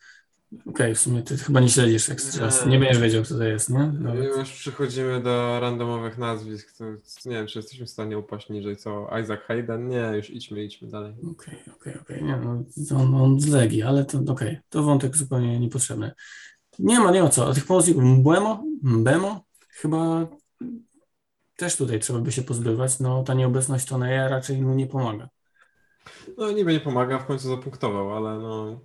okej, 0.51 0.71
okay, 0.73 0.95
w 0.95 0.99
sumie 0.99 1.23
ty 1.23 1.37
chyba 1.37 1.59
nie 1.59 1.69
śledzisz 1.69 2.07
jak 2.07 2.17
nie. 2.65 2.71
nie 2.71 2.79
będziesz 2.79 2.99
wiedział, 3.01 3.23
kto 3.23 3.37
to 3.37 3.43
jest, 3.43 3.69
nie? 3.69 3.91
Nawet. 3.99 4.23
Już 4.23 4.51
przechodzimy 4.51 5.21
do 5.21 5.59
randomowych 5.59 6.17
nazwisk, 6.17 6.77
to 6.77 6.85
nie 7.25 7.35
wiem, 7.35 7.47
czy 7.47 7.59
jesteśmy 7.59 7.85
w 7.85 7.89
stanie 7.89 8.17
upaść 8.17 8.49
niżej, 8.49 8.77
co 8.77 9.09
Isaac 9.23 9.39
Hayden? 9.41 9.87
Nie, 9.87 10.11
już 10.15 10.29
idźmy, 10.29 10.63
idźmy 10.63 10.87
dalej. 10.87 11.13
Okej, 11.13 11.31
okay, 11.31 11.73
okej, 11.75 11.93
okay, 11.93 12.01
okej, 12.01 12.23
nie, 12.23 12.37
no, 12.37 12.63
on, 12.97 13.15
on 13.15 13.39
z 13.39 13.47
Legii, 13.47 13.83
ale 13.83 14.05
to 14.05 14.17
okej, 14.17 14.33
okay, 14.33 14.61
to 14.69 14.83
wątek 14.83 15.17
zupełnie 15.17 15.59
niepotrzebny. 15.59 16.11
Nie 16.79 16.99
ma, 16.99 17.11
nie 17.11 17.23
ma 17.23 17.29
co. 17.29 17.49
A 17.49 17.53
tych 17.53 17.65
pomocników 17.65 18.03
Mbemo, 18.03 18.63
Mbemo, 18.83 19.45
chyba 19.69 20.27
też 21.57 21.77
tutaj 21.77 21.99
trzeba 21.99 22.19
by 22.19 22.31
się 22.31 22.41
pozbywać. 22.41 22.99
No 22.99 23.23
ta 23.23 23.33
nieobecność 23.33 23.85
Toneja 23.85 24.27
raczej 24.27 24.61
mu 24.61 24.75
nie 24.75 24.87
pomaga. 24.87 25.29
No 26.37 26.51
niby 26.51 26.73
nie 26.73 26.79
pomaga, 26.79 27.19
w 27.19 27.25
końcu 27.25 27.49
zapunktował, 27.49 28.15
ale 28.15 28.39
no 28.39 28.79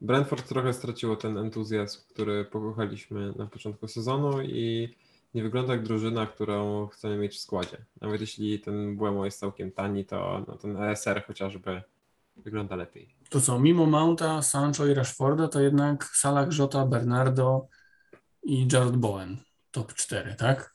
Brentford 0.00 0.48
trochę 0.48 0.72
straciło 0.72 1.16
ten 1.16 1.38
entuzjazm, 1.38 2.00
który 2.08 2.44
pokochaliśmy 2.44 3.32
na 3.36 3.46
początku 3.46 3.88
sezonu 3.88 4.42
i 4.42 4.94
nie 5.34 5.42
wygląda 5.42 5.72
jak 5.72 5.82
drużyna, 5.82 6.26
którą 6.26 6.86
chcemy 6.86 7.16
mieć 7.16 7.36
w 7.36 7.40
składzie. 7.40 7.84
Nawet 8.00 8.20
jeśli 8.20 8.60
ten 8.60 8.96
Błemo 8.96 9.24
jest 9.24 9.40
całkiem 9.40 9.72
tani, 9.72 10.04
to 10.04 10.44
no, 10.48 10.56
ten 10.56 10.76
ESR 10.76 11.24
chociażby 11.26 11.82
wygląda 12.36 12.76
lepiej. 12.76 13.14
To 13.28 13.40
co, 13.40 13.58
mimo 13.58 13.86
Mounta, 13.86 14.42
Sancho 14.42 14.86
i 14.86 14.94
Rashforda, 14.94 15.48
to 15.48 15.60
jednak 15.60 16.04
Salah, 16.04 16.58
Jota, 16.58 16.86
Bernardo 16.86 17.66
i 18.42 18.68
Jared 18.72 18.96
Bowen. 18.96 19.36
Top 19.70 19.94
4, 19.94 20.34
tak? 20.34 20.73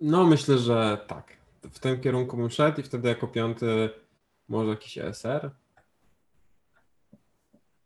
No 0.00 0.24
myślę, 0.24 0.58
że 0.58 1.04
tak. 1.06 1.36
W 1.70 1.78
tym 1.78 2.00
kierunku 2.00 2.36
bym 2.36 2.50
szedł 2.50 2.80
i 2.80 2.84
wtedy 2.84 3.08
jako 3.08 3.28
piąty 3.28 3.90
może 4.48 4.70
jakiś 4.70 4.98
ESR? 4.98 5.50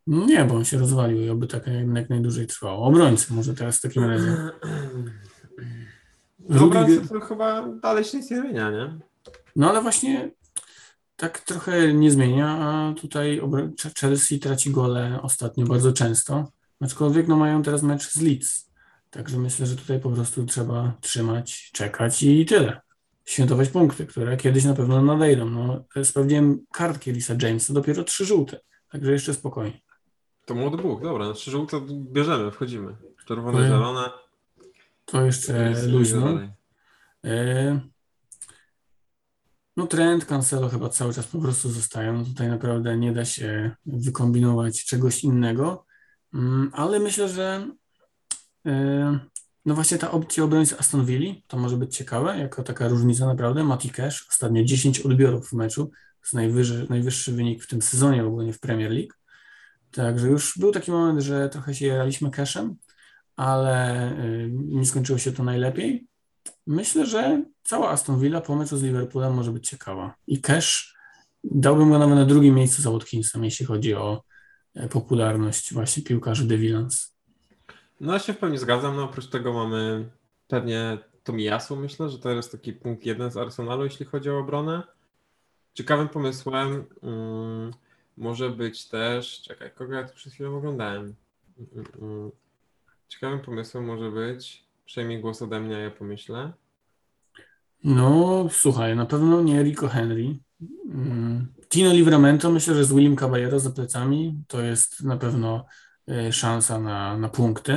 No 0.06 0.26
nie, 0.26 0.44
bo 0.44 0.54
on 0.54 0.64
się 0.64 0.78
rozwalił 0.78 1.20
i 1.20 1.30
oby 1.30 1.46
tak 1.46 1.66
jak 1.94 2.10
najdłużej 2.10 2.46
trwało. 2.46 2.86
Obrońcy 2.86 3.34
może 3.34 3.54
teraz 3.54 3.78
w 3.78 3.82
takim 3.82 4.04
razie. 4.04 4.50
Obrońcy 6.60 7.08
to 7.08 7.20
chyba 7.20 7.68
dalej 7.82 8.04
się 8.04 8.18
nic 8.18 8.30
nie 8.30 8.40
zmienia, 8.40 8.70
nie? 8.70 8.98
No 9.56 9.70
ale 9.70 9.82
właśnie 9.82 10.30
tak 11.16 11.40
trochę 11.40 11.94
nie 11.94 12.10
zmienia, 12.10 12.48
a 12.48 12.94
tutaj 13.00 13.40
Chelsea 14.00 14.38
traci 14.38 14.70
gole 14.70 15.18
ostatnio 15.22 15.66
bardzo 15.66 15.92
często, 15.92 16.52
aczkolwiek 16.80 17.28
no 17.28 17.36
mają 17.36 17.62
teraz 17.62 17.82
mecz 17.82 18.10
z 18.10 18.20
Leeds, 18.20 18.70
także 19.14 19.38
myślę, 19.38 19.66
że 19.66 19.76
tutaj 19.76 20.00
po 20.00 20.10
prostu 20.10 20.46
trzeba 20.46 20.92
trzymać, 21.00 21.70
czekać 21.72 22.22
i 22.22 22.46
tyle. 22.46 22.80
Świętować 23.24 23.68
punkty, 23.68 24.06
które 24.06 24.36
kiedyś 24.36 24.64
na 24.64 24.74
pewno 24.74 25.02
nadejdą. 25.02 25.50
No, 25.50 25.84
sprawdziłem 26.04 26.66
kartki 26.72 27.12
Lisa 27.12 27.34
Jamesa, 27.42 27.74
dopiero 27.74 28.04
trzy 28.04 28.24
żółte, 28.24 28.60
także 28.90 29.12
jeszcze 29.12 29.34
spokojnie. 29.34 29.80
To 30.46 30.54
młody 30.54 30.76
Bóg, 30.76 31.02
dobra, 31.02 31.32
trzy 31.32 31.50
żółte 31.50 31.80
bierzemy, 31.90 32.50
wchodzimy. 32.50 32.96
Czerwone, 33.26 33.58
to, 33.58 33.64
zielone. 33.64 34.10
To 35.04 35.24
jeszcze 35.24 35.74
luźno. 35.86 36.38
No 39.76 39.86
trend 39.86 40.24
Cancelo 40.24 40.68
chyba 40.68 40.88
cały 40.88 41.14
czas 41.14 41.26
po 41.26 41.38
prostu 41.38 41.68
zostają. 41.68 42.24
Tutaj 42.24 42.48
naprawdę 42.48 42.96
nie 42.96 43.12
da 43.12 43.24
się 43.24 43.70
wykombinować 43.86 44.84
czegoś 44.84 45.24
innego, 45.24 45.86
mm, 46.34 46.70
ale 46.72 47.00
myślę, 47.00 47.28
że 47.28 47.68
e, 47.68 47.83
no 49.64 49.74
właśnie 49.74 49.98
ta 49.98 50.10
opcja 50.10 50.44
obrońcy 50.44 50.78
Aston 50.78 51.04
Villa 51.04 51.34
to 51.46 51.56
może 51.56 51.76
być 51.76 51.96
ciekawe, 51.96 52.38
jako 52.38 52.62
taka 52.62 52.88
różnica 52.88 53.26
naprawdę. 53.26 53.64
Mati 53.64 53.90
Cash 53.90 54.26
ostatnio 54.28 54.64
10 54.64 55.00
odbiorów 55.00 55.48
w 55.48 55.52
meczu, 55.52 55.86
to 55.86 55.92
jest 56.22 56.34
najwyższy, 56.34 56.86
najwyższy 56.90 57.32
wynik 57.32 57.64
w 57.64 57.66
tym 57.66 57.82
sezonie 57.82 58.24
ogólnie 58.24 58.52
w 58.52 58.60
Premier 58.60 58.90
League. 58.90 59.14
Także 59.90 60.28
już 60.28 60.58
był 60.58 60.72
taki 60.72 60.90
moment, 60.90 61.20
że 61.20 61.48
trochę 61.48 61.74
się 61.74 61.86
jaraliśmy 61.86 62.30
cashem, 62.30 62.76
ale 63.36 64.10
e, 64.10 64.48
nie 64.50 64.86
skończyło 64.86 65.18
się 65.18 65.32
to 65.32 65.44
najlepiej. 65.44 66.06
Myślę, 66.66 67.06
że 67.06 67.44
cała 67.62 67.90
Aston 67.90 68.20
Villa 68.20 68.40
po 68.40 68.56
meczu 68.56 68.76
z 68.76 68.82
Liverpoolem 68.82 69.34
może 69.34 69.52
być 69.52 69.68
ciekawa. 69.68 70.14
I 70.26 70.40
Cash 70.40 70.94
dałbym 71.44 71.90
go 71.90 71.98
nawet 71.98 72.16
na 72.16 72.24
drugim 72.24 72.54
miejscu 72.54 72.82
za 72.82 72.90
Watkinsem, 72.90 73.44
jeśli 73.44 73.66
chodzi 73.66 73.94
o 73.94 74.22
e, 74.74 74.88
popularność 74.88 75.72
właśnie 75.74 76.02
piłkarzy 76.02 76.46
De. 76.46 76.56
No 78.00 78.12
ja 78.12 78.18
się 78.18 78.32
w 78.32 78.38
pełni 78.38 78.58
zgadzam. 78.58 78.96
No 78.96 79.04
oprócz 79.04 79.26
tego 79.26 79.52
mamy 79.52 80.10
pewnie 80.48 80.98
Tomiyasu, 81.24 81.76
myślę, 81.76 82.08
że 82.08 82.18
to 82.18 82.30
jest 82.30 82.52
taki 82.52 82.72
punkt 82.72 83.06
jeden 83.06 83.30
z 83.30 83.36
Arsenalu, 83.36 83.84
jeśli 83.84 84.06
chodzi 84.06 84.30
o 84.30 84.38
obronę. 84.38 84.82
Ciekawym 85.74 86.08
pomysłem 86.08 86.84
um, 87.02 87.70
może 88.16 88.50
być 88.50 88.88
też, 88.88 89.42
czekaj, 89.42 89.70
kogo 89.74 89.94
ja 89.94 90.08
tu 90.08 90.14
przed 90.14 90.32
chwilą 90.32 90.56
oglądałem. 90.56 91.14
Um, 91.58 91.84
um, 92.00 92.30
ciekawym 93.08 93.40
pomysłem 93.40 93.84
może 93.84 94.10
być, 94.10 94.64
przejmij 94.86 95.20
głos 95.20 95.42
ode 95.42 95.60
mnie, 95.60 95.74
ja 95.74 95.90
pomyślę. 95.90 96.52
No, 97.84 98.46
słuchaj, 98.50 98.96
na 98.96 99.06
pewno 99.06 99.42
nie 99.42 99.62
Rico 99.62 99.88
Henry. 99.88 100.36
Tino 101.68 101.92
Livramento, 101.92 102.50
myślę, 102.50 102.74
że 102.74 102.84
z 102.84 102.92
William 102.92 103.16
Caballero 103.16 103.60
za 103.60 103.70
plecami 103.70 104.42
to 104.48 104.62
jest 104.62 105.02
na 105.02 105.16
pewno 105.16 105.66
szansa 106.32 106.78
na, 106.78 107.18
na 107.18 107.28
punkty. 107.28 107.72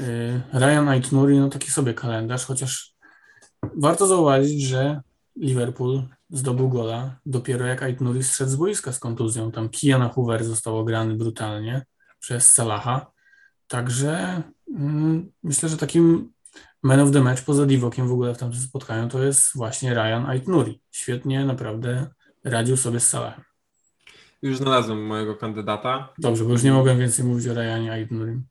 E, 0.00 0.40
Ryan 0.52 0.88
Aitnuri, 0.88 1.38
no 1.38 1.48
taki 1.48 1.70
sobie 1.70 1.94
kalendarz, 1.94 2.44
chociaż 2.44 2.94
warto 3.76 4.06
zauważyć, 4.06 4.62
że 4.62 5.00
Liverpool 5.36 6.02
zdobył 6.30 6.68
gola 6.68 7.16
dopiero 7.26 7.66
jak 7.66 7.82
Aitnuri 7.82 8.22
zszedł 8.22 8.50
z 8.50 8.56
boiska 8.56 8.92
z 8.92 8.98
kontuzją. 8.98 9.52
Tam 9.52 9.68
Kiana 9.68 10.08
Hoover 10.08 10.44
został 10.44 10.78
ograny 10.78 11.14
brutalnie 11.14 11.86
przez 12.20 12.54
Salaha. 12.54 13.12
Także 13.68 14.42
mm, 14.68 15.32
myślę, 15.42 15.68
że 15.68 15.76
takim 15.76 16.32
man 16.82 17.00
of 17.00 17.12
the 17.12 17.20
match 17.20 17.42
poza 17.44 17.66
Divokiem 17.66 18.08
w 18.08 18.12
ogóle 18.12 18.34
w 18.34 18.38
tamtym 18.38 18.60
spotkaniu 18.60 19.08
to 19.08 19.22
jest 19.22 19.50
właśnie 19.54 19.94
Ryan 19.94 20.26
Aitnuri. 20.26 20.80
Świetnie 20.90 21.44
naprawdę 21.44 22.06
radził 22.44 22.76
sobie 22.76 23.00
z 23.00 23.08
Salahem. 23.08 23.53
Już 24.44 24.56
znalazłem 24.56 25.06
mojego 25.06 25.34
kandydata. 25.36 26.08
Dobrze, 26.18 26.44
bo 26.44 26.50
już 26.50 26.62
nie 26.62 26.72
mogłem 26.72 26.98
więcej 26.98 27.24
mówić 27.24 27.48
o 27.48 27.54
Ryanie 27.54 27.92
Aitnurim. 27.92 28.44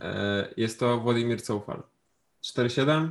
E, 0.00 0.48
Jest 0.56 0.80
to 0.80 1.00
Władimir 1.00 1.42
Coufal. 1.42 1.82
4-7. 2.44 3.08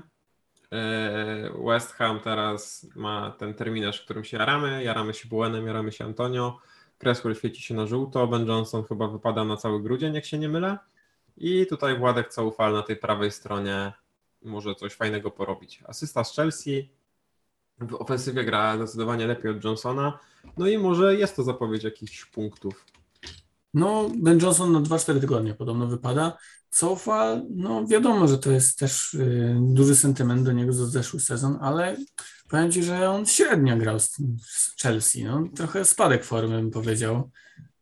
E, 0.71 1.49
West 1.65 1.91
Ham 1.91 2.19
teraz 2.19 2.87
ma 2.95 3.35
ten 3.39 3.53
terminarz, 3.53 4.01
w 4.01 4.05
którym 4.05 4.23
się 4.23 4.37
jaramy. 4.37 4.83
Jaramy 4.83 5.13
się 5.13 5.29
Buenem, 5.29 5.67
jaramy 5.67 5.91
się 5.91 6.05
Antonio. 6.05 6.57
Cresswell 6.97 7.35
świeci 7.35 7.61
się 7.61 7.73
na 7.73 7.87
żółto. 7.87 8.27
Ben 8.27 8.47
Johnson 8.47 8.83
chyba 8.83 9.07
wypada 9.07 9.43
na 9.43 9.57
cały 9.57 9.83
grudzień, 9.83 10.13
jak 10.13 10.25
się 10.25 10.37
nie 10.37 10.49
mylę. 10.49 10.77
I 11.37 11.67
tutaj 11.67 11.99
Władek 11.99 12.33
Coufal 12.33 12.73
na 12.73 12.81
tej 12.81 12.95
prawej 12.95 13.31
stronie 13.31 13.93
może 14.43 14.75
coś 14.75 14.93
fajnego 14.93 15.31
porobić. 15.31 15.83
Asysta 15.87 16.23
z 16.23 16.35
Chelsea. 16.35 16.89
W 17.79 17.95
ofensywie 17.95 18.45
gra 18.45 18.77
zdecydowanie 18.77 19.27
lepiej 19.27 19.51
od 19.51 19.63
Johnsona. 19.63 20.19
No 20.57 20.67
i 20.67 20.77
może 20.77 21.15
jest 21.15 21.35
to 21.35 21.43
zapowiedź 21.43 21.83
jakichś 21.83 22.25
punktów. 22.25 22.85
No, 23.73 24.09
Ben 24.15 24.39
Johnson 24.39 24.71
na 24.71 24.79
2-4 24.79 25.19
tygodnie 25.19 25.53
podobno 25.53 25.87
wypada. 25.87 26.37
Cofa, 26.69 27.41
no 27.49 27.87
wiadomo, 27.87 28.27
że 28.27 28.37
to 28.37 28.51
jest 28.51 28.79
też 28.79 29.13
y, 29.13 29.57
duży 29.61 29.95
sentyment 29.95 30.43
do 30.43 30.51
niego 30.51 30.73
za 30.73 30.85
zeszły 30.85 31.19
sezon, 31.19 31.57
ale 31.61 31.97
powiem 32.49 32.71
Ci, 32.71 32.83
że 32.83 33.09
on 33.09 33.25
średnio 33.25 33.77
grał 33.77 33.99
z, 33.99 34.17
z 34.41 34.81
Chelsea. 34.81 35.23
No, 35.23 35.43
trochę 35.55 35.85
spadek 35.85 36.23
formy, 36.23 36.55
bym 36.55 36.71
powiedział, 36.71 37.31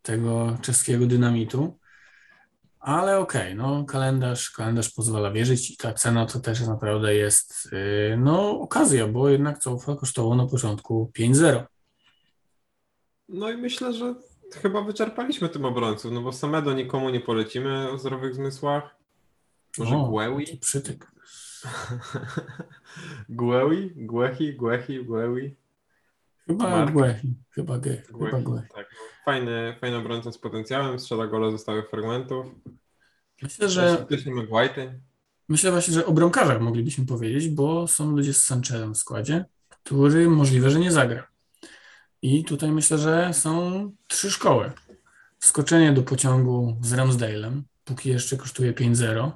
tego 0.02 0.58
czeskiego 0.62 1.06
dynamitu. 1.06 1.80
Ale 2.82 3.20
okej, 3.20 3.56
no 3.56 3.86
kalendarz, 3.86 4.50
kalendarz 4.52 4.90
pozwala 4.94 5.32
wierzyć 5.32 5.72
i 5.72 5.78
ta 5.78 5.94
cena 5.94 6.26
to 6.26 6.40
też 6.40 6.68
naprawdę 6.68 7.16
jest 7.16 7.70
y, 7.74 8.18
no 8.18 8.60
okazja, 8.60 9.08
bo 9.08 9.30
jednak 9.30 9.60
Cofa 9.60 9.96
kosztował 9.96 10.36
na 10.36 10.48
początku 10.48 11.12
5-0. 11.20 11.64
No 13.30 13.50
i 13.52 13.58
myślę, 13.58 13.94
że 13.94 14.16
chyba 14.62 14.82
wyczerpaliśmy 14.82 15.50
tym 15.50 15.66
obrońców, 15.66 16.12
no 16.12 16.22
bo 16.22 16.32
Samedo 16.32 16.74
nikomu 16.74 17.10
nie 17.10 17.20
polecimy 17.20 17.92
o 17.92 17.98
zdrowych 17.98 18.36
zmysłach. 18.36 18.96
Może 19.78 19.96
O, 19.96 20.08
Guewi? 20.10 20.58
przytyk. 20.58 21.12
Guewi? 23.30 23.92
Guechi? 23.96 24.54
Guechi? 24.56 25.06
Guewi? 25.06 25.56
Chyba? 26.48 26.86
Guehi, 26.86 27.36
chyba 27.52 27.80
Ge, 27.80 28.02
chyba 28.08 28.32
tak. 28.76 28.90
Fajny, 29.26 29.76
fajny 29.82 29.98
obrońca 29.98 30.32
z 30.32 30.38
potencjałem, 30.38 31.00
strzela 31.00 31.28
gole 31.28 31.52
ze 31.52 31.58
stałych 31.58 31.90
fragmentów. 31.90 32.46
Myślę, 33.42 33.70
że. 33.70 34.06
Myślę 35.50 35.72
właśnie, 35.72 35.94
że 35.94 36.06
o 36.06 36.12
bramkarzach 36.12 36.62
moglibyśmy 36.62 37.06
powiedzieć, 37.06 37.50
bo 37.50 37.88
są 37.88 38.12
ludzie 38.12 38.34
z 38.34 38.44
Sanchezem 38.44 38.94
w 38.94 38.98
składzie, 38.98 39.46
który 39.70 40.30
możliwe, 40.30 40.70
że 40.70 40.80
nie 40.80 40.92
zagra. 40.92 41.28
I 42.22 42.44
tutaj 42.44 42.72
myślę, 42.72 42.98
że 42.98 43.34
są 43.34 43.92
trzy 44.08 44.32
szkoły. 44.32 44.72
Wskoczenie 45.40 45.92
do 45.94 46.04
pociągu 46.04 46.78
z 46.82 46.94
Ramsdale'em, 46.94 47.62
póki 47.84 48.10
jeszcze 48.10 48.38
kosztuje 48.38 48.74
5-0, 48.74 49.32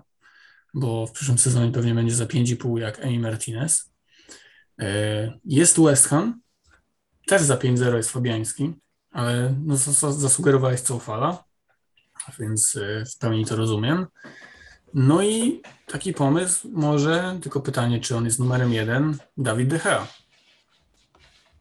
bo 0.73 1.07
w 1.07 1.11
przyszłym 1.11 1.37
sezonie 1.37 1.71
pewnie 1.71 1.93
będzie 1.93 2.15
za 2.15 2.25
5,5 2.25 2.77
jak 2.77 2.99
Emi 2.99 3.19
Martinez. 3.19 3.93
E, 4.79 5.39
Jest 5.45 5.79
West 5.79 6.07
Ham, 6.07 6.41
też 7.27 7.41
za 7.41 7.55
5-0 7.55 7.95
jest 7.95 8.11
Fabiański, 8.11 8.73
ale 9.11 9.55
no, 9.65 9.75
zas- 9.75 9.99
zas- 9.99 10.17
zasugerowałeś 10.17 10.81
Coufala, 10.81 11.43
więc 12.39 12.75
e, 12.75 13.05
w 13.05 13.17
pełni 13.17 13.45
to 13.45 13.55
rozumiem. 13.55 14.07
No 14.93 15.23
i 15.23 15.61
taki 15.87 16.13
pomysł 16.13 16.69
może, 16.73 17.39
tylko 17.41 17.61
pytanie, 17.61 17.99
czy 17.99 18.15
on 18.17 18.25
jest 18.25 18.39
numerem 18.39 18.73
jeden, 18.73 19.17
Dawid 19.37 19.69
De 19.69 19.79
Gea. 19.79 20.07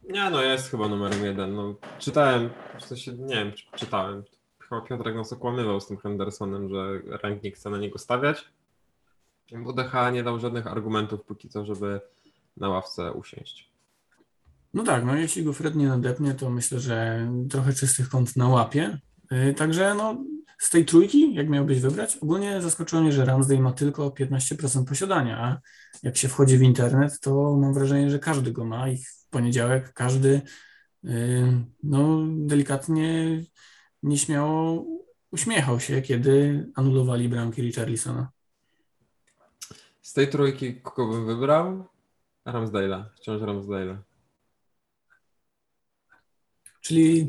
Nie 0.09 0.31
no, 0.31 0.43
jest 0.43 0.71
chyba 0.71 0.89
numerem 0.89 1.25
jeden. 1.25 1.55
No, 1.55 1.75
czytałem, 1.99 2.51
w 2.81 2.85
sensie, 2.85 3.13
nie 3.13 3.35
wiem, 3.35 3.53
czy 3.53 3.65
czytałem. 3.77 4.25
Chyba 4.59 4.81
Piotrek 4.81 5.15
nas 5.15 5.33
okłamywał 5.33 5.81
z 5.81 5.87
tym 5.87 5.97
Hendersonem, 5.97 6.69
że 6.69 7.01
rank 7.23 7.43
nie 7.43 7.51
chce 7.51 7.71
na 7.71 7.79
niego 7.79 7.99
stawiać. 7.99 8.45
Bo 9.53 9.73
DH 9.73 10.11
nie 10.13 10.23
dał 10.23 10.41
żadnych 10.41 10.67
argumentów 10.67 11.23
póki 11.25 11.49
co, 11.49 11.65
żeby 11.65 12.01
na 12.57 12.69
ławce 12.69 13.13
usiąść. 13.13 13.74
No 14.75 14.83
tak, 14.83 15.05
no 15.05 15.17
jeśli 15.17 15.45
go 15.45 15.53
Fred 15.53 15.75
nie 15.75 15.89
nadepnie, 15.89 16.35
to 16.35 16.51
myślę, 16.51 16.81
że 16.81 17.29
trochę 17.51 17.73
czystych 17.73 18.09
kąt 18.09 18.37
na 18.37 18.49
łapie. 18.49 18.99
Yy, 19.31 19.55
Także 19.55 19.95
no, 19.95 20.25
z 20.59 20.71
tej 20.71 20.85
trójki, 20.85 21.35
jak 21.35 21.49
miałbyś 21.49 21.81
wybrać, 21.81 22.17
ogólnie 22.17 22.63
zaskoczyło 22.63 23.03
mnie, 23.03 23.13
że 23.13 23.25
Ramsdale 23.25 23.61
ma 23.61 23.73
tylko 23.73 24.09
15% 24.09 24.85
posiadania, 24.85 25.39
a 25.39 25.61
jak 26.03 26.17
się 26.17 26.29
wchodzi 26.29 26.59
w 26.59 26.63
internet, 26.63 27.21
to 27.21 27.57
mam 27.57 27.75
wrażenie, 27.75 28.11
że 28.11 28.19
każdy 28.19 28.53
go 28.53 28.65
ma 28.65 28.89
i 28.89 28.97
w 28.97 29.27
poniedziałek 29.31 29.93
każdy 29.93 30.43
yy, 31.03 31.65
no, 31.83 32.19
delikatnie 32.27 33.43
nieśmiało 34.03 34.85
uśmiechał 35.31 35.81
się, 35.81 36.03
kiedy 36.03 36.67
anulowali 36.75 37.29
bramki 37.29 37.63
Richarlisona. 37.63 38.29
Z 40.03 40.13
tej 40.13 40.29
trójki 40.29 40.81
kogo 40.81 41.13
bym 41.13 41.27
wybrał? 41.27 41.85
Ramsdale'a, 42.47 43.05
wciąż 43.17 43.43
Ramsdale'a. 43.43 44.14
Czyli 46.85 47.29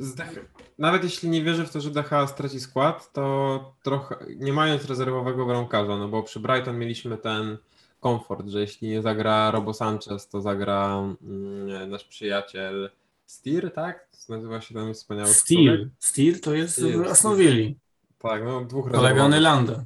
Nawet 0.78 1.04
jeśli 1.04 1.30
nie 1.30 1.44
wierzę 1.44 1.66
w 1.66 1.72
to, 1.72 1.82
że 1.82 1.92
DH 1.92 2.28
straci 2.28 2.60
skład, 2.60 3.14
to 3.14 3.76
trochę, 3.84 4.16
nie 4.38 4.54
mając 4.54 4.86
rezerwowego 4.86 5.46
bramkarza, 5.46 5.98
no 5.98 6.08
bo 6.08 6.24
przy 6.24 6.40
Brighton 6.40 6.78
mieliśmy 6.78 7.18
ten 7.18 7.58
komfort, 8.00 8.48
że 8.48 8.60
jeśli 8.60 8.88
nie 8.88 9.02
zagra 9.02 9.52
Robo 9.52 9.74
Sanchez, 9.74 10.30
to 10.30 10.42
zagra 10.42 11.04
mm, 11.22 11.90
nasz 11.90 12.04
przyjaciel 12.04 12.90
Steer, 13.26 13.74
tak? 13.74 14.08
Nazywa 14.30 14.62
się 14.62 14.74
ten 14.74 14.94
wspaniały 14.94 15.28
Steel. 15.28 15.66
człowiek. 15.66 15.88
Steel 16.00 16.40
to 16.40 16.54
jest 16.54 16.82
Aston 17.10 17.38
Villa. 17.38 17.76
Tak, 18.20 18.44
no 18.44 18.66
dwóch 18.66 18.86
Kolega 18.86 19.02
rezerwowych. 19.02 19.32
Nylanda. 19.32 19.86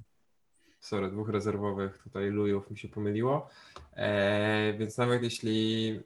Sorry, 0.80 1.12
dwóch 1.12 1.30
rezerwowych 1.30 1.98
tutaj 1.98 2.30
lujów 2.30 2.72
mi 2.72 2.78
się 2.78 2.88
pomyliło. 2.88 3.50
E, 3.96 4.74
więc 4.74 4.98
nawet 4.98 5.24
jeśli. 5.24 6.00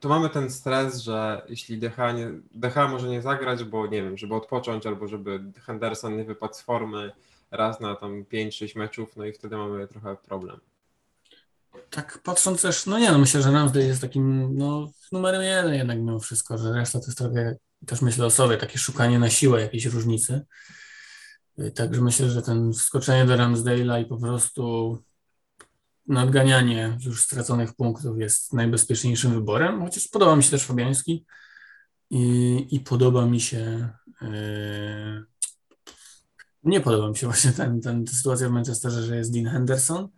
To 0.00 0.08
mamy 0.08 0.30
ten 0.30 0.50
stres, 0.50 0.98
że 0.98 1.42
jeśli 1.48 1.78
DH, 1.78 1.98
nie, 2.16 2.30
DH 2.54 2.76
może 2.90 3.08
nie 3.08 3.22
zagrać, 3.22 3.64
bo 3.64 3.86
nie 3.86 4.02
wiem, 4.02 4.18
żeby 4.18 4.34
odpocząć, 4.34 4.86
albo 4.86 5.08
żeby 5.08 5.40
Henderson 5.60 6.16
nie 6.16 6.24
wypadł 6.24 6.54
z 6.54 6.60
formy 6.60 7.12
raz 7.50 7.80
na 7.80 7.94
tam 7.94 8.24
5-6 8.24 8.78
meczów, 8.78 9.16
no 9.16 9.24
i 9.24 9.32
wtedy 9.32 9.56
mamy 9.56 9.88
trochę 9.88 10.16
problem. 10.16 10.60
Tak 11.90 12.18
patrząc 12.22 12.62
też, 12.62 12.86
no 12.86 12.98
nie 12.98 13.12
no, 13.12 13.18
myślę, 13.18 13.42
że 13.42 13.50
Ramsdale 13.50 13.84
jest 13.84 14.00
takim, 14.00 14.56
no 14.58 14.90
numerem 15.12 15.42
jeden 15.42 15.74
jednak 15.74 15.98
mimo 15.98 16.20
wszystko, 16.20 16.58
że 16.58 16.72
reszta 16.72 17.00
to 17.00 17.06
jest 17.06 17.18
trochę, 17.18 17.56
też 17.86 18.02
myślę 18.02 18.26
o 18.26 18.30
sobie, 18.30 18.56
takie 18.56 18.78
szukanie 18.78 19.18
na 19.18 19.30
siłę 19.30 19.60
jakiejś 19.60 19.84
różnicy. 19.84 20.46
Także 21.74 22.00
myślę, 22.00 22.30
że 22.30 22.42
ten 22.42 22.72
wskoczenie 22.72 23.24
do 23.24 23.34
Ramsdale'a 23.34 24.02
i 24.02 24.06
po 24.06 24.16
prostu 24.16 24.98
nadganianie 26.06 26.98
już 27.00 27.22
straconych 27.22 27.74
punktów 27.74 28.18
jest 28.18 28.52
najbezpieczniejszym 28.52 29.34
wyborem, 29.34 29.80
chociaż 29.80 30.08
podoba 30.08 30.36
mi 30.36 30.42
się 30.42 30.50
też 30.50 30.64
Fabiański 30.64 31.26
i, 32.10 32.66
i 32.70 32.80
podoba 32.80 33.26
mi 33.26 33.40
się 33.40 33.88
yy, 34.20 35.24
nie 36.62 36.80
podoba 36.80 37.08
mi 37.08 37.16
się 37.16 37.26
właśnie 37.26 37.52
ten, 37.52 37.80
ten, 37.80 38.04
ta 38.04 38.12
sytuacja 38.12 38.48
w 38.48 38.52
Manchesterze, 38.52 39.02
że 39.02 39.16
jest 39.16 39.32
Dean 39.32 39.46
Henderson. 39.46 40.08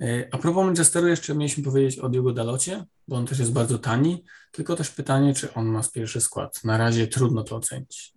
Yy, 0.00 0.28
A 0.32 0.38
propos 0.38 0.64
Manchesteru 0.64 1.08
jeszcze 1.08 1.34
mieliśmy 1.34 1.64
powiedzieć 1.64 1.98
o 1.98 2.08
Diogo 2.08 2.32
Dalocie, 2.32 2.84
bo 3.08 3.16
on 3.16 3.26
też 3.26 3.38
jest 3.38 3.52
bardzo 3.52 3.78
tani, 3.78 4.24
tylko 4.52 4.76
też 4.76 4.90
pytanie, 4.90 5.34
czy 5.34 5.54
on 5.54 5.66
ma 5.66 5.82
pierwszy 5.94 6.20
skład. 6.20 6.64
Na 6.64 6.76
razie 6.76 7.06
trudno 7.06 7.44
to 7.44 7.56
ocenić. 7.56 8.12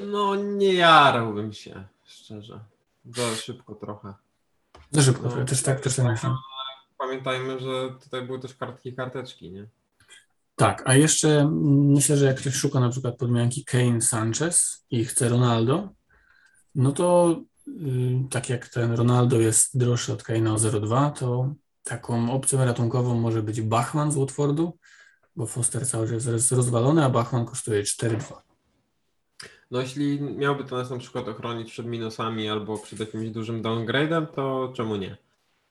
No 0.00 0.34
nie 0.34 0.74
jarałbym 0.74 1.52
się, 1.52 1.84
szczerze. 2.04 2.60
Za 3.04 3.36
szybko 3.36 3.74
trochę. 3.74 4.14
Za 4.92 5.02
szybko, 5.02 5.28
No. 5.36 5.44
też 5.44 5.62
tak, 5.62 5.80
też 5.80 5.96
tak 5.96 6.04
myślę. 6.06 6.34
Pamiętajmy, 6.98 7.60
że 7.60 7.94
tutaj 8.04 8.26
były 8.26 8.38
też 8.40 8.54
kartki 8.54 8.94
karteczki, 8.94 9.52
nie? 9.52 9.68
Tak, 10.56 10.82
a 10.86 10.94
jeszcze 10.94 11.50
myślę, 11.72 12.16
że 12.16 12.26
jak 12.26 12.36
ktoś 12.36 12.54
szuka 12.54 12.80
na 12.80 12.88
przykład 12.88 13.16
podmianki 13.16 13.64
Kane 13.64 14.00
Sanchez 14.00 14.84
i 14.90 15.04
chce 15.04 15.28
Ronaldo, 15.28 15.88
no 16.74 16.92
to 16.92 17.36
y, 17.68 17.72
tak 18.30 18.48
jak 18.48 18.68
ten 18.68 18.92
Ronaldo 18.92 19.40
jest 19.40 19.78
droższy 19.78 20.12
od 20.12 20.22
Kane'a 20.22 20.52
o 20.52 20.56
0,2, 20.56 21.12
to 21.12 21.54
taką 21.84 22.32
opcją 22.32 22.64
ratunkową 22.64 23.14
może 23.14 23.42
być 23.42 23.60
Bachman 23.60 24.12
z 24.12 24.16
Watfordu, 24.16 24.78
bo 25.36 25.46
Foster 25.46 25.86
cały 25.88 26.08
czas 26.08 26.26
jest 26.26 26.52
rozwalony, 26.52 27.04
a 27.04 27.10
Bachman 27.10 27.46
kosztuje 27.46 27.82
4,2. 27.82 28.34
No 29.72 29.80
jeśli 29.80 30.20
miałby 30.20 30.64
to 30.64 30.76
nas 30.76 30.90
na 30.90 30.98
przykład 30.98 31.28
ochronić 31.28 31.72
przed 31.72 31.86
minusami 31.86 32.48
albo 32.48 32.78
przed 32.78 33.00
jakimś 33.00 33.30
dużym 33.30 33.62
downgrade'em, 33.62 34.26
to 34.26 34.72
czemu 34.76 34.96
nie? 34.96 35.16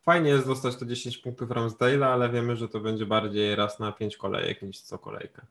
Fajnie 0.03 0.29
jest 0.29 0.47
dostać 0.47 0.75
te 0.75 0.87
10 0.87 1.17
punktów 1.17 1.49
Ramsdale'a, 1.49 2.05
ale 2.05 2.29
wiemy, 2.29 2.55
że 2.55 2.69
to 2.69 2.79
będzie 2.79 3.05
bardziej 3.05 3.55
raz 3.55 3.79
na 3.79 3.91
5 3.91 4.17
kolejek 4.17 4.61
niż 4.61 4.81
co 4.81 4.99
kolejkę. 4.99 5.41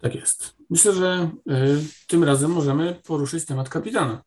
Tak 0.00 0.14
jest. 0.14 0.56
Myślę, 0.70 0.92
że 0.92 1.30
y, 1.50 1.84
tym 2.06 2.24
razem 2.24 2.50
możemy 2.50 3.00
poruszyć 3.06 3.44
temat 3.44 3.68
kapitana. 3.68 4.22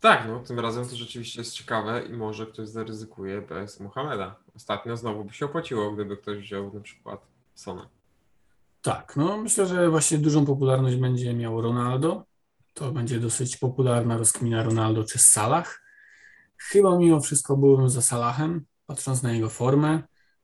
Tak, 0.00 0.28
no 0.28 0.40
tym 0.40 0.60
razem 0.60 0.88
to 0.88 0.96
rzeczywiście 0.96 1.40
jest 1.40 1.52
ciekawe 1.52 2.02
i 2.02 2.12
może 2.12 2.46
ktoś 2.46 2.68
zaryzykuje 2.68 3.42
bez 3.42 3.80
Mohameda. 3.80 4.36
Ostatnio 4.56 4.96
znowu 4.96 5.24
by 5.24 5.32
się 5.32 5.46
opłaciło, 5.46 5.92
gdyby 5.92 6.16
ktoś 6.16 6.38
wziął 6.38 6.74
na 6.74 6.80
przykład 6.80 7.20
Sona. 7.54 7.97
Tak, 8.82 9.16
no 9.16 9.36
myślę, 9.36 9.66
że 9.66 9.90
właśnie 9.90 10.18
dużą 10.18 10.46
popularność 10.46 10.96
będzie 10.96 11.34
miał 11.34 11.60
Ronaldo. 11.60 12.24
To 12.74 12.92
będzie 12.92 13.20
dosyć 13.20 13.56
popularna 13.56 14.18
rozkmina 14.18 14.62
Ronaldo 14.62 15.04
czy 15.04 15.18
Salah. 15.18 15.82
Chyba 16.56 16.98
mimo 16.98 17.20
wszystko 17.20 17.56
byłbym 17.56 17.90
za 17.90 18.02
Salahem, 18.02 18.64
patrząc 18.86 19.22
na 19.22 19.32
jego 19.32 19.48
formę. 19.48 20.02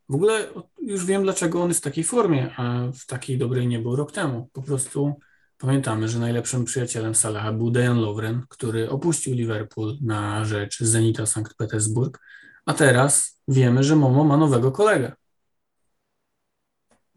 W 0.08 0.14
ogóle 0.14 0.48
już 0.82 1.04
wiem, 1.04 1.22
dlaczego 1.22 1.62
on 1.62 1.68
jest 1.68 1.80
w 1.80 1.84
takiej 1.84 2.04
formie, 2.04 2.54
a 2.56 2.92
w 2.92 3.06
takiej 3.06 3.38
dobrej 3.38 3.66
nie 3.66 3.78
był 3.78 3.96
rok 3.96 4.12
temu. 4.12 4.50
Po 4.52 4.62
prostu 4.62 5.14
pamiętamy, 5.58 6.08
że 6.08 6.18
najlepszym 6.18 6.64
przyjacielem 6.64 7.14
Salaha 7.14 7.52
był 7.52 7.70
Dejan 7.70 8.00
Lovren, 8.00 8.42
który 8.48 8.90
opuścił 8.90 9.34
Liverpool 9.34 9.96
na 10.02 10.44
rzecz 10.44 10.80
Zenita 10.80 11.26
Sankt 11.26 11.54
Petersburg, 11.56 12.20
a 12.66 12.74
teraz 12.74 13.40
wiemy, 13.48 13.82
że 13.82 13.96
Momo 13.96 14.24
ma 14.24 14.36
nowego 14.36 14.72
kolegę. 14.72 15.12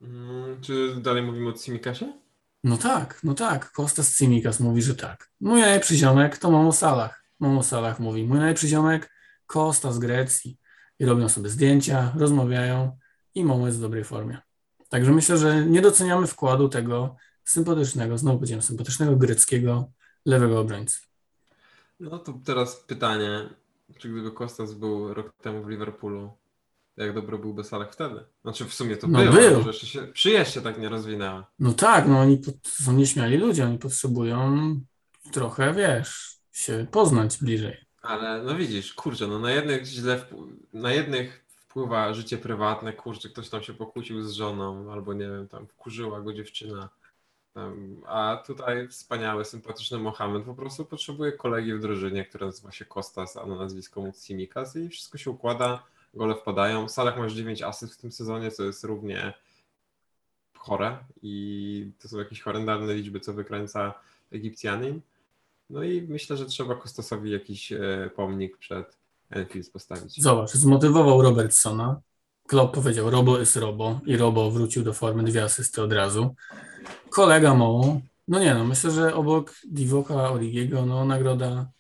Mm, 0.02 0.62
czy 0.62 0.95
dalej 1.02 1.24
mówimy 1.24 1.50
o 1.50 1.58
Simikasie? 1.58 2.14
No 2.64 2.78
tak, 2.78 3.20
no 3.24 3.34
tak. 3.34 3.72
Kostas 3.72 4.10
Tsimikas 4.10 4.60
mówi, 4.60 4.82
że 4.82 4.95
tak. 4.95 5.30
Mój 5.41 5.62
najlepszy 5.62 5.95
ziomek 5.95 6.38
to 6.38 6.52
Momo 6.52 6.74
Salah. 6.74 7.24
Momo 7.39 7.64
Salah 7.64 8.00
mówi, 8.00 8.24
mój 8.24 8.38
najlepszy 8.38 8.68
ziomek 8.68 9.12
Kosta 9.45 9.91
z 9.91 10.00
Grecji. 10.00 10.58
I 11.00 11.06
robią 11.06 11.30
sobie 11.30 11.50
zdjęcia, 11.50 12.14
rozmawiają 12.18 12.98
i 13.36 13.45
Momo 13.45 13.66
jest 13.66 13.78
w 13.78 13.82
dobrej 13.82 14.04
formie. 14.04 14.38
Także 14.89 15.12
myślę, 15.12 15.38
że 15.38 15.66
nie 15.66 15.82
doceniamy 15.82 16.28
wkładu 16.28 16.70
tego 16.70 17.16
sympatycznego, 17.43 18.18
znowu 18.18 18.38
powiedziałem, 18.38 18.62
sympatycznego 18.62 19.16
greckiego 19.16 19.91
lewego 20.26 20.60
obrońcy. 20.60 21.00
No 22.00 22.20
to 22.20 22.34
teraz 22.45 22.76
pytanie, 22.76 23.50
czy 23.98 24.10
gdyby 24.10 24.32
Kostas 24.32 24.74
był 24.74 25.14
rok 25.14 25.34
temu 25.41 25.64
w 25.64 25.70
Liverpoolu, 25.70 26.32
jak 26.98 27.14
dobry 27.14 27.38
byłby 27.38 27.64
Salah 27.64 27.91
wtedy? 27.93 28.24
Znaczy 28.41 28.66
w 28.66 28.74
sumie 28.74 28.98
to 28.98 29.08
No 29.08 29.20
był, 29.24 29.32
był. 29.34 29.58
może 29.58 29.70
jeszcze 29.70 29.86
się, 29.88 30.02
przyjaźń 30.08 30.52
się 30.52 30.62
tak 30.62 30.80
nie 30.80 30.89
rozwinęła. 30.89 31.52
No 31.60 31.74
tak, 31.74 32.08
no 32.08 32.20
oni 32.20 32.38
pot- 32.38 32.68
są 32.68 32.93
nieśmiali 32.93 33.38
ludzie, 33.38 33.66
oni 33.66 33.78
potrzebują 33.80 34.58
trochę, 35.32 35.74
wiesz, 35.74 36.38
się 36.52 36.86
poznać 36.91 37.38
bliżej. 37.38 37.78
Ale 38.02 38.43
no 38.43 38.56
widzisz, 38.56 38.93
kurczę, 38.93 39.28
no 39.28 39.39
na 39.39 39.52
jednych 39.52 39.86
źle, 39.86 40.26
na 40.74 40.91
jednych 40.93 41.45
wpływa 41.58 42.14
życie 42.14 42.38
prywatne, 42.38 42.93
kurczę, 42.93 43.30
ktoś 43.30 43.50
tam 43.50 43.64
się 43.64 43.74
pokłócił 43.74 44.24
z 44.24 44.32
żoną, 44.34 44.91
albo 44.91 45.14
nie 45.14 45.28
wiem, 45.28 45.48
tam 45.48 45.68
wkurzyła 45.68 46.22
go 46.22 46.34
dziewczyna. 46.34 46.89
Tam, 47.54 48.02
a 48.08 48.43
tutaj 48.48 48.88
wspaniały, 48.88 49.45
sympatyczny 49.45 50.00
Mohamed 50.00 50.43
po 50.43 50.54
prostu 50.56 50.86
potrzebuje 50.86 51.32
kolegi 51.32 51.74
w 51.74 51.80
drużynie, 51.80 52.26
który 52.26 52.45
nazywa 52.45 52.72
się 52.72 52.86
Kostas, 52.86 53.38
a 53.38 53.45
na 53.45 53.56
nazwisko 53.56 54.02
mu 54.02 54.12
Tsimikas 54.12 54.76
i 54.76 54.89
wszystko 54.89 55.18
się 55.18 55.32
układa, 55.32 55.84
gole 56.18 56.36
wpadają. 56.36 56.89
Salah 56.89 57.18
ma 57.18 57.24
już 57.24 57.34
9 57.34 57.61
asyst 57.61 57.93
w 57.93 57.97
tym 57.97 58.11
sezonie, 58.11 58.51
co 58.51 58.63
jest 58.63 58.84
równie 58.84 59.34
chore 60.57 60.97
i 61.22 61.91
to 61.99 62.07
są 62.07 62.18
jakieś 62.18 62.41
horrendalne 62.41 62.93
liczby, 62.93 63.20
co 63.20 63.34
wykręca 63.34 63.93
Egipcjanin. 64.32 65.01
No 65.70 65.84
i 65.84 66.01
myślę, 66.01 66.38
że 66.38 66.45
trzeba 66.45 66.76
Kostasowi 66.76 67.32
jakiś 67.32 67.72
e, 67.72 68.09
pomnik 68.15 68.57
przed 68.57 68.97
Enfield 69.30 69.72
postawić. 69.72 70.22
Zobacz, 70.22 70.51
zmotywował 70.51 71.22
Robertsona. 71.22 72.01
Klopp 72.47 72.76
powiedział, 72.76 73.09
Robo 73.09 73.39
jest 73.39 73.55
Robo 73.55 73.99
i 74.05 74.18
Robo 74.18 74.51
wrócił 74.51 74.84
do 74.84 74.93
formy, 74.93 75.24
dwie 75.24 75.43
asysty 75.43 75.82
od 75.82 75.93
razu. 75.93 76.36
Kolega 77.09 77.53
Mo, 77.53 78.01
no 78.28 78.39
nie 78.39 78.53
no, 78.53 78.65
myślę, 78.65 78.91
że 78.91 79.15
obok 79.15 79.53
Divoka 79.65 80.32
Origiego, 80.32 80.86
no 80.86 81.05
nagroda 81.05 81.72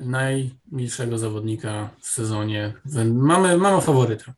najmilszego 0.00 1.18
zawodnika 1.18 1.90
w 2.00 2.06
sezonie. 2.08 2.74
Mamy, 3.12 3.56
mamy 3.56 3.80
faworyta. 3.80 4.34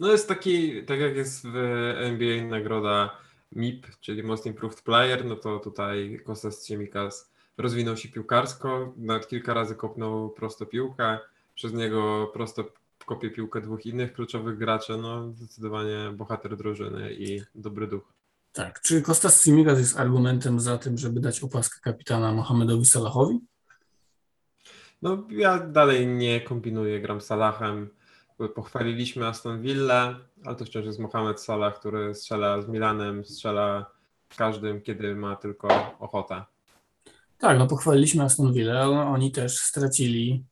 No 0.00 0.12
jest 0.12 0.28
taki, 0.28 0.84
tak 0.84 1.00
jak 1.00 1.16
jest 1.16 1.46
w 1.46 1.56
NBA 1.96 2.44
nagroda 2.44 3.16
MIP, 3.52 3.86
czyli 4.00 4.22
Most 4.22 4.46
Improved 4.46 4.82
Player, 4.82 5.24
no 5.24 5.36
to 5.36 5.58
tutaj 5.58 6.20
Kostas 6.24 6.66
Ciemikas 6.66 7.32
rozwinął 7.58 7.96
się 7.96 8.08
piłkarsko, 8.08 8.94
nawet 8.96 9.28
kilka 9.28 9.54
razy 9.54 9.74
kopnął 9.74 10.30
prosto 10.30 10.66
piłkę, 10.66 11.18
przez 11.54 11.72
niego 11.72 12.30
prosto 12.32 12.64
kopie 13.06 13.30
piłkę 13.30 13.60
dwóch 13.60 13.86
innych 13.86 14.12
kluczowych 14.12 14.58
graczy, 14.58 14.96
no 14.96 15.32
zdecydowanie 15.32 16.12
bohater 16.14 16.56
drużyny 16.56 17.14
i 17.14 17.42
dobry 17.54 17.86
duch. 17.86 18.12
Tak, 18.52 18.80
czy 18.80 19.02
Kostas 19.02 19.40
Tsimikas 19.40 19.78
jest 19.78 20.00
argumentem 20.00 20.60
za 20.60 20.78
tym, 20.78 20.98
żeby 20.98 21.20
dać 21.20 21.40
opaskę 21.40 21.80
kapitana 21.80 22.32
Mohamedowi 22.32 22.84
Salahowi? 22.84 23.40
No 25.02 25.26
ja 25.30 25.58
dalej 25.58 26.06
nie 26.06 26.40
kombinuję, 26.40 27.00
gram 27.00 27.20
Salahem. 27.20 27.90
Pochwaliliśmy 28.54 29.26
Aston 29.26 29.62
Villa, 29.62 30.20
ale 30.44 30.56
to 30.56 30.64
wciąż 30.64 30.86
jest 30.86 30.98
Mohamed 30.98 31.40
Salah, 31.40 31.78
który 31.78 32.14
strzela 32.14 32.62
z 32.62 32.68
Milanem, 32.68 33.24
strzela 33.24 33.90
każdym, 34.36 34.80
kiedy 34.80 35.14
ma 35.14 35.36
tylko 35.36 35.96
ochotę. 35.98 36.44
Tak, 37.38 37.58
no 37.58 37.66
pochwaliliśmy 37.66 38.22
Aston 38.22 38.52
Villa, 38.52 38.80
ale 38.80 38.96
oni 38.96 39.32
też 39.32 39.58
stracili 39.58 40.44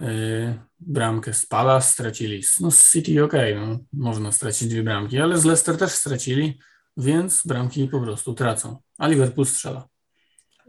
yy, 0.00 0.58
bramkę 0.80 1.34
z 1.34 1.46
Palace, 1.46 1.88
stracili 1.88 2.42
no 2.60 2.70
z 2.70 2.92
City, 2.92 3.24
okej, 3.24 3.56
no, 3.56 3.78
można 3.92 4.32
stracić 4.32 4.68
dwie 4.68 4.82
bramki, 4.82 5.18
ale 5.18 5.38
z 5.38 5.44
Leicester 5.44 5.78
też 5.78 5.90
stracili, 5.90 6.58
więc 6.96 7.46
bramki 7.46 7.88
po 7.88 8.00
prostu 8.00 8.34
tracą, 8.34 8.76
a 8.98 9.08
Liverpool 9.08 9.46
strzela. 9.46 9.91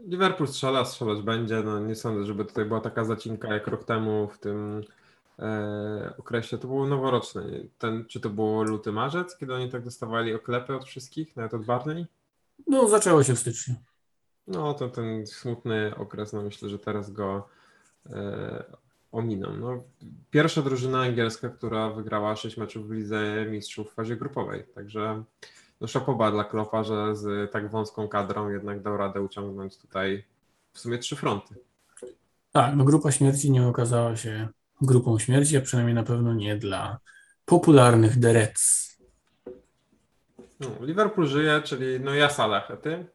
Liverpool 0.06 0.48
strzela, 0.48 0.84
strzelać 0.84 1.22
będzie. 1.22 1.62
No 1.62 1.80
nie 1.80 1.94
sądzę, 1.94 2.24
żeby 2.24 2.44
tutaj 2.44 2.64
była 2.64 2.80
taka 2.80 3.04
zacinka 3.04 3.54
jak 3.54 3.66
rok 3.66 3.84
temu 3.84 4.28
w 4.28 4.38
tym 4.38 4.82
e, 5.38 6.14
okresie. 6.18 6.58
To 6.58 6.68
było 6.68 6.86
noworoczne. 6.86 7.42
Ten, 7.78 8.04
czy 8.06 8.20
to 8.20 8.30
było 8.30 8.62
luty, 8.62 8.92
marzec, 8.92 9.36
kiedy 9.36 9.54
oni 9.54 9.70
tak 9.70 9.84
dostawali 9.84 10.34
oklepy 10.34 10.76
od 10.76 10.84
wszystkich, 10.84 11.36
nawet 11.36 11.54
od 11.54 11.64
Barney? 11.64 12.06
No 12.66 12.88
zaczęło 12.88 13.22
się 13.22 13.34
w 13.34 13.38
styczniu. 13.38 13.74
No 14.46 14.74
to 14.74 14.88
ten 14.88 15.26
smutny 15.26 15.92
okres, 15.96 16.32
no 16.32 16.42
myślę, 16.42 16.68
że 16.68 16.78
teraz 16.78 17.10
go 17.10 17.48
e, 18.06 18.64
ominą. 19.12 19.56
No, 19.56 19.82
pierwsza 20.30 20.62
drużyna 20.62 21.00
angielska, 21.00 21.48
która 21.48 21.90
wygrała 21.90 22.36
6 22.36 22.56
meczów 22.56 22.88
w 22.88 22.90
Lidze 22.90 23.46
Mistrzów 23.50 23.90
w 23.90 23.94
fazie 23.94 24.16
grupowej, 24.16 24.64
także 24.74 25.24
no 25.80 25.86
szapoba 25.86 26.30
dla 26.30 26.44
Klopa, 26.44 26.84
że 26.84 27.16
z 27.16 27.52
tak 27.52 27.70
wąską 27.70 28.08
kadrą 28.08 28.48
jednak 28.48 28.82
dał 28.82 28.96
radę 28.96 29.20
uciągnąć 29.20 29.78
tutaj 29.78 30.24
w 30.72 30.78
sumie 30.78 30.98
trzy 30.98 31.16
fronty. 31.16 31.54
Tak, 32.52 32.76
no 32.76 32.84
grupa 32.84 33.12
śmierci 33.12 33.50
nie 33.50 33.66
okazała 33.66 34.16
się 34.16 34.48
grupą 34.80 35.18
śmierci, 35.18 35.56
a 35.56 35.60
przynajmniej 35.60 35.94
na 35.94 36.02
pewno 36.02 36.34
nie 36.34 36.56
dla 36.56 36.98
popularnych 37.44 38.20
The 38.20 38.32
Reds. 38.32 38.94
No, 40.60 40.68
Liverpool 40.80 41.26
żyje, 41.26 41.62
czyli 41.64 42.00
no 42.00 42.14
ja 42.14 42.30
Salah, 42.30 42.70
a 42.70 42.76
ty? 42.76 43.06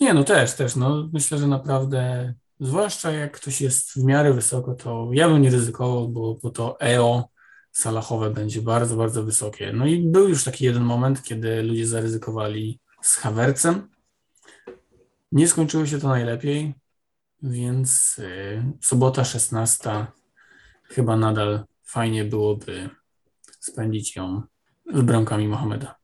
Nie, 0.00 0.14
no 0.14 0.24
też, 0.24 0.54
też, 0.54 0.76
no 0.76 1.08
myślę, 1.12 1.38
że 1.38 1.46
naprawdę, 1.46 2.34
zwłaszcza 2.60 3.12
jak 3.12 3.32
ktoś 3.32 3.60
jest 3.60 3.92
w 3.92 4.04
miarę 4.04 4.32
wysoko, 4.32 4.74
to 4.74 5.08
ja 5.12 5.28
bym 5.28 5.42
nie 5.42 5.50
ryzykował, 5.50 6.08
bo, 6.08 6.34
bo 6.42 6.50
to 6.50 6.80
EO 6.80 7.28
salachowe 7.74 8.30
będzie 8.30 8.62
bardzo, 8.62 8.96
bardzo 8.96 9.24
wysokie. 9.24 9.72
No 9.72 9.86
i 9.86 9.98
był 9.98 10.28
już 10.28 10.44
taki 10.44 10.64
jeden 10.64 10.82
moment, 10.82 11.22
kiedy 11.22 11.62
ludzie 11.62 11.86
zaryzykowali 11.86 12.80
z 13.02 13.16
Havercem. 13.16 13.88
Nie 15.32 15.48
skończyło 15.48 15.86
się 15.86 15.98
to 15.98 16.08
najlepiej, 16.08 16.74
więc 17.42 18.18
y, 18.18 18.62
sobota 18.80 19.24
16 19.24 20.06
chyba 20.84 21.16
nadal 21.16 21.64
fajnie 21.82 22.24
byłoby 22.24 22.90
spędzić 23.60 24.16
ją 24.16 24.42
z 24.94 25.02
bramkami 25.02 25.48
Mohameda. 25.48 25.94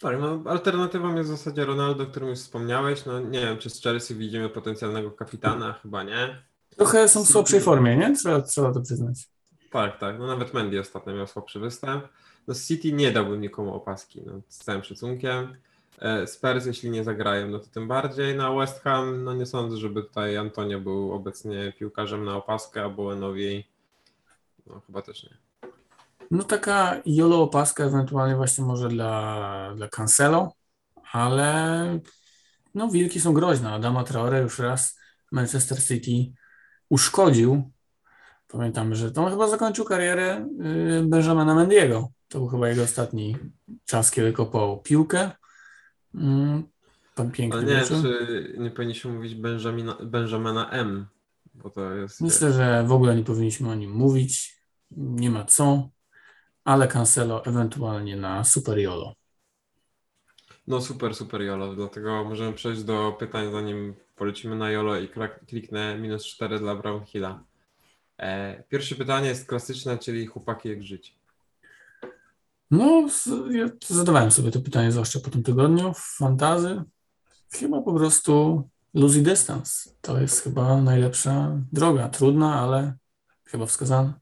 Tak, 0.00 0.20
no 0.20 0.42
alternatywą 0.46 1.16
jest 1.16 1.30
w 1.30 1.36
zasadzie 1.36 1.64
Ronaldo, 1.64 2.04
o 2.04 2.06
którym 2.06 2.28
już 2.28 2.38
wspomniałeś. 2.38 3.06
No 3.06 3.20
nie 3.20 3.40
wiem, 3.40 3.58
czy 3.58 3.70
z 3.70 3.82
Chelsea 3.82 4.14
widzimy 4.14 4.48
potencjalnego 4.48 5.10
kapitana, 5.10 5.72
chyba 5.72 6.02
nie. 6.02 6.42
Trochę 6.76 7.08
są 7.08 7.24
w 7.24 7.28
słabszej 7.28 7.60
formie, 7.60 7.96
nie? 7.96 8.16
Trzeba, 8.16 8.42
trzeba 8.42 8.72
to 8.72 8.80
przyznać. 8.80 9.31
Tak, 9.72 9.98
tak. 9.98 10.18
No 10.18 10.26
nawet 10.26 10.54
Mendy 10.54 10.80
ostatnio 10.80 11.14
miał 11.14 11.26
słabszy 11.26 11.60
występ. 11.60 12.04
No 12.48 12.54
City 12.54 12.92
nie 12.92 13.12
dałbym 13.12 13.40
nikomu 13.40 13.74
opaski, 13.74 14.22
no, 14.26 14.40
z 14.48 14.58
całym 14.58 14.84
szacunkiem. 14.84 15.56
E, 15.98 16.26
Spurs, 16.26 16.66
jeśli 16.66 16.90
nie 16.90 17.04
zagrają, 17.04 17.48
no 17.48 17.58
to 17.58 17.66
tym 17.66 17.88
bardziej. 17.88 18.36
Na 18.36 18.52
West 18.52 18.82
Ham, 18.82 19.24
no 19.24 19.34
nie 19.34 19.46
sądzę, 19.46 19.76
żeby 19.76 20.02
tutaj 20.02 20.36
Antonio 20.36 20.80
był 20.80 21.12
obecnie 21.12 21.72
piłkarzem 21.78 22.24
na 22.24 22.36
opaskę, 22.36 22.84
a 22.84 22.88
Bowenowi, 22.88 23.64
no 24.66 24.80
chyba 24.86 25.02
też 25.02 25.22
nie. 25.24 25.36
No 26.30 26.42
taka 26.42 27.00
jolo 27.06 27.42
opaska 27.42 27.84
ewentualnie 27.84 28.36
właśnie 28.36 28.64
może 28.64 28.88
dla, 28.88 29.72
dla 29.76 29.88
Cancelo, 29.88 30.52
ale 31.12 31.98
no 32.74 32.88
wilki 32.88 33.20
są 33.20 33.32
groźne. 33.32 33.72
Adama 33.72 34.04
Traore 34.04 34.40
już 34.40 34.58
raz 34.58 34.98
Manchester 35.32 35.84
City 35.84 36.32
uszkodził. 36.88 37.70
Pamiętamy, 38.52 38.96
że 38.96 39.12
on 39.16 39.30
chyba 39.30 39.48
zakończył 39.48 39.84
karierę 39.84 40.46
y, 41.00 41.02
Benjamina 41.04 41.54
Mendiego. 41.54 42.08
To 42.28 42.38
był 42.38 42.48
chyba 42.48 42.68
jego 42.68 42.82
ostatni 42.82 43.36
czas, 43.84 44.10
kiedy 44.10 44.32
kopał 44.32 44.82
piłkę. 44.82 45.30
Mm, 46.14 46.62
Pan 47.14 47.30
piękny 47.30 47.58
Ale 47.58 47.66
nie 47.66 47.80
wieczór. 47.80 48.02
czy 48.02 48.54
nie 48.58 48.70
powinniśmy 48.70 49.12
mówić 49.12 49.34
Benjamina, 49.34 49.96
Benjamina 50.02 50.70
M, 50.70 51.06
bo 51.54 51.70
to 51.70 51.94
jest... 51.94 52.20
Myślę, 52.20 52.52
że 52.52 52.84
w 52.86 52.92
ogóle 52.92 53.16
nie 53.16 53.24
powinniśmy 53.24 53.70
o 53.70 53.74
nim 53.74 53.90
mówić. 53.90 54.62
Nie 54.96 55.30
ma 55.30 55.44
co, 55.44 55.88
ale 56.64 56.88
Cancelo 56.88 57.44
ewentualnie 57.44 58.16
na 58.16 58.44
Super 58.44 58.78
Jolo. 58.78 59.14
No 60.66 60.80
super, 60.80 61.14
super 61.14 61.42
Jolo, 61.42 61.74
dlatego 61.74 62.24
możemy 62.24 62.52
przejść 62.52 62.82
do 62.82 63.16
pytań, 63.18 63.52
zanim 63.52 63.94
polecimy 64.16 64.56
na 64.56 64.70
Jolo 64.70 65.00
i 65.00 65.08
kliknę 65.46 65.98
minus 65.98 66.24
4 66.24 66.58
dla 66.58 66.76
Brownhilla. 66.76 67.30
E, 67.30 67.51
pierwsze 68.68 68.94
pytanie 68.94 69.28
jest 69.28 69.46
klasyczne, 69.46 69.98
czyli 69.98 70.26
chłopaki 70.26 70.68
jak 70.68 70.82
żyć. 70.82 71.16
No, 72.70 73.08
ja 73.50 73.68
zadawałem 73.86 74.30
sobie 74.30 74.50
to 74.50 74.60
pytanie 74.60 74.92
zwłaszcza 74.92 75.20
po 75.20 75.30
tym 75.30 75.42
tygodniu 75.42 75.94
w 75.94 76.16
fantazy. 76.18 76.82
Chyba 77.52 77.82
po 77.82 77.94
prostu 77.94 78.62
lose 78.94 79.20
distance. 79.20 79.90
To 80.00 80.20
jest 80.20 80.42
chyba 80.42 80.82
najlepsza 80.82 81.58
droga. 81.72 82.08
Trudna, 82.08 82.54
ale 82.54 82.94
chyba 83.44 83.66
wskazana. 83.66 84.20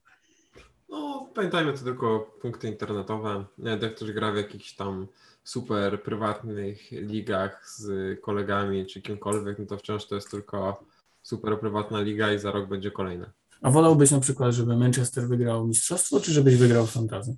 No, 0.89 1.31
pamiętajmy 1.35 1.73
to 1.73 1.85
tylko 1.85 2.37
punkty 2.43 2.69
internetowe. 2.69 3.45
Jak 3.59 3.95
ktoś 3.95 4.13
gra 4.13 4.33
w 4.33 4.37
jakichś 4.37 4.73
tam 4.73 5.07
super 5.45 6.03
prywatnych 6.03 6.91
ligach 6.93 7.71
z 7.71 8.21
kolegami 8.21 8.87
czy 8.87 9.03
kimkolwiek, 9.03 9.59
no 9.59 9.67
to 9.67 9.79
wciąż 9.79 10.07
to 10.07 10.15
jest 10.15 10.31
tylko 10.31 10.85
super 11.23 11.61
prywatna 11.61 12.01
liga 12.01 12.33
i 12.33 12.39
za 12.39 12.51
rok 12.51 12.69
będzie 12.69 12.91
kolejna. 12.91 13.33
A 13.63 13.71
wolałbyś 13.71 14.11
na 14.11 14.21
przykład, 14.21 14.53
żeby 14.55 14.77
Manchester 14.77 15.29
wygrał 15.29 15.67
mistrzostwo, 15.67 16.21
czy 16.21 16.33
żebyś 16.33 16.57
wygrał 16.57 16.87
w 16.87 16.91
fantazy? 16.91 17.37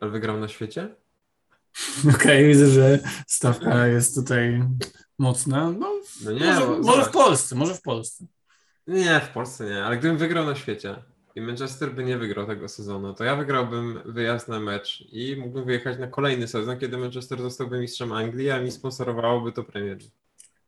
Ale 0.00 0.10
wygrał 0.10 0.40
na 0.40 0.48
świecie? 0.48 0.94
Okej, 2.14 2.46
widzę, 2.48 2.66
że 2.68 2.98
stawka 3.26 3.86
jest 3.86 4.14
tutaj 4.14 4.62
mocna. 5.18 5.70
No, 5.70 6.00
No 6.24 6.32
nie, 6.32 6.46
może, 6.46 6.60
bo 6.66 6.78
może 6.78 7.02
w 7.02 7.04
zobacz. 7.04 7.12
Polsce, 7.12 7.54
może 7.54 7.74
w 7.74 7.82
Polsce. 7.82 8.26
Nie, 8.86 9.20
w 9.20 9.28
Polsce 9.28 9.64
nie, 9.66 9.84
ale 9.84 9.96
gdybym 9.98 10.18
wygrał 10.18 10.44
na 10.44 10.54
świecie 10.54 10.96
i 11.34 11.40
Manchester 11.40 11.94
by 11.94 12.04
nie 12.04 12.18
wygrał 12.18 12.46
tego 12.46 12.68
sezonu, 12.68 13.14
to 13.14 13.24
ja 13.24 13.36
wygrałbym 13.36 14.00
wyjazd 14.04 14.48
na 14.48 14.60
mecz 14.60 15.04
i 15.12 15.36
mógłbym 15.36 15.64
wyjechać 15.64 15.98
na 15.98 16.06
kolejny 16.06 16.48
sezon, 16.48 16.78
kiedy 16.78 16.98
Manchester 16.98 17.42
zostałby 17.42 17.78
mistrzem 17.80 18.12
Anglii, 18.12 18.50
a 18.50 18.60
mi 18.60 18.70
sponsorowałoby 18.72 19.52
to 19.52 19.64
Premier 19.64 19.98
League. 19.98 20.25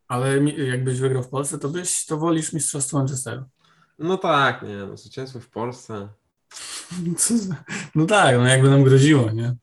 Ale 0.09 0.41
mi- 0.41 0.69
jakbyś 0.69 1.01
wygrał 1.01 1.23
w 1.23 1.29
Polsce, 1.29 1.59
to 1.59 1.69
byś 1.69 2.07
to 2.07 2.17
wolisz 2.19 2.53
mistrzostwo 2.53 2.99
Manchesteru. 2.99 3.45
No 3.99 4.19
tak, 4.19 4.63
nie, 4.63 4.77
no 4.77 4.97
zwycięstwo 4.97 5.41
w 5.41 5.49
Polsce. 5.49 6.09
Co 7.19 7.39
za... 7.39 7.55
No 7.95 8.07
tak, 8.07 8.37
no 8.37 8.47
jakby 8.47 8.71
nam 8.71 8.85
groziło, 8.85 9.31
nie? 9.31 9.55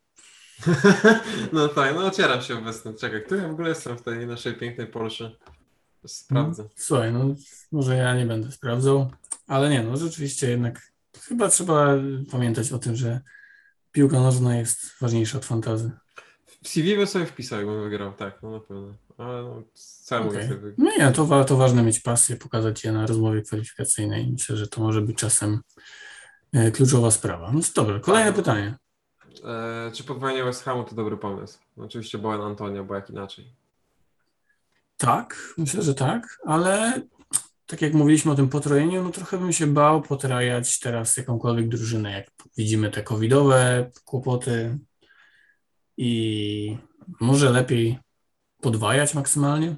No 1.54 1.68
tak, 1.68 1.96
no 1.96 2.06
ocieram 2.06 2.42
się 2.42 2.58
obecnie. 2.58 2.94
Czekaj, 2.94 3.24
który 3.26 3.42
ja 3.42 3.48
w 3.48 3.52
ogóle 3.52 3.70
jestem 3.70 3.98
w 3.98 4.02
tej 4.02 4.28
naszej 4.28 4.54
pięknej 4.54 4.88
Polsce? 4.88 5.32
Sprawdzę. 6.08 6.70
Słuchaj, 6.76 7.14
no 7.14 7.36
może 7.72 7.96
ja 7.96 8.16
nie 8.16 8.26
będę 8.26 8.52
sprawdzał, 8.52 9.12
ale 9.48 9.70
nie, 9.70 9.84
no 9.84 9.98
rzeczywiście 9.98 10.50
jednak 10.50 10.92
chyba 11.28 11.50
trzeba 11.50 11.88
pamiętać 12.32 12.72
o 12.72 12.80
tym, 12.80 12.96
że 12.96 13.22
piłka 13.92 14.20
nożna 14.20 14.56
jest 14.58 14.94
ważniejsza 15.02 15.38
od 15.38 15.46
fantazy. 15.46 15.92
W 16.64 16.68
CV 16.70 16.96
by 16.96 17.08
sobie 17.08 17.26
wpisał, 17.26 17.60
jakbym 17.60 17.84
wygrał, 17.84 18.14
tak, 18.14 18.44
no 18.44 18.52
na 18.52 18.60
pewno. 18.60 18.94
Ale 19.18 19.44
no, 19.44 19.64
sobie 19.74 20.48
wygrać? 20.48 20.74
No 20.78 20.92
nie, 20.98 21.12
to, 21.12 21.26
wa- 21.26 21.44
to 21.44 21.58
ważne 21.58 21.84
mieć 21.84 22.00
pasję, 22.00 22.36
pokazać 22.36 22.84
je 22.84 22.92
na 22.92 23.06
rozmowie 23.06 23.42
kwalifikacyjnej. 23.42 24.32
Myślę, 24.32 24.58
że 24.58 24.68
to 24.68 24.82
może 24.82 25.02
być 25.02 25.18
czasem 25.18 25.60
e, 26.54 26.72
kluczowa 26.72 27.12
sprawa. 27.12 27.52
No 27.52 27.60
dobra, 27.76 28.00
kolejne 28.00 28.34
pytanie. 28.34 28.78
E, 29.44 29.92
czy 29.94 30.04
podwojenie 30.04 30.44
West 30.44 30.64
Hamu 30.64 30.84
to 30.84 30.96
dobry 30.96 31.18
pomysł? 31.18 31.60
Oczywiście 31.78 32.18
Bowen 32.18 32.42
Antonio, 32.42 32.84
bo 32.84 32.96
jak 32.96 33.10
inaczej. 33.10 33.54
Tak, 34.98 35.54
myślę, 35.58 35.82
że 35.82 35.96
tak, 35.96 36.40
ale 36.46 37.02
tak 37.66 37.82
jak 37.82 37.94
mówiliśmy 37.94 38.32
o 38.32 38.36
tym 38.36 38.50
potrojeniu, 38.50 39.04
no 39.04 39.10
trochę 39.10 39.38
bym 39.38 39.54
się 39.54 39.68
bał 39.68 40.02
potrajać 40.02 40.80
teraz 40.80 41.18
jakąkolwiek 41.18 41.70
drużynę, 41.70 42.12
jak 42.12 42.32
widzimy 42.58 42.92
te 42.92 43.04
covidowe 43.04 43.92
kłopoty 44.06 44.80
i 45.98 46.78
może 47.20 47.50
lepiej 47.50 48.00
podwajać 48.66 49.14
maksymalnie. 49.14 49.76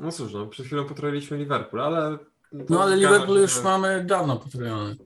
No 0.00 0.12
cóż, 0.12 0.32
no, 0.32 0.46
przed 0.46 0.66
chwilą 0.66 0.84
potrojiliśmy 0.84 1.36
Liverpool, 1.38 1.82
ale... 1.82 2.18
No 2.52 2.82
ale 2.82 2.96
Liverpool 2.96 3.40
już 3.40 3.54
że 3.54 3.62
mamy 3.62 4.04
dawno 4.04 4.36
potrojony. 4.36 4.96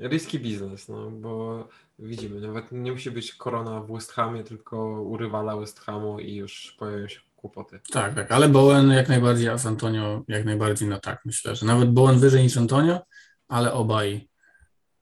Riski 0.00 0.40
biznes, 0.40 0.88
no 0.88 1.10
bo 1.10 1.68
widzimy, 1.98 2.40
nawet 2.40 2.72
nie 2.72 2.92
musi 2.92 3.10
być 3.10 3.34
korona 3.34 3.80
w 3.80 3.92
West 3.92 4.12
Hamie, 4.12 4.44
tylko 4.44 4.76
u 5.02 5.16
rywala 5.16 5.56
West 5.56 5.80
Hamu 5.80 6.20
i 6.20 6.34
już 6.34 6.76
pojawią 6.78 7.08
się 7.08 7.20
kłopoty. 7.36 7.80
Tak, 7.90 8.14
tak, 8.14 8.32
ale 8.32 8.48
Bowen 8.48 8.90
jak 8.90 9.08
najbardziej, 9.08 9.48
a 9.48 9.58
z 9.58 9.66
Antonio 9.66 10.22
jak 10.28 10.44
najbardziej 10.44 10.88
na 10.88 11.00
tak, 11.00 11.24
myślę, 11.24 11.56
że 11.56 11.66
nawet 11.66 11.92
Bowen 11.92 12.18
wyżej 12.18 12.42
niż 12.42 12.56
Antonio, 12.56 13.00
ale 13.48 13.72
obaj 13.72 14.28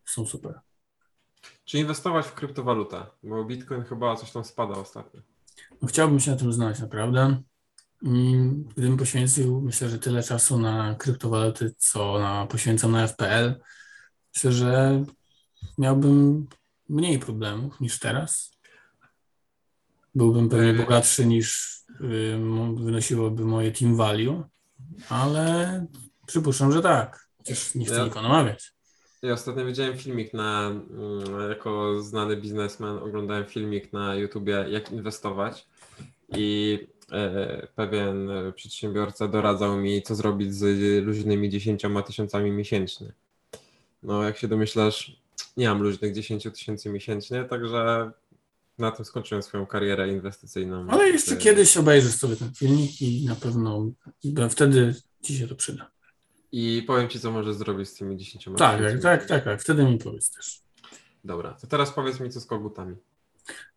są 0.05 0.27
super. 0.27 0.61
Czy 1.65 1.79
inwestować 1.79 2.27
w 2.27 2.35
kryptowalutę? 2.35 3.07
Bo 3.23 3.45
Bitcoin 3.45 3.83
chyba 3.83 4.17
coś 4.17 4.33
tam 4.33 4.45
spada 4.45 4.75
ostatnio. 4.75 5.21
No, 5.83 5.89
chciałbym 5.89 6.21
się 6.21 6.31
na 6.31 6.37
tym 6.37 6.53
znać, 6.53 6.81
naprawdę. 6.81 7.43
Gdybym 8.69 8.97
poświęcił, 8.97 9.61
myślę, 9.61 9.89
że 9.89 9.99
tyle 9.99 10.23
czasu 10.23 10.59
na 10.59 10.95
kryptowaluty, 10.95 11.75
co 11.79 12.19
na, 12.19 12.47
poświęcam 12.47 12.93
na 12.93 13.07
FPL, 13.09 13.55
myślę, 14.35 14.53
że 14.53 15.05
miałbym 15.79 16.47
mniej 16.89 17.19
problemów 17.19 17.81
niż 17.81 17.99
teraz. 17.99 18.57
Byłbym 20.15 20.49
pewnie 20.49 20.67
Yy. 20.69 20.75
bogatszy 20.79 21.27
niż 21.27 21.77
wynosiłoby 22.77 23.45
moje 23.45 23.73
team 23.73 23.97
value, 23.97 24.45
ale 25.09 25.87
przypuszczam, 26.27 26.73
że 26.73 26.83
tak. 26.83 27.29
Chociaż 27.39 27.75
nie 27.75 27.87
chcę 27.87 27.95
Ja- 27.95 28.05
nikogo 28.05 28.23
namawiać. 28.23 28.76
Ja 29.27 29.33
ostatnio 29.33 29.65
widziałem 29.65 29.99
filmik 29.99 30.35
na, 30.35 30.67
mm, 30.67 31.49
jako 31.51 32.03
znany 32.03 32.37
biznesmen, 32.37 32.99
oglądałem 32.99 33.45
filmik 33.45 33.93
na 33.93 34.15
YouTubie, 34.15 34.67
jak 34.71 34.93
inwestować 34.93 35.67
i 36.37 36.79
e, 37.13 37.67
pewien 37.75 38.31
przedsiębiorca 38.55 39.29
doradzał 39.29 39.77
mi, 39.77 40.03
co 40.03 40.15
zrobić 40.15 40.55
z 40.55 41.05
luźnymi 41.05 41.51
10 41.51 41.83
tysiącami 42.07 42.51
miesięcznie. 42.51 43.13
No, 44.03 44.23
jak 44.23 44.37
się 44.39 44.49
domyślasz, 44.49 45.17
nie 45.57 45.69
mam 45.69 45.83
luźnych 45.83 46.15
10 46.15 46.43
tysięcy 46.43 46.91
miesięcznie, 46.91 47.45
także 47.45 48.11
na 48.79 48.91
tym 48.91 49.05
skończyłem 49.05 49.43
swoją 49.43 49.67
karierę 49.67 50.09
inwestycyjną. 50.09 50.87
Ale 50.91 51.09
jeszcze 51.09 51.37
kiedyś 51.37 51.77
obejrzysz 51.77 52.15
sobie 52.15 52.37
ten 52.37 52.55
filmik 52.55 53.03
i 53.03 53.25
na 53.25 53.35
pewno 53.35 53.91
wtedy 54.51 54.95
ci 55.23 55.39
się 55.39 55.49
to 55.49 55.55
przyda. 55.55 55.96
I 56.59 56.83
powiem 56.83 57.09
ci, 57.09 57.21
co 57.21 57.31
możesz 57.31 57.55
zrobić 57.55 57.89
z 57.89 57.95
tymi 57.95 58.17
10 58.17 58.45
Tak, 58.45 58.81
tak, 58.81 59.01
tak, 59.03 59.27
tak, 59.27 59.45
tak. 59.45 59.63
Wtedy 59.63 59.85
mi 59.85 59.99
powiedz 59.99 60.31
też. 60.31 60.61
Dobra, 61.25 61.55
to 61.61 61.67
teraz 61.67 61.91
powiedz 61.91 62.21
mi, 62.21 62.31
co 62.31 62.41
z 62.41 62.47
kogutami. 62.47 62.97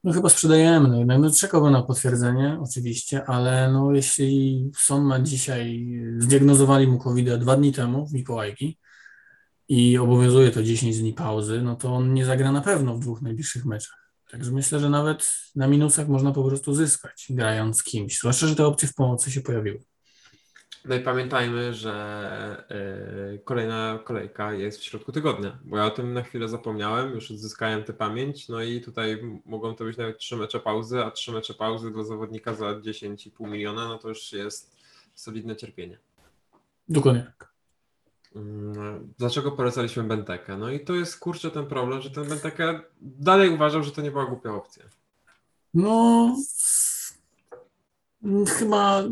No 0.04 0.14
chyba 0.14 0.30
sprzedajemy, 0.30 0.88
no 0.88 0.98
jednak 0.98 1.20
no, 1.20 1.32
czekałbym 1.32 1.72
na 1.72 1.84
potwierdzenie 1.84 2.60
oczywiście, 2.62 3.26
ale 3.26 3.72
no 3.72 3.92
jeśli 3.92 4.72
ma 5.02 5.20
dzisiaj, 5.20 5.90
zdiagnozowali 6.18 6.88
mu 6.88 7.00
covid 7.00 7.34
dwa 7.34 7.56
dni 7.56 7.74
temu 7.74 8.08
w 8.08 8.14
Mikołajki 8.14 8.78
i 9.68 9.98
obowiązuje 9.98 10.52
to 10.52 10.64
10 10.64 11.00
dni 11.00 11.14
pauzy, 11.14 11.62
no 11.62 11.76
to 11.76 11.96
on 11.96 12.14
nie 12.14 12.26
zagra 12.26 12.52
na 12.52 12.62
pewno 12.62 12.96
w 12.96 13.00
dwóch 13.00 13.22
najbliższych 13.22 13.66
meczach. 13.66 14.14
Także 14.32 14.52
myślę, 14.52 14.80
że 14.80 14.90
nawet 14.90 15.34
na 15.56 15.68
minusach 15.68 16.08
można 16.08 16.32
po 16.32 16.44
prostu 16.44 16.74
zyskać 16.74 17.28
grając 17.30 17.78
z 17.78 17.84
kimś, 17.84 18.20
zwłaszcza, 18.20 18.48
że 18.48 18.56
te 18.56 18.66
opcje 18.66 18.88
w 18.88 18.94
pomocy 18.94 19.32
się 19.32 19.42
pojawiły. 19.42 19.80
No 20.86 20.96
i 20.96 21.00
pamiętajmy, 21.00 21.74
że 21.74 21.94
e, 23.36 23.38
kolejna 23.38 24.00
kolejka 24.04 24.54
jest 24.54 24.80
w 24.80 24.84
środku 24.84 25.12
tygodnia, 25.12 25.60
bo 25.64 25.78
ja 25.78 25.86
o 25.86 25.90
tym 25.90 26.14
na 26.14 26.24
chwilę 26.24 26.50
zapomniałem, 26.50 27.12
już 27.12 27.32
odzyskałem 27.32 27.84
tę 27.84 27.94
pamięć, 27.94 28.50
no 28.50 28.62
i 28.62 28.82
tutaj 28.82 29.24
mogą 29.46 29.76
to 29.76 29.84
być 29.84 29.98
nawet 29.98 30.18
trzy 30.18 30.38
mecze 30.38 30.60
pauzy, 30.60 31.04
a 31.04 31.12
trzy 31.12 31.32
mecze 31.32 31.54
pauzy 31.54 31.92
dla 31.92 32.04
zawodnika 32.04 32.54
za 32.54 32.66
10,5 32.66 33.50
miliona, 33.50 33.88
no 33.88 33.98
to 33.98 34.10
już 34.10 34.34
jest 34.34 34.76
solidne 35.16 35.56
cierpienie. 35.56 35.98
Dokładnie 36.90 37.24
tak. 37.24 37.50
Mm, 38.36 39.14
Dlaczego 39.18 39.52
polecaliśmy 39.52 40.04
Bentekę? 40.04 40.58
No 40.58 40.70
i 40.70 40.80
to 40.80 40.96
jest 40.96 41.20
kurczę 41.20 41.52
ten 41.52 41.66
problem, 41.66 42.02
że 42.02 42.12
ten 42.12 42.30
Benteke 42.30 42.82
dalej 43.02 43.50
uważał, 43.50 43.84
że 43.84 43.92
to 43.92 44.02
nie 44.02 44.12
była 44.12 44.26
głupia 44.26 44.54
opcja. 44.54 44.84
No, 45.74 46.36
chyba 48.58 49.04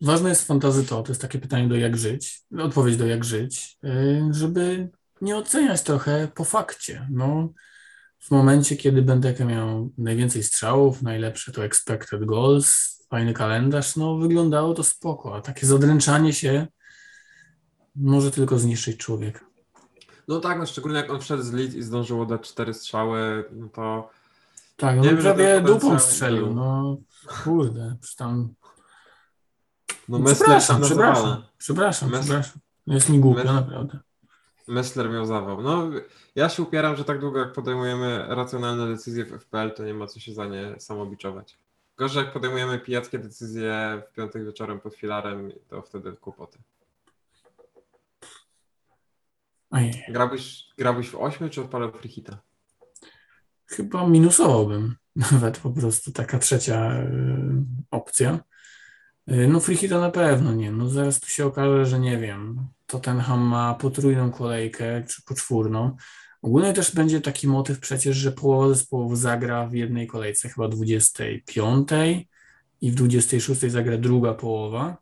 ważne 0.00 0.28
jest 0.28 0.42
w 0.42 0.46
fantazy 0.46 0.84
to, 0.84 1.02
to 1.02 1.10
jest 1.10 1.22
takie 1.22 1.38
pytanie 1.38 1.68
do 1.68 1.76
jak 1.76 1.96
żyć, 1.96 2.42
odpowiedź 2.58 2.96
do 2.96 3.06
jak 3.06 3.24
żyć, 3.24 3.78
y, 3.84 4.22
żeby 4.30 4.88
nie 5.20 5.36
oceniać 5.36 5.82
trochę 5.82 6.28
po 6.34 6.44
fakcie. 6.44 7.08
No, 7.10 7.48
w 8.18 8.30
momencie, 8.30 8.76
kiedy 8.76 9.02
Benteke 9.02 9.44
miał 9.44 9.90
najwięcej 9.98 10.42
strzałów, 10.42 11.02
najlepsze 11.02 11.52
to 11.52 11.64
expected 11.64 12.24
goals, 12.24 12.96
fajny 13.10 13.32
kalendarz, 13.32 13.96
no 13.96 14.16
wyglądało 14.16 14.74
to 14.74 14.84
spoko, 14.84 15.36
a 15.36 15.40
takie 15.40 15.66
zadręczanie 15.66 16.32
się 16.32 16.66
może 17.96 18.30
tylko 18.30 18.58
zniszczyć 18.58 18.96
człowieka. 18.96 19.40
No 20.28 20.40
tak, 20.40 20.58
no 20.58 20.66
szczególnie 20.66 20.98
jak 20.98 21.10
on 21.10 21.20
wszedł 21.20 21.42
z 21.42 21.52
Leeds 21.52 21.74
i 21.74 21.82
zdążył 21.82 22.22
oddać 22.22 22.40
cztery 22.40 22.74
strzały, 22.74 23.44
no 23.52 23.68
to 23.68 24.10
Tak, 24.76 24.96
no 24.96 25.02
Wiem, 25.02 25.20
że 25.20 25.34
prawie 25.34 25.60
dupą 25.60 25.98
strzelił, 25.98 26.54
no 26.54 26.96
kurde, 27.44 27.96
tam... 28.18 28.54
No 30.08 30.20
przepraszam, 30.20 30.82
przepraszam, 30.82 31.42
przepraszam, 31.58 32.10
Mes- 32.10 32.20
przepraszam. 32.20 32.58
Jest 32.86 33.08
mi 33.08 33.18
głupio, 33.18 33.44
Mes- 33.44 33.54
naprawdę. 33.54 33.98
Messler 34.68 35.10
miał 35.10 35.26
zawał. 35.26 35.62
No, 35.62 35.90
ja 36.34 36.48
się 36.48 36.62
upieram, 36.62 36.96
że 36.96 37.04
tak 37.04 37.20
długo 37.20 37.38
jak 37.38 37.52
podejmujemy 37.52 38.24
racjonalne 38.28 38.86
decyzje 38.86 39.24
w 39.24 39.32
FPL, 39.32 39.70
to 39.76 39.84
nie 39.84 39.94
ma 39.94 40.06
co 40.06 40.20
się 40.20 40.34
za 40.34 40.46
nie 40.46 40.74
samobiczować. 40.80 41.58
Gorzej 41.96 42.24
jak 42.24 42.32
podejmujemy 42.32 42.78
pijackie 42.78 43.18
decyzje 43.18 44.02
w 44.08 44.12
piątek 44.12 44.44
wieczorem 44.44 44.80
pod 44.80 44.94
filarem, 44.94 45.52
to 45.68 45.82
wtedy 45.82 46.12
kłopoty. 46.12 46.58
Ojej. 49.70 50.04
Grałbyś, 50.08 50.68
grałbyś 50.78 51.08
w 51.10 51.14
8 51.14 51.50
czy 51.50 51.60
odpalał 51.60 51.92
freehita? 51.92 52.38
Chyba 53.66 54.06
minusowałbym 54.08 54.96
nawet 55.32 55.58
po 55.58 55.70
prostu 55.70 56.12
taka 56.12 56.38
trzecia 56.38 56.92
y, 56.92 57.08
opcja. 57.90 58.38
Y, 59.30 59.48
no 59.48 59.60
free 59.60 59.76
hita 59.76 60.00
na 60.00 60.10
pewno 60.10 60.54
nie. 60.54 60.72
No 60.72 60.88
zaraz 60.88 61.20
tu 61.20 61.28
się 61.28 61.46
okaże, 61.46 61.86
że 61.86 62.00
nie 62.00 62.18
wiem. 62.18 62.66
Tottenham 62.86 63.40
ma 63.40 63.74
potrójną 63.74 64.30
kolejkę 64.30 65.04
czy 65.08 65.22
poczwórną. 65.22 65.96
Ogólnie 66.42 66.72
też 66.72 66.94
będzie 66.94 67.20
taki 67.20 67.48
motyw 67.48 67.80
przecież, 67.80 68.16
że 68.16 68.32
połowa 68.32 68.74
zespołów 68.74 69.18
zagra 69.18 69.66
w 69.66 69.74
jednej 69.74 70.06
kolejce, 70.06 70.48
chyba 70.48 70.68
25 70.68 71.88
i 72.80 72.90
w 72.90 72.94
26 72.94 73.60
zagra 73.60 73.98
druga 73.98 74.34
połowa. 74.34 74.96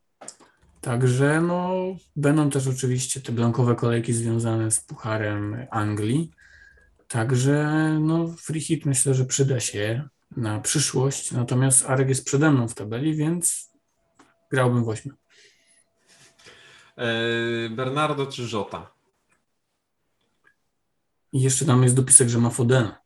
Także 0.80 1.40
no, 1.40 1.72
będą 2.16 2.50
też 2.50 2.66
oczywiście 2.66 3.20
te 3.20 3.32
blankowe 3.32 3.74
kolejki 3.74 4.12
związane 4.12 4.70
z 4.70 4.80
Pucharem 4.80 5.66
Anglii. 5.70 6.30
Także 7.08 7.88
no, 8.00 8.28
free 8.28 8.60
hit 8.60 8.86
myślę, 8.86 9.14
że 9.14 9.24
przyda 9.24 9.60
się 9.60 10.08
na 10.36 10.60
przyszłość. 10.60 11.32
Natomiast 11.32 11.86
Arek 11.90 12.08
jest 12.08 12.24
przede 12.24 12.50
mną 12.50 12.68
w 12.68 12.74
tabeli, 12.74 13.14
więc 13.14 13.73
grałbym 14.54 14.84
w 14.84 14.88
ośmiu. 14.88 15.12
Eee, 16.96 17.70
Bernardo 17.70 18.26
czy 18.26 18.46
Żota? 18.46 18.90
I 21.32 21.40
jeszcze 21.40 21.64
tam 21.64 21.82
jest 21.82 21.94
dopisek, 21.94 22.28
że 22.28 22.38
ma 22.38 22.50
Fodena. 22.50 23.00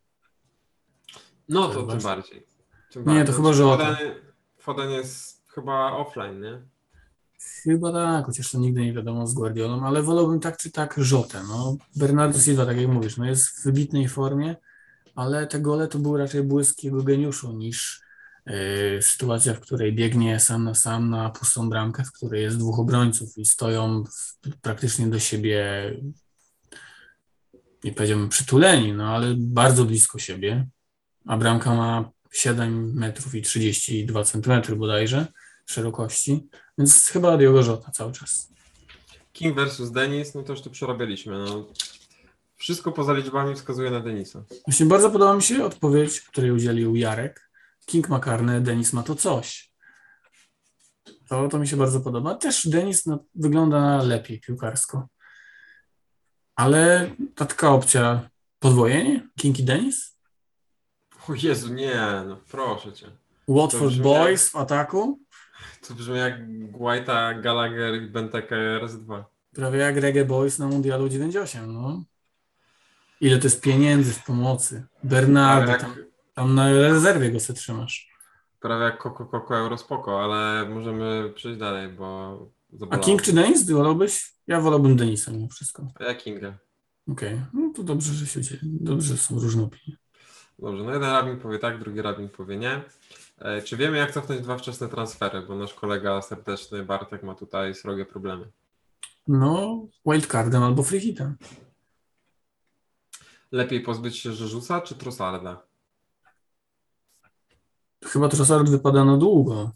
No 1.49 1.69
To 1.69 1.83
to 1.83 1.93
tym 1.93 2.03
bardziej. 2.03 2.47
Tym 2.93 3.05
Nie, 3.07 3.25
to 3.25 3.33
chyba 3.33 3.53
Żota. 3.53 3.95
Foden, 3.95 4.15
Foden 4.59 4.91
jest 4.91 5.45
chyba 5.49 5.93
offline, 5.93 6.41
nie? 6.41 6.63
Chyba 7.63 7.93
tak, 7.93 8.27
chociaż 8.27 8.51
to 8.51 8.59
nigdy 8.59 8.85
nie 8.85 8.93
wiadomo 8.93 9.27
z 9.27 9.35
Guardiolą, 9.35 9.87
ale 9.87 10.03
wolałbym 10.03 10.41
tak 10.41 10.57
czy 10.57 10.71
tak 10.71 10.95
Rzotę. 10.99 11.43
No, 11.49 11.77
Bernardo 11.97 12.39
Silva, 12.39 12.67
tak 12.67 12.77
jak 12.77 12.89
mówisz, 12.89 13.17
no 13.17 13.25
jest 13.25 13.49
w 13.49 13.65
wybitnej 13.65 14.09
formie, 14.09 14.57
ale 15.15 15.47
te 15.47 15.61
gole 15.61 15.89
to 15.89 15.99
był 15.99 16.17
raczej 16.17 16.43
błysk 16.43 16.85
jego 16.85 17.03
geniuszu 17.03 17.53
niż 17.53 18.08
sytuacja, 19.01 19.55
w 19.55 19.61
której 19.61 19.93
biegnie 19.93 20.41
sam 20.41 20.65
na 20.65 20.75
sam 20.75 21.11
na 21.11 21.31
pustą 21.31 21.69
bramkę, 21.69 22.05
w 22.05 22.13
której 22.13 22.43
jest 22.43 22.59
dwóch 22.59 22.79
obrońców 22.79 23.39
i 23.39 23.45
stoją 23.45 24.05
praktycznie 24.63 25.07
do 25.07 25.19
siebie, 25.19 25.65
nie 27.85 27.93
powiedziałbym 27.93 28.29
przytuleni, 28.29 28.93
no 28.93 29.09
ale 29.17 29.35
bardzo 29.39 29.85
blisko 29.85 30.19
siebie, 30.19 30.67
a 31.27 31.37
bramka 31.37 31.75
ma 31.75 32.11
7 32.33 32.95
metrów 32.95 33.35
i 33.35 33.43
32 33.43 34.25
centymetry 34.25 34.77
bodajże 34.77 35.27
szerokości, 35.67 36.49
więc 36.79 37.07
chyba 37.07 37.37
Diogo 37.37 37.63
Jota 37.63 37.91
cały 37.91 38.13
czas. 38.13 38.49
King 39.33 39.57
versus 39.57 39.91
Denis, 39.91 40.35
no 40.35 40.43
to 40.43 40.53
już 40.53 40.63
tu 40.63 40.71
przerabialiśmy. 40.71 41.39
No. 41.39 41.67
Wszystko 42.57 42.93
poza 42.93 43.13
liczbami 43.13 43.55
wskazuje 43.55 43.91
na 43.91 44.01
Denisa. 44.01 44.45
Właśnie 44.67 44.87
bardzo 44.87 45.11
podoba 45.11 45.37
mi 45.37 45.43
się 45.43 45.65
odpowiedź, 45.65 46.21
której 46.21 46.51
udzielił 46.51 46.97
Jarek. 46.97 47.48
King 47.89 48.09
ma 48.09 48.21
karne, 48.21 48.61
Denis 48.61 48.93
ma 48.93 49.03
to 49.03 49.15
coś. 49.15 49.73
To, 51.29 51.49
to 51.49 51.59
mi 51.59 51.69
się 51.69 51.77
bardzo 51.77 52.01
podoba. 52.01 52.35
Też 52.35 52.69
Denis 52.69 53.07
no, 53.07 53.25
wygląda 53.35 54.03
lepiej 54.03 54.41
piłkarsko. 54.41 55.09
Ale 56.57 57.11
ta 57.35 57.47
taka 57.47 57.71
opcja 57.71 58.31
podwojenie? 58.59 59.29
King 59.39 59.59
i 59.59 59.65
Denis? 59.65 60.19
O 61.29 61.35
Jezu, 61.35 61.75
nie, 61.75 62.25
no 62.27 62.37
proszę 62.51 62.93
cię. 62.93 63.07
Watford 63.49 63.97
Boys 63.97 64.51
w 64.51 64.57
ataku? 64.57 65.21
To 65.89 65.95
brzmi 65.95 66.19
jak 66.19 66.71
Guaita, 66.71 67.35
Gallagher 67.35 68.03
i 68.03 68.11
Benteke 68.11 68.57
RS2. 68.57 69.25
Prawie 69.55 69.79
jak 69.79 69.97
Reggae 69.97 70.25
Boys 70.25 70.59
na 70.59 70.67
Mundialu 70.67 71.09
98, 71.09 71.73
no. 71.73 72.05
Ile 73.21 73.39
to 73.39 73.45
jest 73.45 73.61
pieniędzy 73.61 74.13
w 74.13 74.25
pomocy. 74.25 74.87
Bernardo, 75.05 75.73
jak, 75.73 75.81
tam, 75.81 75.95
tam 76.39 76.55
na 76.55 76.73
rezerwie 76.73 77.31
go 77.31 77.41
se 77.41 77.55
trzymasz. 77.55 78.09
prawie 78.61 78.85
jak 78.85 79.03
Coco 79.03 79.27
Coco 79.27 79.57
Eurospoko, 79.57 80.25
ale 80.25 80.69
możemy 80.69 81.33
przejść 81.35 81.59
dalej, 81.59 81.89
bo 81.89 82.39
A. 82.91 82.99
King 82.99 83.23
czy 83.23 83.33
Denis 83.33 83.71
wolałbyś? 83.71 84.33
Ja 84.47 84.61
wolałbym 84.61 84.97
Denisa 84.97 85.33
mimo 85.33 85.49
wszystko. 85.49 85.87
A 85.95 86.05
ja 86.05 86.15
Kinga. 86.15 86.59
Okej, 87.09 87.41
no 87.53 87.73
to 87.77 87.83
dobrze, 87.83 88.13
że 88.13 88.27
się 88.27 88.43
dzieje. 88.43 88.61
Dobrze, 88.63 89.09
że 89.09 89.19
są 89.19 89.39
różne 89.39 89.63
opinie. 89.63 89.97
Dobrze, 90.59 90.85
no 90.85 90.93
jeden 90.93 91.11
rabin 91.11 91.39
powie 91.39 91.59
tak, 91.59 91.79
drugi 91.81 92.03
rabin 92.03 92.29
powie 92.29 92.57
nie. 92.57 92.83
E, 93.39 93.63
czy 93.63 93.77
wiemy 93.77 93.97
jak 93.97 94.13
cofnąć 94.13 94.41
dwa 94.41 94.59
wczesne 94.59 94.89
transfery? 94.89 95.43
Bo 95.43 95.55
nasz 95.57 95.75
kolega 95.75 96.23
serdeczny 96.23 96.85
Bartek 96.85 97.23
ma 97.23 97.35
tutaj 97.35 97.75
srogie 97.75 98.05
problemy. 98.07 98.51
No, 99.29 99.87
wildcardem 100.07 100.63
albo 100.63 100.83
free 100.83 101.01
hitem. 101.01 101.37
Lepiej 103.53 103.81
pozbyć 103.81 104.17
się 104.17 104.29
Jezusa 104.29 104.81
czy 104.81 104.95
Trossarda? 104.95 105.68
Chyba 108.05 108.29
Trossard 108.29 108.69
wypada 108.69 109.05
na 109.05 109.17
długo. 109.17 109.71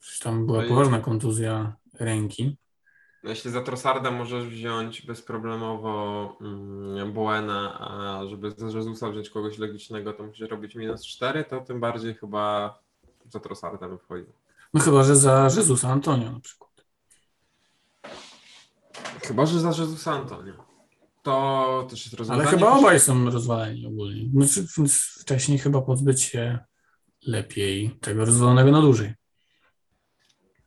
Przecież 0.00 0.18
tam 0.20 0.46
była 0.46 0.62
No 0.62 0.68
poważna 0.68 1.00
kontuzja 1.00 1.76
ręki. 1.94 2.56
No, 3.24 3.30
jeśli 3.30 3.50
za 3.50 3.60
Trossarda 3.62 4.10
możesz 4.10 4.46
wziąć 4.46 5.02
bezproblemowo 5.02 6.36
mm, 6.40 7.12
Boena, 7.12 7.78
a 7.80 8.26
żeby 8.26 8.50
za 8.50 8.66
Jezusa 8.78 9.10
wziąć 9.10 9.30
kogoś 9.30 9.58
logicznego, 9.58 10.12
to 10.12 10.22
musisz 10.22 10.48
robić 10.50 10.74
minus 10.74 11.06
4, 11.06 11.44
to 11.44 11.60
tym 11.60 11.80
bardziej 11.80 12.14
chyba 12.14 12.78
za 13.28 13.40
Trossarda 13.40 13.88
bym 13.88 13.98
wchodził. 13.98 14.32
No 14.74 14.80
chyba, 14.80 15.04
że 15.04 15.16
za 15.16 15.48
Jezusa 15.56 15.88
Antonio 15.88 16.32
na 16.32 16.40
przykład. 16.40 16.70
Chyba, 19.22 19.46
że 19.46 19.60
za 19.60 19.68
Jezusa 19.68 20.12
Antonio. 20.12 20.52
To 21.22 21.86
też 21.90 22.04
jest 22.04 22.14
Ale 22.14 22.18
rozwiązanie. 22.18 22.50
chyba 22.50 22.78
obaj 22.78 23.00
są 23.00 23.30
rozwaleni 23.30 23.86
ogólnie. 23.86 24.28
Znaczy, 24.46 24.66
wcześniej 25.20 25.58
chyba 25.58 25.82
pozbyć 25.82 26.22
się 26.22 26.58
lepiej 27.26 27.90
tego 28.00 28.24
rozwalonego 28.24 28.70
na 28.70 28.80
dłużej. 28.80 29.14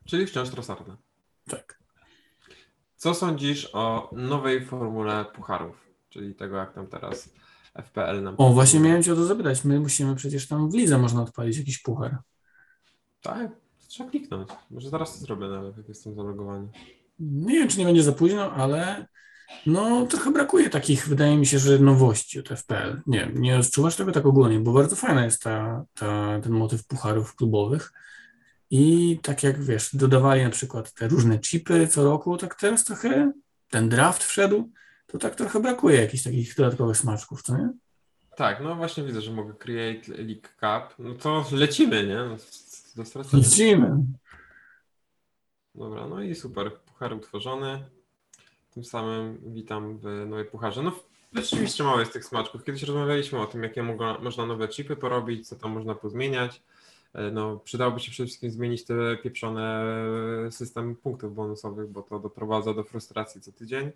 Czyli 0.06 0.28
wciąż 0.28 0.50
Trossarda. 0.50 0.98
Tak. 1.50 1.80
Co 2.96 3.14
sądzisz 3.14 3.70
o 3.74 4.10
nowej 4.14 4.66
formule 4.66 5.26
pucharów? 5.36 5.88
Czyli 6.10 6.36
tego, 6.36 6.58
jak 6.58 6.74
tam 6.74 6.88
teraz 6.88 7.34
FPL 7.84 8.24
nam. 8.24 8.36
O, 8.38 8.54
właśnie 8.54 8.80
miałem 8.80 9.04
cię 9.04 9.14
o 9.14 9.16
to 9.16 9.26
zapytać. 9.26 9.64
My 9.64 9.80
musimy 9.80 10.16
przecież 10.16 10.48
tam 10.48 10.72
w 10.72 10.74
lidze 10.74 10.98
można 10.98 11.22
odpalić 11.22 11.58
jakiś 11.58 11.82
puchar. 11.82 12.18
Tak, 13.22 13.52
trzeba 13.88 14.10
kliknąć. 14.10 14.50
Może 14.72 14.90
zaraz 14.90 15.14
to 15.14 15.20
zrobię 15.20 15.48
nawet, 15.48 15.78
jak 15.78 15.88
jestem 15.88 16.16
zalogowany. 16.16 16.68
Nie 17.20 17.54
wiem, 17.54 17.68
czy 17.68 17.80
nie 17.80 17.86
będzie 17.86 18.04
za 18.04 18.12
późno, 18.12 18.52
ale 18.52 19.08
no 19.66 20.06
trochę 20.06 20.32
brakuje 20.32 20.70
takich, 20.70 21.08
wydaje 21.08 21.38
mi 21.38 21.46
się, 21.46 21.60
że 21.60 21.80
nowości 21.80 22.40
od 22.40 22.50
FPL. 22.50 23.02
Nie, 23.08 23.32
nie 23.34 23.58
odczuwasz 23.58 23.96
tego 23.96 24.12
tak 24.12 24.26
ogólnie, 24.26 24.60
bo 24.60 24.74
bardzo 24.74 24.96
fajna 24.96 25.26
jest 25.26 25.44
ta, 25.44 25.86
ta, 25.94 26.40
ten 26.40 26.52
motyw 26.52 26.88
pucharów 26.88 27.36
klubowych. 27.36 27.92
I 28.72 29.20
tak 29.22 29.44
jak 29.44 29.64
wiesz, 29.64 29.96
dodawali 29.96 30.44
na 30.44 30.50
przykład 30.50 30.94
te 30.94 31.08
różne 31.08 31.40
chipy 31.40 31.88
co 31.88 32.04
roku, 32.04 32.38
tak 32.38 32.56
teraz 32.56 32.84
trochę 32.84 33.32
ten 33.70 33.90
draft 33.90 34.24
wszedł, 34.24 34.72
to 35.08 35.18
tak 35.18 35.36
trochę 35.36 35.60
brakuje 35.60 36.02
jakichś 36.02 36.24
takich 36.24 36.56
dodatkowych 36.56 36.98
smaczków, 36.98 37.42
co 37.42 37.58
nie? 37.58 37.70
Tak, 38.36 38.64
no 38.64 38.76
właśnie 38.76 39.04
widzę, 39.04 39.22
że 39.22 39.32
mogę 39.32 39.54
create 39.54 40.12
League 40.12 40.42
Cup. 40.42 40.96
No 41.00 41.16
to 41.16 41.46
lecimy, 41.52 42.08
nie? 42.08 42.16
No, 42.16 42.38
Do 42.96 43.06
stracenia. 43.06 43.44
Lecimy. 43.44 43.98
Dobra, 45.76 46.08
no 46.08 46.22
i 46.22 46.36
super. 46.36 46.72
Puchar 46.82 47.14
utworzony. 47.14 47.90
Tym 48.80 48.86
samym 48.86 49.42
witam 49.46 49.98
w 49.98 50.26
nowej 50.30 50.46
pucharze. 50.46 50.84
No 50.84 50.92
rzeczywiście 51.34 51.84
mało 51.84 52.00
jest 52.00 52.14
tych 52.14 52.26
smaczków. 52.26 52.64
Kiedyś 52.64 52.84
rozmawialiśmy 52.84 53.40
o 53.40 53.46
tym, 53.46 53.64
jakie 53.64 53.84
można 54.22 54.46
nowe 54.46 54.68
chipy 54.68 54.96
porobić, 54.96 55.48
co 55.48 55.56
tam 55.56 55.72
można 55.72 55.96
pozmieniać. 55.96 56.62
E, 57.14 57.32
No, 57.32 57.58
przydałoby 57.58 58.00
się 58.00 58.12
przede 58.12 58.28
wszystkim 58.28 58.52
zmienić 58.52 58.86
te 58.86 59.18
pieprzone 59.24 59.86
system 60.52 60.96
punktów 60.96 61.36
bonusowych, 61.36 61.90
bo 61.90 62.02
to 62.02 62.20
doprowadza 62.20 62.74
do 62.74 62.84
frustracji 62.84 63.42
co 63.42 63.52
tydzień. 63.52 63.92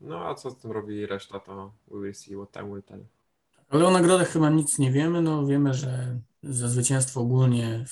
No 0.00 0.28
a 0.28 0.34
co 0.34 0.50
z 0.50 0.58
tym 0.58 0.72
robi 0.72 1.06
reszta, 1.06 1.40
to 1.40 1.72
we 1.90 2.00
will 2.00 2.14
see 2.14 2.36
what 2.36 2.52
time 2.52 2.70
will 2.72 2.82
tell. 2.82 3.00
Ale 3.68 3.86
o 3.86 3.90
nagrodach 3.90 4.28
chyba 4.28 4.50
nic 4.50 4.78
nie 4.78 4.92
wiemy. 4.92 5.22
No 5.22 5.46
wiemy, 5.46 5.74
że 5.74 6.18
za 6.42 6.68
zwycięstwo 6.68 7.20
ogólnie 7.20 7.84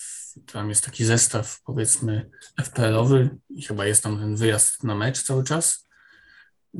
tam 0.53 0.69
jest 0.69 0.85
taki 0.85 1.05
zestaw, 1.05 1.61
powiedzmy, 1.65 2.31
FPL-owy 2.57 3.29
i 3.51 3.63
chyba 3.63 3.87
jest 3.87 4.03
tam 4.03 4.19
ten 4.19 4.37
wyjazd 4.37 4.85
na 4.85 4.95
mecz 4.95 5.23
cały 5.23 5.45
czas. 5.45 5.88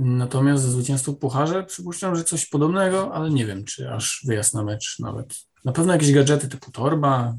Natomiast 0.01 0.65
zwycięstwo 0.65 1.13
w 1.13 1.19
pucharze 1.19 1.65
przypuszczam, 1.65 2.17
że 2.17 2.25
coś 2.25 2.47
podobnego, 2.47 3.15
ale 3.15 3.31
nie 3.31 3.47
wiem, 3.47 3.65
czy 3.65 3.91
aż 3.91 4.23
wyjazd 4.27 4.55
na 4.55 4.63
mecz 4.63 4.99
nawet 4.99 5.35
Na 5.65 5.73
pewno 5.73 5.93
jakieś 5.93 6.13
gadżety 6.13 6.49
typu 6.49 6.71
torba, 6.71 7.35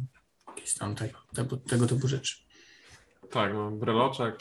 jakieś 0.47 0.73
tam 0.73 0.95
tego, 0.95 1.19
tego, 1.33 1.57
tego 1.57 1.87
typu 1.87 2.07
rzeczy. 2.07 2.37
Tak, 3.31 3.53
no, 3.53 3.71
breloczek, 3.71 4.39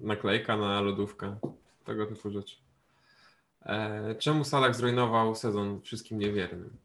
naklejka 0.00 0.56
na 0.56 0.80
lodówkę, 0.80 1.36
tego 1.84 2.06
typu 2.06 2.30
rzeczy. 2.30 2.56
E, 3.62 4.14
czemu 4.14 4.44
Salah 4.44 4.76
zrujnował 4.76 5.34
sezon 5.34 5.80
wszystkim 5.80 6.18
niewiernym? 6.18 6.76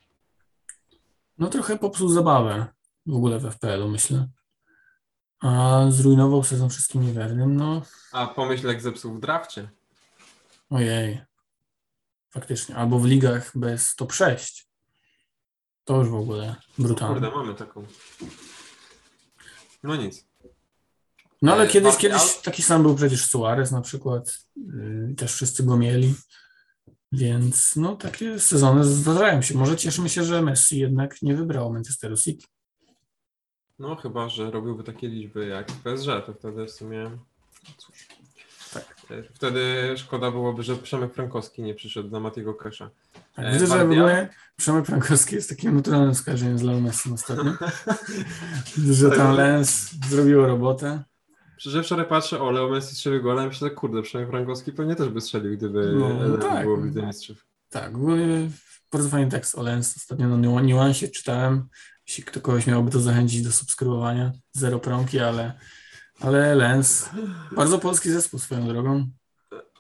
No 1.38 1.48
trochę 1.48 1.78
popsuł 1.78 2.10
zabawę 2.10 2.66
w 3.06 3.16
ogóle 3.16 3.40
w 3.40 3.46
FPL-u, 3.46 3.90
myślę. 3.90 4.28
A 5.40 5.82
zrujnował 5.90 6.44
sezon 6.44 6.70
wszystkim 6.70 7.02
niewiernym, 7.02 7.56
no 7.56 7.82
A 8.12 8.28
pomyśl, 8.28 8.68
jak 8.68 8.82
zepsuł 8.82 9.14
w 9.14 9.20
drafcie. 9.20 9.70
Ojej. 10.74 11.22
Faktycznie. 12.30 12.76
Albo 12.76 13.00
w 13.00 13.06
ligach 13.06 13.58
bez 13.58 13.96
top 13.96 14.14
6. 14.14 14.68
To 15.84 16.00
już 16.00 16.10
w 16.10 16.16
ogóle 16.16 16.56
brutalne. 16.78 17.14
Kurde, 17.14 17.38
mamy 17.38 17.56
taką. 17.56 17.86
No 19.84 19.96
nic. 19.96 20.26
No 21.42 21.54
ale 21.54 21.64
E, 21.64 21.68
kiedyś, 21.68 21.98
kiedyś 21.98 22.38
taki 22.44 22.64
sam 22.64 22.84
był 22.84 22.96
przecież 22.96 23.26
Suarez 23.26 23.72
na 23.72 23.82
przykład. 23.82 24.40
Yy, 24.56 25.16
Też 25.18 25.34
wszyscy 25.34 25.64
go 25.64 25.78
mieli. 25.78 26.16
Więc 27.12 27.76
no 27.76 27.96
takie 27.96 28.40
sezony 28.40 28.84
zdarzają 28.84 29.42
się. 29.42 29.58
Może 29.58 29.78
cieszymy 29.78 30.10
się, 30.10 30.24
że 30.24 30.42
Messi 30.42 30.80
jednak 30.80 31.22
nie 31.22 31.36
wybrał 31.36 31.74
Manchesteru 31.74 32.18
City. 32.18 32.48
No 33.80 33.96
chyba, 33.96 34.30
że 34.30 34.52
robiłby 34.52 34.84
takie 34.84 35.08
liczby 35.08 35.48
jak 35.48 35.68
PSG, 35.68 36.08
to 36.26 36.34
wtedy 36.34 36.66
w 36.66 36.72
sumie... 36.72 37.18
Cóż. 37.78 38.08
Tak. 38.74 38.96
E, 39.12 39.24
Wtedy 39.34 39.94
szkoda 39.98 40.32
byłoby, 40.32 40.64
że 40.64 40.76
Przemek 40.76 41.14
Frankowski 41.14 41.62
nie 41.62 41.74
przyszedł 41.76 42.10
na 42.10 42.20
Matiego 42.20 42.54
Kesza. 42.54 42.90
Tak, 43.36 43.46
E, 43.46 43.54
widzę, 43.54 43.68
że 43.68 43.76
w 43.76 43.78
Bardia? 43.78 43.98
ogóle 44.00 44.30
Przemek 44.56 44.86
Frankowski 44.86 45.36
jest 45.36 45.50
takim 45.50 45.76
naturalnym 45.76 46.16
skojarzeniem 46.16 46.58
z 46.58 46.62
Leo 46.62 46.80
Messi 46.80 47.12
ostatnio. 47.14 47.54
że 48.92 49.10
tam 49.12 49.28
no. 49.28 49.34
Lens 49.34 49.92
zrobiło 50.10 50.48
robotę. 50.48 51.04
Przecież 51.58 51.86
wczoraj 51.86 52.06
patrzę, 52.08 52.42
o 52.42 52.52
Leo 52.52 52.70
Messi 52.70 52.96
strzelił 52.96 53.24
gola 53.24 53.44
i 53.44 53.48
myślę, 53.48 53.70
kurde, 53.72 54.02
Przemek 54.02 54.30
Frankowski 54.30 54.72
pewnie 54.72 54.96
też 54.96 55.10
by 55.10 55.22
strzelił, 55.22 55.58
gdyby 55.58 55.94
No, 56.00 56.10
no, 56.28 56.38
tak. 56.38 56.64
było 56.64 56.78
w 56.78 56.86
Lidze 56.86 57.02
Mistrzów. 57.02 57.46
Tak, 57.70 57.92
w 57.94 57.96
ogóle 57.96 58.18
bardzo 58.92 59.10
fajny 59.10 59.32
tekst 59.32 59.56
o 59.58 59.62
Lens. 59.64 59.98
Ostatnio 59.98 60.28
na 60.28 60.38
niu- 60.38 60.60
niuansie 60.60 61.08
czytałem. 61.08 61.68
Jeśli 62.08 62.24
kto 62.24 62.42
kogoś 62.42 62.68
miałoby 62.68 62.92
to 62.92 63.00
zachęcić 63.00 63.42
do 63.42 63.52
subskrybowania, 63.52 64.32
zero 64.52 64.80
promki, 64.80 65.20
ale, 65.20 65.54
ale 66.24 66.56
Lens, 66.56 67.10
bardzo 67.56 67.80
polski 67.80 68.10
zespół 68.10 68.40
swoją 68.40 68.68
drogą. 68.68 69.08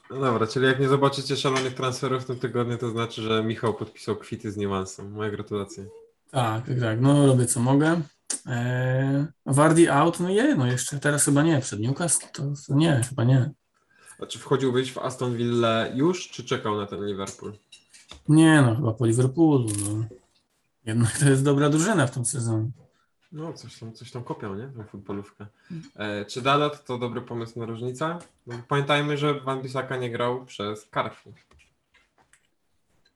No 0.10 0.20
dobra, 0.20 0.48
czyli 0.48 0.66
jak 0.66 0.80
nie 0.80 0.88
zobaczycie 0.88 1.38
szalonych 1.38 1.74
transferów 1.74 2.24
w 2.24 2.26
tym 2.26 2.40
tygodniu, 2.40 2.78
to 2.78 2.90
znaczy, 2.90 3.22
że 3.22 3.44
Michał 3.44 3.74
podpisał 3.74 4.16
kwity 4.16 4.52
z 4.52 4.58
niuansem. 4.58 5.12
Moje 5.12 5.32
gratulacje. 5.32 5.86
Tak, 6.32 6.68
tak, 6.68 6.80
tak. 6.80 7.02
No 7.02 7.28
robię 7.28 7.46
co 7.46 7.60
mogę. 7.60 8.02
Eee, 8.46 9.26
Wardi 9.46 9.90
out, 9.90 10.20
no 10.20 10.30
je, 10.30 10.56
no 10.56 10.66
jeszcze 10.68 11.00
teraz 11.00 11.26
chyba 11.26 11.44
nie. 11.44 11.60
Przed 11.60 11.80
Newcastle 11.80 12.28
to, 12.34 12.44
to 12.68 12.76
nie, 12.76 13.02
chyba 13.10 13.24
nie. 13.24 13.52
A 14.20 14.26
czy 14.26 14.40
wchodziłbyś 14.40 14.92
w 14.92 14.98
Aston 14.98 15.38
Villa 15.38 15.88
już, 15.88 16.30
czy 16.30 16.44
czekał 16.44 16.78
na 16.78 16.86
ten 16.86 17.06
Liverpool? 17.06 17.54
Nie, 18.30 18.62
no 18.62 18.76
chyba 18.76 18.94
po 18.94 19.06
Liverpoolu. 19.06 19.68
No. 19.68 20.06
Jednak 20.86 21.18
to 21.18 21.30
jest 21.30 21.44
dobra 21.44 21.70
drużyna 21.70 22.08
w 22.08 22.12
tym 22.12 22.26
sezonie. 22.26 22.72
No, 23.34 23.54
coś 23.54 23.80
tam, 23.80 23.94
coś 23.94 24.12
tam 24.12 24.24
kopią, 24.24 24.56
nie? 24.56 24.68
Tą 24.68 24.84
futbolówkę. 24.84 25.46
E, 25.96 26.26
czy 26.26 26.42
Dalot 26.42 26.86
to 26.86 26.98
dobry 26.98 27.22
pomysł 27.22 27.60
na 27.60 27.66
różnicę? 27.66 28.20
No, 28.48 28.56
pamiętajmy, 28.68 29.18
że 29.18 29.34
Van 29.34 29.62
Bissaka 29.62 29.98
nie 29.98 30.12
grał 30.12 30.46
przez 30.46 30.90
Carrefour. 30.94 31.36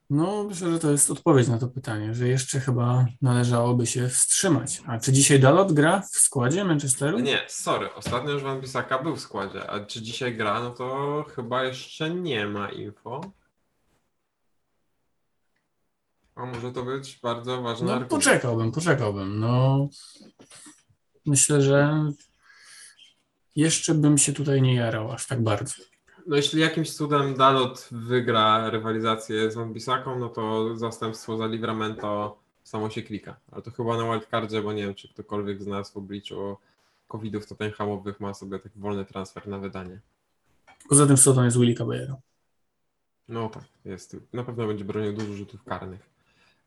No, 0.09 0.43
myślę, 0.43 0.71
że 0.71 0.79
to 0.79 0.91
jest 0.91 1.11
odpowiedź 1.11 1.47
na 1.47 1.57
to 1.57 1.67
pytanie, 1.67 2.13
że 2.13 2.27
jeszcze 2.27 2.59
chyba 2.59 3.05
należałoby 3.21 3.87
się 3.87 4.09
wstrzymać. 4.09 4.81
A 4.87 4.99
czy 4.99 5.11
dzisiaj 5.13 5.39
Dalot 5.39 5.73
gra 5.73 6.01
w 6.01 6.17
składzie 6.17 6.63
Manchesteru? 6.63 7.19
Nie, 7.19 7.39
sorry, 7.47 7.93
ostatnio 7.93 8.31
już 8.31 8.43
Van 8.43 8.61
Bissaka 8.61 9.03
był 9.03 9.15
w 9.15 9.19
składzie, 9.19 9.69
a 9.69 9.85
czy 9.85 10.01
dzisiaj 10.01 10.37
gra, 10.37 10.59
no 10.59 10.69
to 10.71 11.25
chyba 11.35 11.63
jeszcze 11.63 12.09
nie 12.09 12.47
ma 12.47 12.69
info. 12.69 13.21
A 16.37 16.45
może 16.45 16.71
to 16.71 16.83
być 16.83 17.19
bardzo 17.23 17.61
ważny 17.61 17.85
No, 17.87 17.91
argument. 17.93 18.11
poczekałbym, 18.11 18.71
poczekałbym. 18.71 19.39
No, 19.39 19.87
myślę, 21.25 21.61
że 21.61 22.11
jeszcze 23.55 23.93
bym 23.93 24.17
się 24.17 24.33
tutaj 24.33 24.61
nie 24.61 24.75
jarał 24.75 25.11
aż 25.11 25.27
tak 25.27 25.43
bardzo. 25.43 25.73
No 26.27 26.35
jeśli 26.35 26.61
jakimś 26.61 26.91
cudem 26.95 27.33
Dalot 27.35 27.87
wygra 27.91 28.69
rywalizację 28.69 29.51
z 29.51 29.55
Van 29.55 29.73
Bissaką, 29.73 30.19
no 30.19 30.29
to 30.29 30.75
zastępstwo 30.77 31.37
za 31.37 31.47
Livramento 31.47 32.37
samo 32.63 32.89
się 32.89 33.01
klika. 33.01 33.35
Ale 33.51 33.61
to 33.61 33.71
chyba 33.71 33.97
na 33.97 34.03
wildcardzie, 34.11 34.61
bo 34.61 34.73
nie 34.73 34.81
wiem, 34.83 34.95
czy 34.95 35.09
ktokolwiek 35.09 35.63
z 35.63 35.67
nas 35.67 35.91
w 35.91 35.97
obliczu 35.97 36.57
covidów 37.07 37.47
Tottenhamowych 37.47 38.19
ma 38.19 38.33
sobie 38.33 38.59
taki 38.59 38.79
wolny 38.79 39.05
transfer 39.05 39.47
na 39.47 39.57
wydanie. 39.59 39.99
Poza 40.89 41.05
tym 41.07 41.17
Soton 41.17 41.45
jest 41.45 41.57
Willy 41.59 41.73
Caballero. 41.75 42.19
No 43.27 43.49
tak, 43.49 43.63
jest. 43.85 44.17
Na 44.33 44.43
pewno 44.43 44.67
będzie 44.67 44.85
bronił 44.85 45.13
dużo 45.13 45.33
rzutów 45.33 45.63
karnych. 45.63 46.16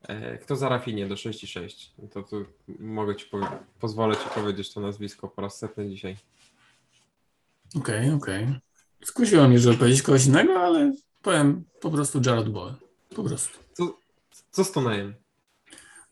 E, 0.02 0.38
Kto 0.38 0.56
za 0.56 0.68
Rafinie 0.68 1.06
do 1.08 1.14
6,6? 1.14 1.90
No 1.98 2.08
To 2.08 2.22
tu 2.22 2.44
mogę 2.78 3.16
ci 3.16 3.26
powie- 3.26 3.58
pozwolę 3.80 4.16
ci 4.16 4.28
powiedzieć 4.34 4.72
to 4.74 4.80
nazwisko 4.80 5.28
po 5.28 5.42
raz 5.42 5.58
setny 5.58 5.88
dzisiaj. 5.90 6.16
Okej, 7.76 8.10
okej. 8.10 8.60
Skusiło 9.04 9.48
mnie, 9.48 9.58
żeby 9.58 9.76
powiedzieć 9.76 10.02
kogoś 10.02 10.26
innego, 10.26 10.60
ale 10.60 10.92
powiem 11.22 11.64
po 11.80 11.90
prostu 11.90 12.20
Jared 12.26 12.48
Bowen. 12.48 12.74
Po 13.16 13.24
prostu. 13.24 13.58
Co, 13.72 13.98
co 14.50 14.64
z 14.64 14.72
Tonejem? 14.72 15.14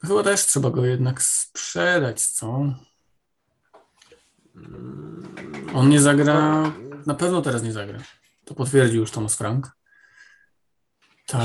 Chyba 0.07 0.22
też 0.22 0.47
trzeba 0.47 0.70
go 0.70 0.84
jednak 0.84 1.22
sprzedać, 1.22 2.22
co? 2.22 2.74
On 5.74 5.89
nie 5.89 6.01
zagra, 6.01 6.72
na 7.07 7.14
pewno 7.14 7.43
teraz 7.43 7.62
nie 7.62 7.72
zagra. 7.72 7.99
To 8.45 8.55
potwierdził 8.55 9.01
już 9.01 9.11
Thomas 9.11 9.36
Frank. 9.36 9.70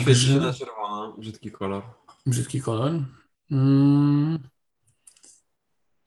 Świeci 0.02 0.26
się 0.28 0.34
na 0.36 0.40
Także, 0.46 0.66
czerwono, 0.66 1.14
brzydki 1.18 1.52
kolor. 1.52 1.84
Brzydki 2.26 2.62
kolor. 2.62 2.92
Mm, 3.52 4.40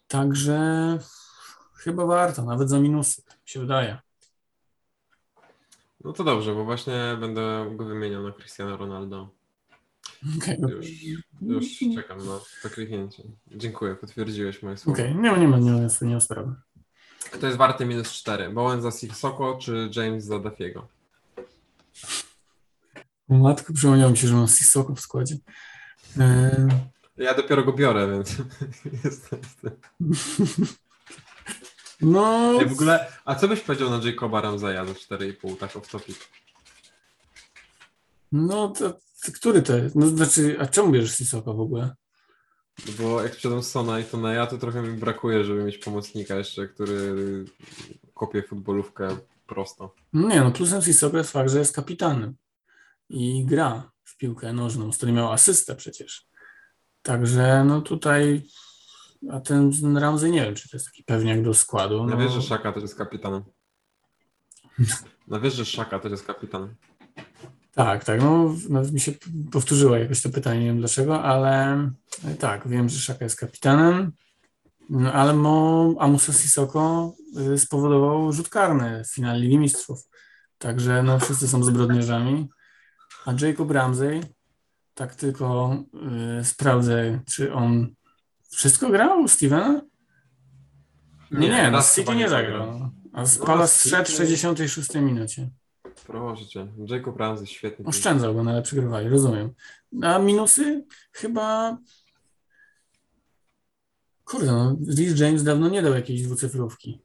także 0.09 0.99
chyba 1.75 2.07
warto, 2.07 2.43
nawet 2.45 2.71
za 2.71 2.81
minusy, 2.81 3.23
mi 3.29 3.49
się 3.49 3.61
wydaje. 3.61 3.99
No 6.05 6.13
to 6.13 6.25
dobrze, 6.25 6.55
bo 6.55 6.65
właśnie 6.65 7.17
będę 7.21 7.73
go 7.77 7.85
wymieniał 7.85 8.23
na 8.23 8.33
Cristiano 8.33 8.77
Ronaldo. 8.77 9.29
Okej, 10.39 10.59
Już, 10.61 10.87
już 11.43 11.95
czekam 11.95 12.19
na 12.19 12.41
to 12.63 12.71
kliknięcie. 12.71 13.23
Dziękuję, 13.47 13.95
potwierdziłeś 13.95 14.63
moje 14.63 14.77
słowa. 14.77 14.99
okej, 15.03 15.15
nie 15.15 15.31
ma, 15.31 15.37
nie 15.39 15.49
ma, 15.49 15.59
nie 15.59 15.71
ma, 15.71 15.79
nie 16.03 16.15
ma 16.15 16.21
sprawy. 16.21 16.55
Kto 17.33 17.47
jest 17.47 17.59
warty 17.59 17.87
minus 17.87 18.13
4? 18.13 18.51
Bowen 18.51 18.83
za 18.83 18.91
Sissoko 18.91 19.59
czy 19.63 19.91
James 19.97 20.25
za 20.25 20.39
Dafiego? 20.39 20.89
Matko, 23.29 23.73
przypomniało 23.73 24.11
mi 24.11 24.17
się, 24.17 24.29
że 24.29 24.35
mam 24.35 24.49
Sissoko 24.49 24.95
w 24.95 25.01
składzie. 25.01 25.37
Ja 27.17 27.35
dopiero 27.35 27.65
go 27.65 27.73
biorę, 27.73 28.09
więc 28.13 28.37
jestem 29.05 29.41
no, 32.01 32.59
Ej, 32.61 32.67
w 32.67 32.73
ogóle, 32.73 33.07
a 33.25 33.35
co 33.35 33.49
byś 33.49 33.61
powiedział 33.61 33.91
na 33.91 34.01
Jacoba 34.05 34.41
Ramzaya 34.41 34.85
za 34.87 34.93
4,5, 34.93 35.57
tak 35.57 35.77
off 35.77 35.89
topic? 35.89 36.29
no 38.33 38.69
to, 38.69 38.93
to 38.93 39.33
który 39.35 39.63
to 39.63 39.77
jest? 39.77 39.97
No, 39.97 40.07
znaczy, 40.07 40.57
a 40.61 40.67
czemu 40.67 40.93
bierzesz 40.93 41.17
Sissoko 41.17 41.55
w 41.55 41.61
ogóle? 41.61 41.95
No 42.87 42.93
Bo 42.99 43.23
jak 43.23 43.35
sprzedam 43.35 43.63
Sona 43.63 44.01
i 44.01 44.05
Toneja, 44.05 44.47
to 44.47 44.59
trochę 44.59 44.83
mi 44.83 44.99
brakuje, 44.99 45.45
żeby 45.45 45.65
mieć 45.65 45.79
pomocnika 45.79 46.35
jeszcze, 46.35 46.69
który 46.69 47.15
kopie 48.15 48.43
futbolówkę 48.43 49.17
prosto. 49.47 49.95
Nie, 50.13 50.41
no 50.41 50.51
plusem 50.51 50.83
Sissoko 50.83 51.19
jest 51.19 51.33
fakt, 51.33 51.51
że 51.51 51.59
jest 51.59 51.77
kapitanem 51.77 52.35
i 53.09 53.45
gra 53.45 53.91
w 54.17 54.19
piłkę 54.19 54.53
nożną, 54.53 54.93
z 54.93 54.97
której 54.97 55.15
miał 55.15 55.33
asystę 55.33 55.77
przecież. 55.77 56.27
Także 57.03 57.65
no 57.65 57.81
tutaj, 57.81 58.43
a 59.31 59.41
ten 59.41 59.97
Ramsey 59.97 60.31
nie 60.31 60.43
wiem, 60.43 60.55
czy 60.55 60.69
to 60.69 60.77
jest 60.77 60.87
taki 60.87 61.05
pewniak 61.05 61.43
do 61.43 61.55
składu. 61.55 62.05
No 62.05 62.07
No, 62.07 62.17
wiesz, 62.17 62.33
że 62.33 62.43
Szaka 62.43 62.73
też 62.73 62.83
jest 62.83 62.99
kapitanem. 62.99 63.43
No 65.29 65.41
wiesz, 65.41 65.55
że 65.55 65.65
Szaka 65.65 65.99
też 65.99 66.11
jest 66.11 66.27
kapitanem. 66.27 66.75
Tak, 67.75 68.05
tak, 68.05 68.21
no 68.21 68.55
nawet 68.69 68.93
mi 68.93 69.01
się 69.01 69.13
powtórzyło 69.53 69.97
jakoś 69.97 70.23
to 70.23 70.31
pytanie, 70.31 70.61
nie 70.61 70.67
wiem 70.67 70.79
dlaczego, 70.79 71.23
ale 71.23 71.91
tak, 72.39 72.69
wiem, 72.69 72.89
że 72.89 72.99
Szaka 72.99 73.25
jest 73.25 73.37
kapitanem, 73.37 74.13
no, 74.91 75.13
ale 75.13 75.33
Mo, 75.33 75.95
Amusa 75.99 76.33
Sissoko 76.33 77.15
y, 77.55 77.59
spowodował 77.59 78.33
rzut 78.33 78.49
karny 78.49 79.05
w 79.05 79.15
finale 79.15 79.39
Ligi 79.39 79.59
Mistrzów. 79.59 80.09
Także 80.59 81.03
no 81.03 81.19
wszyscy 81.19 81.49
są 81.49 81.65
zbrodniarzami. 81.65 82.49
A 83.27 83.33
Jacob 83.47 83.71
Ramsey, 83.71 84.21
tak 84.95 85.15
tylko 85.15 85.77
y, 86.41 86.45
sprawdzę, 86.45 87.21
czy 87.27 87.53
on 87.55 87.95
wszystko 88.51 88.91
grał 88.91 89.21
u 89.23 89.29
Stevena? 89.29 89.81
Nie, 91.31 91.49
nie, 91.49 91.65
no 91.71 91.71
raz 91.77 91.93
z 91.93 91.97
City 91.97 92.15
nie 92.17 92.29
zagrał. 92.29 92.91
A 93.13 93.27
z 93.27 93.39
No, 93.39 93.47
Palace 93.47 93.75
z 93.75 93.81
zszedł 93.81 94.05
w 94.05 94.09
City- 94.09 94.17
66 94.37 94.95
minucie. 94.95 95.51
Proszę 96.07 96.47
cię, 96.47 96.67
Jacob 96.89 97.17
Ramsey 97.17 97.47
świetny. 97.47 97.85
Oszczędzał 97.85 98.35
go, 98.35 98.45
no 98.45 98.51
ale 98.51 98.63
przegrywali, 98.63 99.09
rozumiem. 99.09 99.51
A 100.03 100.19
minusy? 100.19 100.85
Chyba 101.13 101.79
Kurde, 104.25 104.47
no, 104.47 104.77
Rhys 104.89 105.21
James 105.21 105.43
dawno 105.43 105.69
nie 105.69 105.83
dał 105.83 105.95
jakiejś 105.95 106.23
dwucyfrówki. 106.23 107.01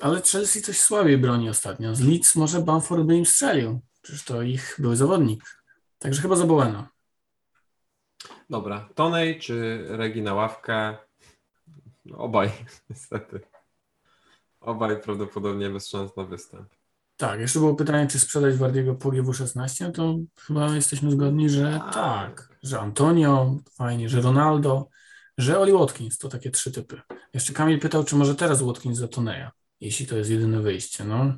Ale 0.00 0.22
Chelsea 0.22 0.62
coś 0.62 0.80
słabiej 0.80 1.18
broni 1.18 1.48
ostatnio. 1.48 1.94
Z 1.94 2.00
Leeds 2.00 2.36
może 2.36 2.60
Bamford 2.62 3.02
by 3.02 3.16
im 3.16 3.26
strzelił. 3.26 3.80
Przecież 4.02 4.24
to 4.24 4.42
ich 4.42 4.76
był 4.78 4.96
zawodnik. 4.96 5.59
Także 6.00 6.22
chyba 6.22 6.36
za 6.36 6.46
Bowena. 6.46 6.88
Dobra, 8.50 8.88
Tonej 8.94 9.38
czy 9.40 9.84
Regi 9.88 10.22
na 10.22 10.34
ławkę? 10.34 10.96
No, 12.04 12.18
obaj, 12.18 12.50
niestety. 12.90 13.40
Obaj 14.60 15.02
prawdopodobnie 15.02 15.70
bez 15.70 15.88
szans 15.88 16.16
na 16.16 16.24
występ. 16.24 16.68
Tak, 17.16 17.40
jeszcze 17.40 17.58
było 17.58 17.74
pytanie, 17.74 18.06
czy 18.06 18.18
sprzedać 18.18 18.56
Wardiego 18.56 18.94
po 18.94 19.08
GW16, 19.08 19.84
no 19.86 19.92
to 19.92 20.18
chyba 20.46 20.74
jesteśmy 20.74 21.10
zgodni, 21.10 21.50
że 21.50 21.80
Tak. 21.84 21.94
tak, 21.94 22.56
że 22.62 22.80
Antonio, 22.80 23.56
fajnie, 23.74 24.08
że 24.08 24.20
Ronaldo, 24.20 24.88
że 25.38 25.58
Oli 25.60 25.72
Watkins, 25.72 26.18
to 26.18 26.28
takie 26.28 26.50
trzy 26.50 26.72
typy. 26.72 27.00
Jeszcze 27.34 27.52
Kamil 27.52 27.80
pytał, 27.80 28.04
czy 28.04 28.16
może 28.16 28.34
teraz 28.34 28.62
Watkins 28.62 28.98
za 28.98 29.08
Toneja, 29.08 29.50
jeśli 29.80 30.06
to 30.06 30.16
jest 30.16 30.30
jedyne 30.30 30.60
wyjście. 30.60 31.04
No, 31.04 31.32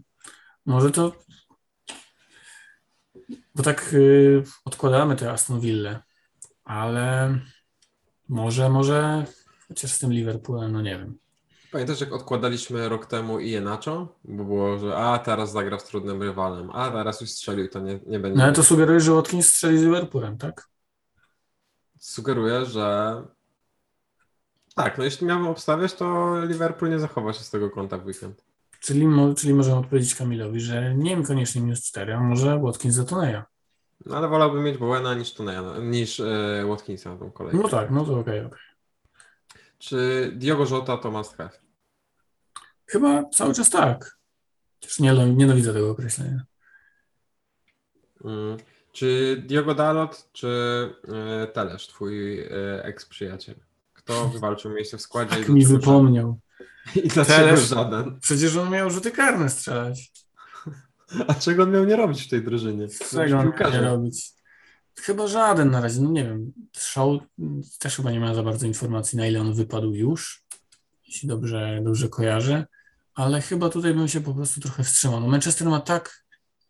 może 0.66 0.90
to, 0.90 1.12
bo 3.54 3.62
tak 3.62 3.90
y, 3.92 4.42
odkładamy 4.64 5.16
te 5.16 5.30
Aston 5.30 5.60
Villa, 5.60 6.02
ale 6.64 7.38
może, 8.28 8.68
może, 8.68 9.24
chociaż 9.68 9.92
z 9.92 9.98
tym 9.98 10.12
Liverpoolem, 10.12 10.72
no 10.72 10.82
nie 10.82 10.98
wiem. 10.98 11.18
Pamiętasz, 11.72 12.00
jak 12.00 12.12
odkładaliśmy 12.12 12.88
rok 12.88 13.06
temu 13.06 13.40
i 13.40 13.50
Jenacho? 13.50 14.08
Bo 14.24 14.44
było, 14.44 14.78
że 14.78 14.96
a 14.96 15.18
teraz 15.18 15.52
zagra 15.52 15.78
z 15.78 15.84
trudnym 15.84 16.22
rywalem, 16.22 16.70
a 16.70 16.90
teraz 16.90 17.20
już 17.20 17.30
strzelił, 17.30 17.68
to 17.68 17.80
nie, 17.80 18.00
nie 18.06 18.18
będzie. 18.18 18.38
No 18.38 18.44
ale 18.44 18.52
to 18.52 18.62
sugeruje, 18.62 19.00
że 19.00 19.12
Watkins 19.12 19.48
strzeli 19.48 19.78
z 19.78 19.82
Liverpoolem, 19.82 20.38
tak? 20.38 20.68
Sugeruję, 21.98 22.66
że 22.66 23.16
tak, 24.74 24.98
no 24.98 25.04
jeśli 25.04 25.26
miałbym 25.26 25.48
obstawiać, 25.48 25.94
to 25.94 26.36
Liverpool 26.44 26.90
nie 26.90 26.98
zachowa 26.98 27.32
się 27.32 27.44
z 27.44 27.50
tego 27.50 27.70
konta 27.70 27.98
w 27.98 28.06
weekend. 28.06 28.44
Czyli, 28.82 29.06
czyli 29.36 29.54
możemy 29.54 29.76
odpowiedzieć 29.76 30.14
Kamilowi, 30.14 30.60
że 30.60 30.94
nie 30.94 31.22
koniecznie 31.22 31.60
minus 31.60 31.82
4, 31.82 32.14
a 32.14 32.20
może 32.20 32.58
Watkins 32.58 32.94
za 32.94 33.04
Toneja. 33.04 33.44
No 34.06 34.16
ale 34.16 34.28
wolałbym 34.28 34.64
mieć 34.64 34.78
Bowena 34.78 35.14
niż 35.14 35.34
Tuneja, 35.34 35.62
niż 35.82 36.20
e, 36.20 36.64
Watkinsa 36.66 37.10
na 37.10 37.16
tą 37.16 37.30
kolejkę. 37.30 37.58
No 37.62 37.68
tak, 37.68 37.90
no 37.90 38.04
to 38.04 38.18
okej, 38.18 38.40
okej. 38.40 38.58
Czy 39.78 40.30
Diogo 40.36 40.66
Jota 40.70 40.96
to 40.96 41.10
must 41.10 41.36
have? 41.36 41.50
Chyba 42.86 43.24
cały 43.24 43.54
czas 43.54 43.70
tak. 43.70 44.18
Chociaż 44.80 45.00
nie, 45.00 45.12
nienawidzę 45.12 45.72
tego 45.72 45.90
określenia. 45.90 46.44
Mm. 48.24 48.56
Czy 48.92 49.36
Diogo 49.46 49.74
Dalot, 49.74 50.28
czy 50.32 50.48
e, 51.08 51.46
Telesz, 51.46 51.86
twój 51.86 52.40
e, 52.40 52.84
eks-przyjaciel? 52.84 53.54
Kto 53.92 54.28
wywalczył 54.34 54.70
miejsce 54.70 54.98
w 54.98 55.02
składzie? 55.02 55.36
Tak 55.36 55.48
mi 55.48 55.66
wypomniał. 55.66 56.38
I 57.04 57.08
dlaczego 57.08 57.56
żaden? 57.56 58.20
Przecież 58.20 58.56
on 58.56 58.70
miał 58.70 58.90
rzuty 58.90 59.10
karne 59.10 59.50
strzelać. 59.50 60.12
A 61.28 61.34
czego 61.34 61.62
on 61.62 61.70
miał 61.70 61.84
nie 61.84 61.96
robić 61.96 62.22
w 62.22 62.28
tej 62.28 62.42
drużynie? 62.44 62.88
Czego 63.10 63.38
on 63.38 63.46
nie 63.46 63.52
Piłkarzem. 63.52 63.84
robić? 63.84 64.32
Chyba 65.00 65.26
żaden 65.26 65.70
na 65.70 65.80
razie, 65.80 66.00
no 66.00 66.10
nie 66.10 66.24
wiem. 66.24 66.52
Show 66.76 67.22
też 67.78 67.96
chyba 67.96 68.10
nie 68.10 68.20
ma 68.20 68.34
za 68.34 68.42
bardzo 68.42 68.66
informacji, 68.66 69.18
na 69.18 69.26
ile 69.26 69.40
on 69.40 69.54
wypadł 69.54 69.94
już, 69.94 70.44
jeśli 71.06 71.28
dobrze, 71.28 71.80
dobrze 71.84 72.08
kojarzę, 72.08 72.66
ale 73.14 73.40
chyba 73.40 73.68
tutaj 73.68 73.94
bym 73.94 74.08
się 74.08 74.20
po 74.20 74.34
prostu 74.34 74.60
trochę 74.60 74.84
wstrzymał. 74.84 75.20
No 75.20 75.28
Manchester 75.28 75.68
ma 75.68 75.80
tak 75.80 76.24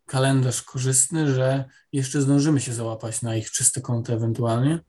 kalendarz 0.06 0.62
korzystny, 0.62 1.34
że 1.34 1.64
jeszcze 1.92 2.22
zdążymy 2.22 2.60
się 2.60 2.72
załapać 2.72 3.22
na 3.22 3.36
ich 3.36 3.50
czyste 3.50 3.80
konto 3.80 4.12
ewentualnie, 4.12 4.80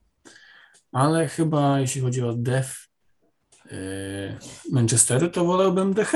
ale 0.91 1.27
chyba 1.27 1.79
jeśli 1.79 2.01
chodzi 2.01 2.21
o 2.21 2.33
def 2.33 2.89
Manchesteru, 4.71 5.29
to 5.29 5.45
wolałbym 5.45 5.93
DH 5.93 6.11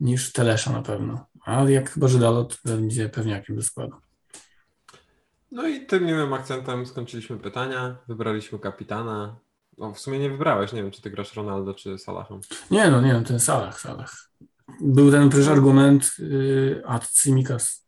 niż 0.00 0.32
Telesza 0.32 0.72
na 0.72 0.82
pewno. 0.82 1.26
A 1.44 1.62
jak 1.62 1.90
chyba, 1.90 2.08
że 2.08 2.18
Dalot 2.18 2.60
będzie 2.64 3.08
pewniakiem 3.08 3.56
do 3.56 3.62
składu. 3.62 3.96
No 5.50 5.68
i 5.68 5.86
tym 5.86 6.04
miłym 6.04 6.32
akcentem 6.32 6.86
skończyliśmy 6.86 7.38
pytania, 7.38 7.96
wybraliśmy 8.08 8.58
kapitana. 8.58 9.36
No 9.78 9.94
w 9.94 9.98
sumie 9.98 10.18
nie 10.18 10.30
wybrałeś, 10.30 10.72
nie 10.72 10.82
wiem 10.82 10.90
czy 10.90 11.02
ty 11.02 11.10
grasz 11.10 11.36
Ronaldo 11.36 11.74
czy 11.74 11.98
Salahą. 11.98 12.40
Nie 12.70 12.90
no, 12.90 13.00
nie 13.00 13.12
no, 13.12 13.22
ten 13.22 13.40
Salah, 13.40 13.80
Salah. 13.80 14.12
Był 14.80 15.10
ten 15.10 15.28
przecież 15.28 15.48
argument 15.48 16.10
yy, 16.18 16.82
ad 16.86 17.04
Simikas. 17.04 17.86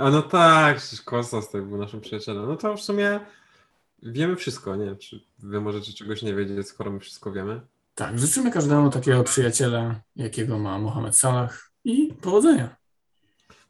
A 0.00 0.10
no 0.10 0.22
tak, 0.22 0.76
przecież 0.76 1.02
Kostas 1.02 1.50
to 1.50 1.58
był 1.58 1.78
naszym 1.78 2.00
przyjacielem. 2.00 2.46
No 2.46 2.56
to 2.56 2.76
w 2.76 2.80
sumie 2.80 3.20
wiemy 4.02 4.36
wszystko, 4.36 4.76
nie 4.76 4.96
czy 4.96 5.20
wy 5.38 5.60
możecie 5.60 5.92
czegoś 5.92 6.22
nie 6.22 6.34
wiedzieć, 6.34 6.68
skoro 6.68 6.90
my 6.90 7.00
wszystko 7.00 7.32
wiemy. 7.32 7.60
Tak, 7.94 8.18
życzymy 8.18 8.50
każdemu 8.50 8.90
takiego 8.90 9.24
przyjaciela, 9.24 10.00
jakiego 10.16 10.58
ma 10.58 10.78
Mohamed 10.78 11.16
Salah 11.16 11.70
i 11.84 12.14
powodzenia. 12.22 12.76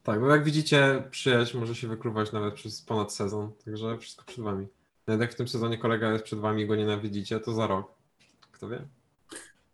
Tak, 0.03 0.21
no 0.21 0.27
jak 0.27 0.43
widzicie, 0.43 1.03
przyjaźń 1.11 1.57
może 1.57 1.75
się 1.75 1.87
wykluwać 1.87 2.31
nawet 2.31 2.53
przez 2.53 2.81
ponad 2.81 3.13
sezon, 3.13 3.51
także 3.65 3.97
wszystko 3.97 4.25
przed 4.25 4.43
wami. 4.43 4.67
Nawet 5.07 5.21
jak 5.21 5.31
w 5.33 5.35
tym 5.35 5.47
sezonie 5.47 5.77
kolega 5.77 6.11
jest 6.11 6.25
przed 6.25 6.39
wami 6.39 6.63
i 6.63 6.67
go 6.67 6.75
nienawidzicie, 6.75 7.39
to 7.39 7.53
za 7.53 7.67
rok. 7.67 7.91
Kto 8.51 8.69
wie? 8.69 8.87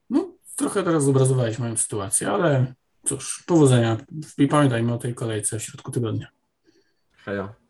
No, 0.09 0.31
trochę 0.55 0.83
teraz 0.83 1.03
zobrazowałeś 1.03 1.59
moją 1.59 1.77
sytuację, 1.77 2.31
ale 2.31 2.73
cóż, 3.05 3.43
powodzenia 3.47 3.97
i 4.37 4.47
pamiętajmy 4.47 4.93
o 4.93 4.97
tej 4.97 5.15
kolejce 5.15 5.59
w 5.59 5.63
środku 5.63 5.91
tygodnia. 5.91 6.27
Hejo. 7.11 7.64